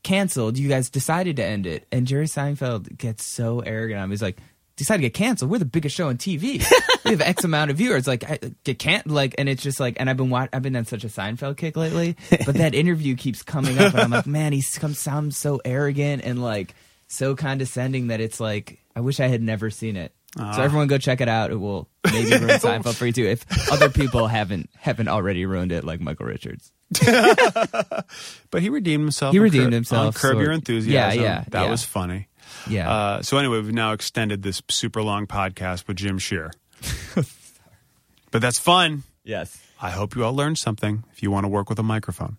[0.03, 0.57] canceled.
[0.57, 3.99] You guys decided to end it." And Jerry Seinfeld gets so arrogant.
[3.99, 4.11] on him.
[4.11, 4.39] He's like,
[4.77, 5.51] "Decided to get canceled.
[5.51, 6.65] We're the biggest show on TV.
[7.05, 8.07] we have X amount of viewers.
[8.07, 10.77] Like, I, get can't like." And it's just like, and I've been wa- I've been
[10.77, 14.27] on such a Seinfeld kick lately, but that interview keeps coming up, and I'm like,
[14.27, 16.75] man, he comes sounds so arrogant and like
[17.07, 20.13] so condescending that it's like, I wish I had never seen it.
[20.37, 20.63] So ah.
[20.63, 21.53] everyone go check it out.
[21.53, 25.71] It will maybe ruin Seinfeld for you too if other people haven't haven't already ruined
[25.71, 26.73] it, like Michael Richards.
[28.51, 29.33] But he redeemed himself.
[29.33, 30.93] He redeemed Curb- himself, On Curb sort- Your Enthusiasm.
[30.93, 31.71] Yeah, yeah, That yeah.
[31.71, 32.29] was funny.
[32.69, 36.51] Yeah, Uh, so anyway, we've now extended this super long podcast with Jim Shearer.
[38.31, 39.03] but that's fun.
[39.25, 39.61] yes.
[39.81, 42.39] I hope you all learned something if you want to work with a microphone.